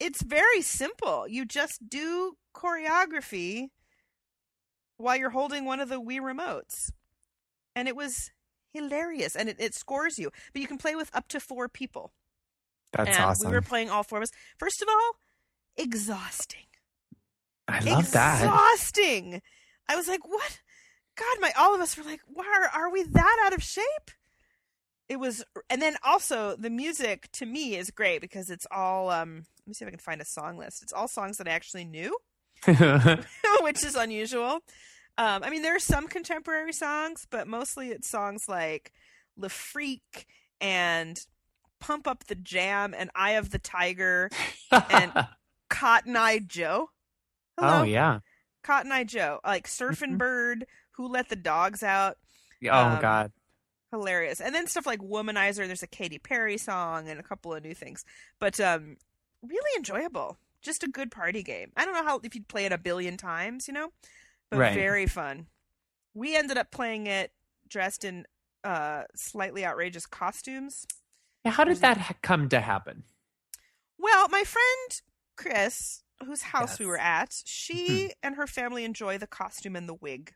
It's 0.00 0.22
very 0.22 0.62
simple. 0.62 1.26
You 1.28 1.44
just 1.44 1.88
do 1.88 2.34
choreography 2.54 3.68
while 4.96 5.16
you're 5.16 5.30
holding 5.30 5.64
one 5.64 5.80
of 5.80 5.88
the 5.88 6.00
Wii 6.00 6.20
remotes. 6.20 6.90
And 7.74 7.88
it 7.88 7.96
was 7.96 8.30
hilarious. 8.72 9.36
And 9.36 9.48
it, 9.48 9.56
it 9.58 9.74
scores 9.74 10.18
you. 10.18 10.30
But 10.52 10.62
you 10.62 10.68
can 10.68 10.78
play 10.78 10.94
with 10.94 11.14
up 11.14 11.28
to 11.28 11.40
four 11.40 11.68
people. 11.68 12.12
That's 12.92 13.16
and 13.16 13.24
awesome. 13.24 13.50
we 13.50 13.54
were 13.54 13.62
playing 13.62 13.90
all 13.90 14.02
four 14.02 14.18
of 14.18 14.22
us. 14.22 14.32
First 14.58 14.82
of 14.82 14.88
all, 14.88 15.16
exhausting. 15.76 16.66
I 17.66 17.80
love 17.80 18.10
that. 18.12 18.42
Exhausting. 18.42 19.42
I 19.88 19.96
was 19.96 20.08
like, 20.08 20.26
what? 20.26 20.60
God, 21.16 21.40
my 21.40 21.52
all 21.58 21.74
of 21.74 21.80
us 21.80 21.96
were 21.96 22.04
like, 22.04 22.20
why 22.26 22.46
are, 22.46 22.82
are 22.82 22.90
we 22.90 23.02
that 23.02 23.42
out 23.44 23.52
of 23.52 23.62
shape? 23.62 24.10
It 25.08 25.18
was 25.18 25.44
and 25.68 25.80
then 25.82 25.96
also 26.04 26.54
the 26.56 26.70
music 26.70 27.28
to 27.32 27.46
me 27.46 27.76
is 27.76 27.90
great 27.90 28.20
because 28.20 28.50
it's 28.50 28.66
all 28.70 29.10
um 29.10 29.44
me 29.68 29.74
see 29.74 29.84
if 29.84 29.88
I 29.88 29.90
can 29.90 29.98
find 30.00 30.20
a 30.20 30.24
song 30.24 30.56
list. 30.58 30.82
It's 30.82 30.92
all 30.92 31.08
songs 31.08 31.36
that 31.38 31.46
I 31.48 31.52
actually 31.52 31.84
knew. 31.84 32.16
which 32.66 33.84
is 33.84 33.94
unusual. 33.94 34.60
Um, 35.16 35.42
I 35.42 35.50
mean, 35.50 35.62
there 35.62 35.74
are 35.76 35.80
some 35.80 36.06
contemporary 36.08 36.72
songs, 36.72 37.26
but 37.30 37.46
mostly 37.48 37.88
it's 37.90 38.08
songs 38.08 38.44
like 38.48 38.92
"Le 39.36 39.48
Freak" 39.48 40.26
and 40.60 41.16
"Pump 41.80 42.06
Up 42.08 42.24
the 42.26 42.34
Jam" 42.34 42.94
and 42.96 43.10
"Eye 43.14 43.32
of 43.32 43.50
the 43.50 43.58
Tiger," 43.58 44.30
and- 44.70 45.12
"Cotton 45.68 46.16
Eye 46.16 46.38
Joe." 46.38 46.90
Hello, 47.58 47.80
oh 47.80 47.82
yeah. 47.82 48.20
Cotton 48.62 48.92
Eye 48.92 49.04
Joe, 49.04 49.40
like 49.44 49.66
"Surfing 49.66 50.12
Mhm. 50.14 50.18
Bird," 50.18 50.66
"Who 50.92 51.08
Let 51.08 51.28
the 51.28 51.36
Dogs 51.36 51.82
Out," 51.82 52.16
Oh 52.64 52.70
Um, 52.70 53.00
god. 53.00 53.32
hilarious, 53.90 54.40
and 54.40 54.54
then 54.54 54.66
stuff 54.68 54.86
like 54.86 55.00
"Womanizer." 55.00 55.66
There's 55.66 55.82
a 55.82 55.86
Katy 55.88 56.18
Perry 56.20 56.58
song 56.58 57.08
and 57.08 57.18
a 57.18 57.24
couple 57.24 57.52
of 57.54 57.62
new 57.64 57.74
things, 57.74 58.04
but 58.38 58.60
um, 58.60 58.96
really 59.42 59.76
enjoyable. 59.76 60.38
Just 60.62 60.82
a 60.82 60.88
good 60.88 61.10
party 61.10 61.42
game. 61.42 61.72
I 61.76 61.84
don't 61.84 61.94
know 61.94 62.04
how 62.04 62.20
if 62.22 62.34
you'd 62.34 62.48
play 62.48 62.64
it 62.66 62.72
a 62.72 62.78
billion 62.78 63.16
times, 63.16 63.68
you 63.68 63.74
know, 63.74 63.90
but 64.50 64.58
Right. 64.58 64.74
very 64.74 65.06
fun. 65.06 65.46
We 66.14 66.36
ended 66.36 66.56
up 66.58 66.70
playing 66.70 67.06
it 67.06 67.32
dressed 67.68 68.04
in 68.04 68.26
uh 68.64 69.04
slightly 69.14 69.64
outrageous 69.64 70.06
costumes. 70.06 70.86
Yeah, 71.44 71.52
How 71.52 71.64
did 71.64 71.78
that 71.78 71.98
ha- 71.98 72.14
come 72.22 72.48
to 72.48 72.60
happen? 72.60 73.04
Well, 73.98 74.28
my 74.28 74.44
friend 74.44 75.00
Chris, 75.36 76.02
whose 76.24 76.42
house 76.42 76.78
we 76.78 76.86
were 76.86 76.98
at, 76.98 77.42
she 77.44 78.12
and 78.22 78.36
her 78.36 78.46
family 78.46 78.84
enjoy 78.84 79.18
the 79.18 79.26
costume 79.26 79.76
and 79.76 79.88
the 79.88 79.94
wig. 79.94 80.34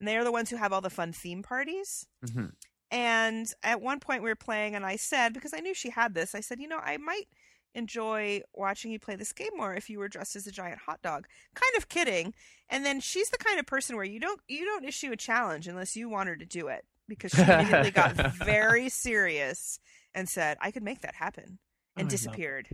And 0.00 0.08
they 0.08 0.16
are 0.16 0.24
the 0.24 0.32
ones 0.32 0.50
who 0.50 0.56
have 0.56 0.72
all 0.72 0.80
the 0.80 0.90
fun 0.90 1.12
theme 1.12 1.42
parties. 1.42 2.06
hmm 2.32 2.46
And 2.90 3.52
at 3.62 3.80
one 3.80 4.00
point 4.00 4.22
we 4.22 4.28
were 4.28 4.36
playing, 4.36 4.74
and 4.74 4.84
I 4.84 4.96
said, 4.96 5.32
because 5.32 5.54
I 5.54 5.60
knew 5.60 5.74
she 5.74 5.90
had 5.90 6.14
this, 6.14 6.34
I 6.34 6.40
said, 6.40 6.60
you 6.60 6.68
know, 6.68 6.78
I 6.78 6.96
might 6.98 7.28
enjoy 7.74 8.42
watching 8.54 8.90
you 8.92 8.98
play 8.98 9.16
this 9.16 9.32
game 9.32 9.50
more 9.56 9.74
if 9.74 9.88
you 9.88 9.98
were 9.98 10.08
dressed 10.08 10.36
as 10.36 10.46
a 10.46 10.52
giant 10.52 10.80
hot 10.80 11.00
dog. 11.02 11.26
Kind 11.54 11.76
of 11.76 11.88
kidding. 11.88 12.34
And 12.68 12.84
then 12.84 13.00
she's 13.00 13.30
the 13.30 13.38
kind 13.38 13.58
of 13.58 13.66
person 13.66 13.96
where 13.96 14.04
you 14.04 14.20
don't 14.20 14.40
you 14.48 14.64
don't 14.64 14.84
issue 14.84 15.12
a 15.12 15.16
challenge 15.16 15.68
unless 15.68 15.96
you 15.96 16.08
want 16.08 16.28
her 16.28 16.36
to 16.36 16.46
do 16.46 16.68
it 16.68 16.84
because 17.08 17.32
she 17.32 17.42
immediately 17.42 17.90
got 17.90 18.14
very 18.44 18.88
serious 18.88 19.78
and 20.14 20.28
said, 20.28 20.56
"I 20.60 20.70
could 20.70 20.82
make 20.82 21.00
that 21.00 21.14
happen," 21.14 21.58
and 21.96 22.06
Oh, 22.06 22.10
disappeared. 22.10 22.68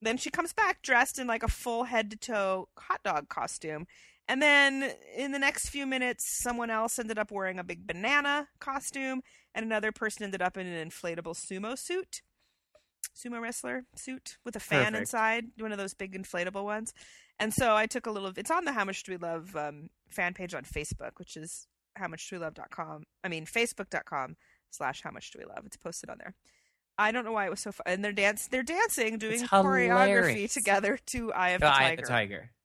Then 0.00 0.16
she 0.16 0.30
comes 0.30 0.52
back 0.52 0.82
dressed 0.82 1.18
in 1.18 1.26
like 1.26 1.42
a 1.42 1.48
full 1.48 1.84
head 1.84 2.10
to 2.10 2.16
toe 2.16 2.68
hot 2.78 3.02
dog 3.02 3.28
costume. 3.28 3.86
And 4.30 4.42
then 4.42 4.92
in 5.16 5.32
the 5.32 5.38
next 5.38 5.70
few 5.70 5.86
minutes, 5.86 6.28
someone 6.28 6.68
else 6.68 6.98
ended 6.98 7.18
up 7.18 7.32
wearing 7.32 7.58
a 7.58 7.64
big 7.64 7.86
banana 7.86 8.48
costume, 8.60 9.22
and 9.54 9.64
another 9.64 9.90
person 9.90 10.22
ended 10.22 10.42
up 10.42 10.58
in 10.58 10.66
an 10.66 10.88
inflatable 10.88 11.34
sumo 11.34 11.78
suit, 11.78 12.20
sumo 13.16 13.40
wrestler 13.40 13.84
suit 13.96 14.38
with 14.44 14.56
a 14.56 14.60
fan 14.60 14.92
Perfect. 14.92 15.00
inside, 15.00 15.44
one 15.58 15.72
of 15.72 15.78
those 15.78 15.94
big 15.94 16.14
inflatable 16.20 16.64
ones. 16.64 16.92
And 17.38 17.52
so 17.52 17.74
I 17.76 17.86
took 17.86 18.06
a 18.06 18.10
little. 18.10 18.32
It's 18.36 18.50
on 18.50 18.64
the 18.64 18.72
How 18.72 18.84
Much 18.84 19.02
Do 19.02 19.12
We 19.12 19.18
Love 19.18 19.54
um, 19.56 19.90
fan 20.10 20.34
page 20.34 20.54
on 20.54 20.64
Facebook, 20.64 21.12
which 21.18 21.36
is 21.36 21.66
how 21.96 22.08
much 22.08 22.30
howmuchdowelove.com. 22.30 23.04
I 23.24 23.28
mean 23.28 23.46
Facebook.com 23.46 24.36
slash 24.70 25.02
How 25.02 25.10
Much 25.10 25.30
Do 25.30 25.38
We 25.40 25.46
Love. 25.46 25.64
It's 25.66 25.76
posted 25.76 26.10
on 26.10 26.18
there. 26.18 26.34
I 26.98 27.12
don't 27.12 27.24
know 27.24 27.32
why 27.32 27.46
it 27.46 27.50
was 27.50 27.60
so 27.60 27.70
fun. 27.70 27.84
And 27.86 28.04
they're 28.04 28.12
dance. 28.12 28.48
They're 28.48 28.64
dancing, 28.64 29.18
doing 29.18 29.44
choreography 29.44 30.52
together 30.52 30.98
to 31.06 31.32
"Eye 31.32 31.50
of 31.50 31.60
the 31.60 31.68
Eye 31.68 31.78
Tiger." 31.78 31.92
of 31.92 31.96
the 31.96 32.06
tiger. 32.06 32.50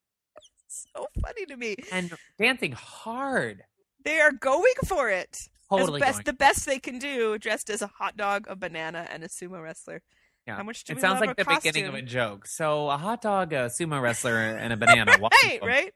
So 0.75 1.05
funny 1.21 1.45
to 1.45 1.55
me. 1.55 1.75
And 1.91 2.11
dancing 2.39 2.71
hard. 2.71 3.61
They 4.03 4.19
are 4.19 4.31
going 4.31 4.73
for 4.87 5.07
it. 5.07 5.47
Totally 5.69 6.01
as 6.01 6.07
best 6.07 6.17
going. 6.17 6.23
the 6.25 6.33
best 6.33 6.65
they 6.65 6.79
can 6.79 6.97
do, 6.97 7.37
dressed 7.37 7.69
as 7.69 7.83
a 7.83 7.87
hot 7.87 8.17
dog, 8.17 8.47
a 8.49 8.55
banana, 8.55 9.07
and 9.11 9.23
a 9.23 9.27
sumo 9.27 9.61
wrestler. 9.61 10.01
Yeah. 10.47 10.57
How 10.57 10.63
much 10.63 10.83
do 10.83 10.93
it 10.93 10.99
sounds 10.99 11.21
like 11.21 11.37
the 11.37 11.45
beginning 11.45 11.85
of 11.85 11.93
a 11.93 12.01
joke. 12.01 12.45
So 12.47 12.89
a 12.89 12.97
hot 12.97 13.21
dog, 13.21 13.53
a 13.53 13.67
sumo 13.67 14.01
wrestler, 14.01 14.37
and 14.37 14.73
a 14.73 14.77
banana 14.77 15.17
walk, 15.19 15.31
Right, 15.43 15.53
into, 15.55 15.65
right. 15.65 15.93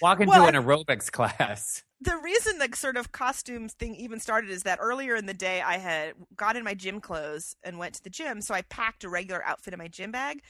walk 0.00 0.20
into 0.20 0.30
Well, 0.30 0.46
an 0.46 0.54
aerobics 0.54 1.10
class. 1.12 1.82
the 2.00 2.16
reason 2.18 2.58
the 2.58 2.68
sort 2.76 2.96
of 2.96 3.10
costumes 3.10 3.72
thing 3.72 3.96
even 3.96 4.20
started 4.20 4.48
is 4.50 4.62
that 4.62 4.78
earlier 4.80 5.16
in 5.16 5.26
the 5.26 5.34
day 5.34 5.60
I 5.60 5.78
had 5.78 6.14
got 6.36 6.56
in 6.56 6.62
my 6.62 6.74
gym 6.74 7.00
clothes 7.00 7.56
and 7.64 7.78
went 7.78 7.94
to 7.94 8.02
the 8.04 8.10
gym, 8.10 8.40
so 8.42 8.54
I 8.54 8.62
packed 8.62 9.02
a 9.02 9.08
regular 9.08 9.44
outfit 9.44 9.74
in 9.74 9.78
my 9.78 9.88
gym 9.88 10.12
bag, 10.12 10.40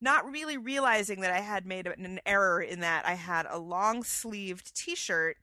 not 0.00 0.24
really 0.30 0.56
realizing 0.56 1.20
that 1.20 1.32
I 1.32 1.40
had 1.40 1.66
made 1.66 1.86
an 1.86 2.18
error 2.24 2.62
in 2.62 2.80
that 2.80 3.06
I 3.06 3.14
had 3.14 3.46
a 3.50 3.58
long 3.58 4.02
sleeved 4.04 4.74
T-shirt, 4.74 5.36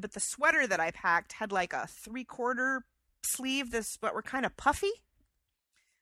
but 0.00 0.12
the 0.12 0.20
sweater 0.20 0.66
that 0.66 0.80
I 0.80 0.90
packed 0.90 1.34
had 1.34 1.52
like 1.52 1.74
a 1.74 1.86
three 1.86 2.24
quarter 2.24 2.84
sleeve, 3.22 3.70
this 3.72 3.98
but 4.00 4.14
were 4.14 4.22
kind 4.22 4.46
of 4.46 4.56
puffy. 4.56 4.92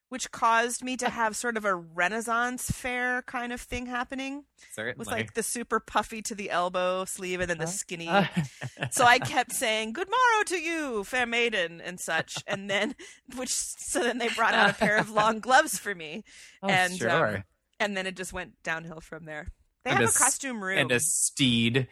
Which 0.08 0.30
caused 0.30 0.82
me 0.82 0.96
to 0.96 1.10
have 1.10 1.36
sort 1.36 1.58
of 1.58 1.66
a 1.66 1.74
Renaissance 1.74 2.70
fair 2.70 3.20
kind 3.22 3.52
of 3.52 3.60
thing 3.60 3.86
happening. 3.86 4.44
Certainly. 4.72 4.98
with 4.98 5.08
like 5.08 5.34
the 5.34 5.42
super 5.42 5.80
puffy 5.80 6.22
to 6.22 6.34
the 6.34 6.50
elbow 6.50 7.04
sleeve 7.04 7.40
and 7.40 7.50
then 7.50 7.58
the 7.58 7.66
skinny. 7.66 8.08
So 8.90 9.04
I 9.04 9.18
kept 9.18 9.52
saying 9.52 9.92
"Good 9.92 10.08
morrow 10.08 10.44
to 10.46 10.56
you, 10.56 11.04
fair 11.04 11.26
maiden" 11.26 11.80
and 11.82 12.00
such, 12.00 12.42
and 12.46 12.70
then 12.70 12.94
which 13.36 13.50
so 13.50 14.02
then 14.02 14.16
they 14.18 14.28
brought 14.28 14.54
out 14.54 14.70
a 14.70 14.72
pair 14.72 14.96
of 14.96 15.10
long 15.10 15.40
gloves 15.40 15.78
for 15.78 15.94
me, 15.94 16.24
Oh, 16.62 16.68
and, 16.68 17.02
um, 17.02 17.44
and 17.78 17.96
then 17.96 18.06
it 18.06 18.16
just 18.16 18.32
went 18.32 18.54
downhill 18.62 19.00
from 19.00 19.26
there. 19.26 19.48
They 19.84 19.90
And 19.90 20.00
have 20.00 20.08
a 20.08 20.12
costume 20.12 20.62
room, 20.64 20.78
and 20.78 20.92
a 20.92 21.00
steed. 21.00 21.88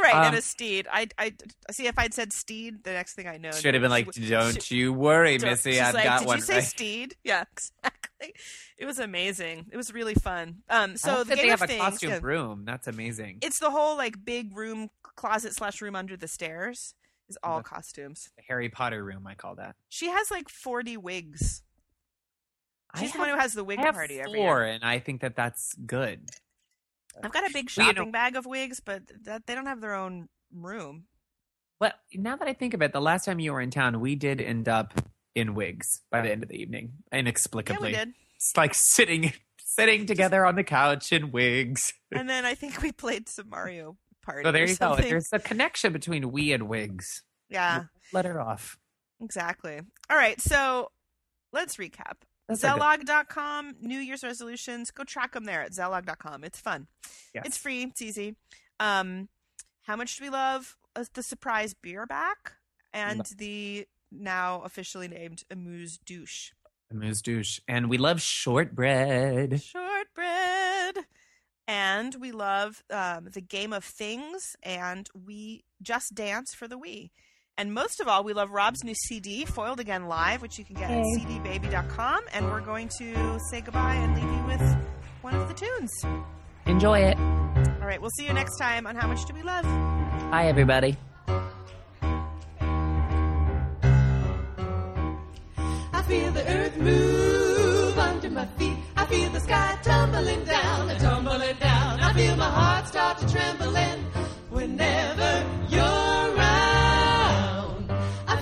Right, 0.00 0.14
and 0.14 0.26
um, 0.28 0.34
a 0.34 0.40
steed. 0.42 0.86
I, 0.90 1.08
I 1.18 1.32
see 1.70 1.86
if 1.86 1.98
I'd 1.98 2.14
said 2.14 2.32
steed, 2.32 2.84
the 2.84 2.92
next 2.92 3.14
thing 3.14 3.26
I 3.26 3.36
know 3.36 3.50
Should 3.50 3.74
have 3.74 3.82
been 3.82 3.90
like, 3.90 4.12
she- 4.14 4.28
"Don't 4.28 4.62
she- 4.62 4.76
you 4.76 4.92
worry, 4.92 5.38
don't- 5.38 5.50
Missy, 5.50 5.80
I've 5.80 5.94
like, 5.94 6.04
got 6.04 6.20
Did 6.20 6.28
one." 6.28 6.36
you 6.38 6.42
say 6.42 6.54
right." 6.54 6.64
steed? 6.64 7.16
Yeah, 7.24 7.44
exactly. 7.52 8.34
It 8.78 8.86
was 8.86 8.98
amazing. 8.98 9.66
It 9.72 9.76
was 9.76 9.92
really 9.92 10.14
fun. 10.14 10.62
Um, 10.70 10.96
so 10.96 11.24
the 11.24 11.34
game 11.36 11.44
they 11.44 11.50
have 11.50 11.62
a 11.62 11.66
things, 11.66 11.80
costume 11.80 12.10
yeah. 12.10 12.20
room. 12.22 12.64
That's 12.64 12.86
amazing. 12.86 13.38
it's 13.42 13.58
the 13.58 13.70
whole 13.70 13.96
like 13.96 14.24
big 14.24 14.56
room 14.56 14.90
closet 15.16 15.54
slash 15.54 15.80
room 15.82 15.94
under 15.96 16.16
the 16.16 16.28
stairs 16.28 16.94
is 17.28 17.36
all 17.42 17.58
The- 17.58 17.64
costumes. 17.64 18.30
The 18.36 18.42
Harry 18.48 18.68
Potter 18.68 19.04
room, 19.04 19.26
I 19.26 19.34
call 19.34 19.56
that. 19.56 19.76
She 19.88 20.08
has 20.08 20.30
like 20.30 20.48
40 20.48 20.96
wigs. 20.96 21.62
She's 22.98 23.12
the 23.12 23.18
one 23.18 23.30
who 23.30 23.38
has 23.38 23.54
the 23.54 23.64
wig 23.64 23.78
I 23.78 23.82
have 23.86 23.94
party 23.94 24.20
every 24.20 24.40
year. 24.40 24.62
and 24.64 24.84
I 24.84 24.98
think 24.98 25.22
that 25.22 25.34
that's 25.34 25.74
good. 25.86 26.28
I've 27.22 27.32
got 27.32 27.44
a 27.48 27.52
big 27.52 27.70
Well, 27.76 27.86
you 27.86 27.92
shopping 27.94 28.06
know- 28.06 28.12
bag 28.12 28.36
of 28.36 28.46
wigs, 28.46 28.80
but 28.80 29.02
that 29.24 29.46
they 29.46 29.54
don't 29.54 29.66
have 29.66 29.80
their 29.80 29.94
own 29.94 30.28
room. 30.54 31.06
Well, 31.80 31.92
now 32.14 32.36
that 32.36 32.46
I 32.46 32.52
think 32.52 32.74
of 32.74 32.82
it, 32.82 32.92
the 32.92 33.00
last 33.00 33.24
time 33.24 33.40
you 33.40 33.52
were 33.52 33.60
in 33.60 33.70
town, 33.70 34.00
we 34.00 34.14
did 34.14 34.40
end 34.40 34.68
up 34.68 34.94
in 35.34 35.54
wigs 35.54 36.02
by 36.10 36.20
the 36.20 36.30
end 36.30 36.42
of 36.42 36.48
the 36.48 36.54
evening, 36.56 36.92
inexplicably. 37.10 37.92
Yeah, 37.92 38.00
we 38.00 38.04
did. 38.06 38.14
It's 38.36 38.56
like 38.56 38.74
sitting 38.74 39.32
sitting 39.64 40.04
together 40.06 40.44
on 40.44 40.54
the 40.54 40.64
couch 40.64 41.12
in 41.12 41.32
wigs. 41.32 41.92
And 42.12 42.28
then 42.28 42.44
I 42.44 42.54
think 42.54 42.82
we 42.82 42.92
played 42.92 43.28
some 43.28 43.48
Mario 43.48 43.96
Party. 44.22 44.44
So 44.44 44.52
there 44.52 44.66
you 44.68 44.76
go. 44.76 44.96
There's 44.96 45.30
a 45.32 45.38
connection 45.38 45.92
between 45.92 46.30
we 46.30 46.52
and 46.52 46.68
wigs. 46.68 47.22
Yeah, 47.48 47.84
Let 48.12 48.26
her 48.26 48.40
off. 48.40 48.76
exactly. 49.20 49.80
All 50.10 50.16
right, 50.16 50.40
so 50.40 50.90
let's 51.52 51.76
recap. 51.78 52.16
That's 52.60 52.64
a 52.64 52.78
good- 52.78 53.06
Zealog.com, 53.06 53.76
New 53.80 53.98
Year's 53.98 54.22
resolutions. 54.22 54.90
Go 54.90 55.04
track 55.04 55.32
them 55.32 55.44
there 55.44 55.62
at 55.62 55.72
Zealog.com. 55.72 56.44
It's 56.44 56.60
fun. 56.60 56.86
Yes. 57.34 57.44
It's 57.46 57.56
free. 57.58 57.82
It's 57.84 58.02
easy. 58.02 58.36
Um, 58.80 59.28
how 59.82 59.96
much 59.96 60.16
do 60.18 60.24
we 60.24 60.30
love 60.30 60.76
uh, 60.96 61.04
the 61.14 61.22
surprise 61.22 61.74
beer 61.74 62.06
back 62.06 62.52
and 62.92 63.18
Lo- 63.18 63.24
the 63.36 63.86
now 64.10 64.62
officially 64.64 65.08
named 65.08 65.44
Amuse 65.50 65.98
Douche? 66.04 66.50
Amuse 66.90 67.22
douche. 67.22 67.58
And 67.66 67.88
we 67.88 67.96
love 67.96 68.20
shortbread. 68.20 69.62
Shortbread. 69.62 71.06
And 71.68 72.16
we 72.16 72.32
love 72.32 72.82
um, 72.90 73.28
the 73.32 73.40
game 73.40 73.72
of 73.72 73.84
things, 73.84 74.56
and 74.62 75.08
we 75.14 75.64
just 75.80 76.14
dance 76.14 76.52
for 76.54 76.66
the 76.68 76.76
Wii. 76.78 77.10
And 77.58 77.74
most 77.74 78.00
of 78.00 78.08
all, 78.08 78.24
we 78.24 78.32
love 78.32 78.50
Rob's 78.50 78.82
new 78.82 78.94
CD, 78.94 79.44
Foiled 79.44 79.78
Again 79.78 80.06
Live, 80.08 80.40
which 80.42 80.58
you 80.58 80.64
can 80.64 80.74
get 80.74 80.90
at 80.90 80.98
Yay. 81.04 81.18
cdbaby.com. 81.18 82.22
And 82.32 82.46
we're 82.50 82.60
going 82.62 82.88
to 82.98 83.38
say 83.50 83.60
goodbye 83.60 83.94
and 83.94 84.14
leave 84.14 84.24
you 84.24 84.44
with 84.46 84.76
one 85.20 85.34
of 85.34 85.48
the 85.48 85.54
tunes. 85.54 85.90
Enjoy 86.66 86.98
it. 86.98 87.18
All 87.18 87.86
right, 87.86 88.00
we'll 88.00 88.10
see 88.16 88.26
you 88.26 88.32
next 88.32 88.56
time 88.58 88.86
on 88.86 88.96
How 88.96 89.06
Much 89.06 89.24
Do 89.26 89.34
We 89.34 89.42
Love? 89.42 89.64
Hi, 89.66 90.46
everybody. 90.48 90.96
I 95.94 96.02
feel 96.08 96.32
the 96.32 96.46
earth 96.48 96.76
move 96.78 97.98
under 97.98 98.30
my 98.30 98.46
feet. 98.58 98.76
I 98.96 99.04
feel 99.06 99.28
the 99.30 99.40
sky 99.40 99.78
tumbling 99.82 100.44
down, 100.44 100.88
and 100.90 101.00
tumbling 101.00 101.56
down. 101.60 102.00
I 102.00 102.12
feel 102.14 102.36
my 102.36 102.48
heart 102.50 102.88
start 102.88 103.18
to 103.18 103.30
trembling 103.30 104.04
whenever 104.50 105.46
you're 105.68 105.82
around. 105.82 106.20
I 106.21 106.21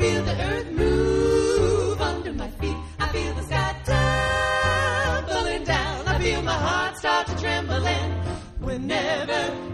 feel 0.01 0.23
the 0.25 0.43
earth 0.51 0.71
move 0.73 2.01
under 2.01 2.33
my 2.33 2.49
feet. 2.61 2.77
I 2.99 3.09
feel 3.09 3.35
the 3.35 3.43
sky 3.43 3.77
tumbling 3.85 5.65
down. 5.65 6.09
I 6.09 6.19
feel 6.19 6.43
my 6.43 6.59
heart 6.67 6.97
start 6.97 7.27
to 7.27 7.37
trembling 7.37 8.11
whenever 8.61 9.70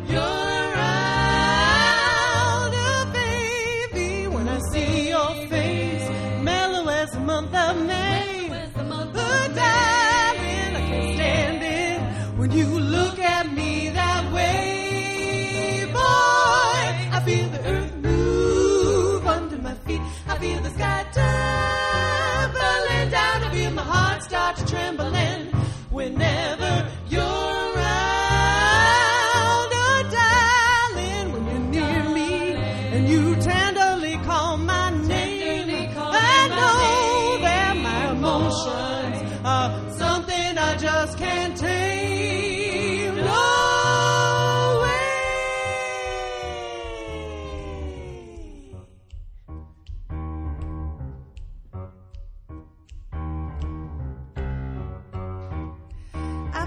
Sky 20.76 21.06
tumbling 21.16 23.08
down. 23.10 23.44
I 23.44 23.50
feel 23.54 23.70
my 23.70 23.82
heart 23.82 24.22
start 24.22 24.56
to 24.56 24.66
trembling 24.66 25.46
whenever 25.88 26.55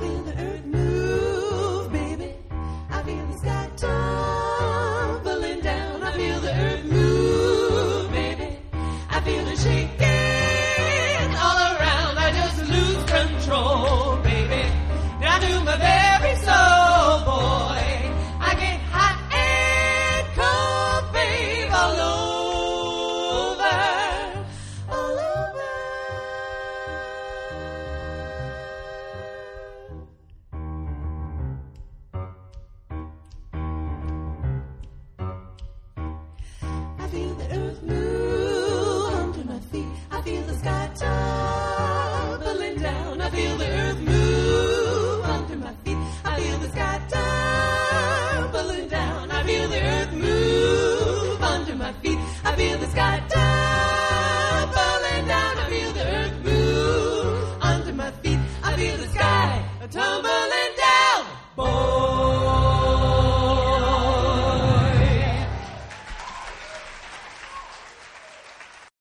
in 0.01 0.25
the 0.25 0.31
earth. 0.31 0.78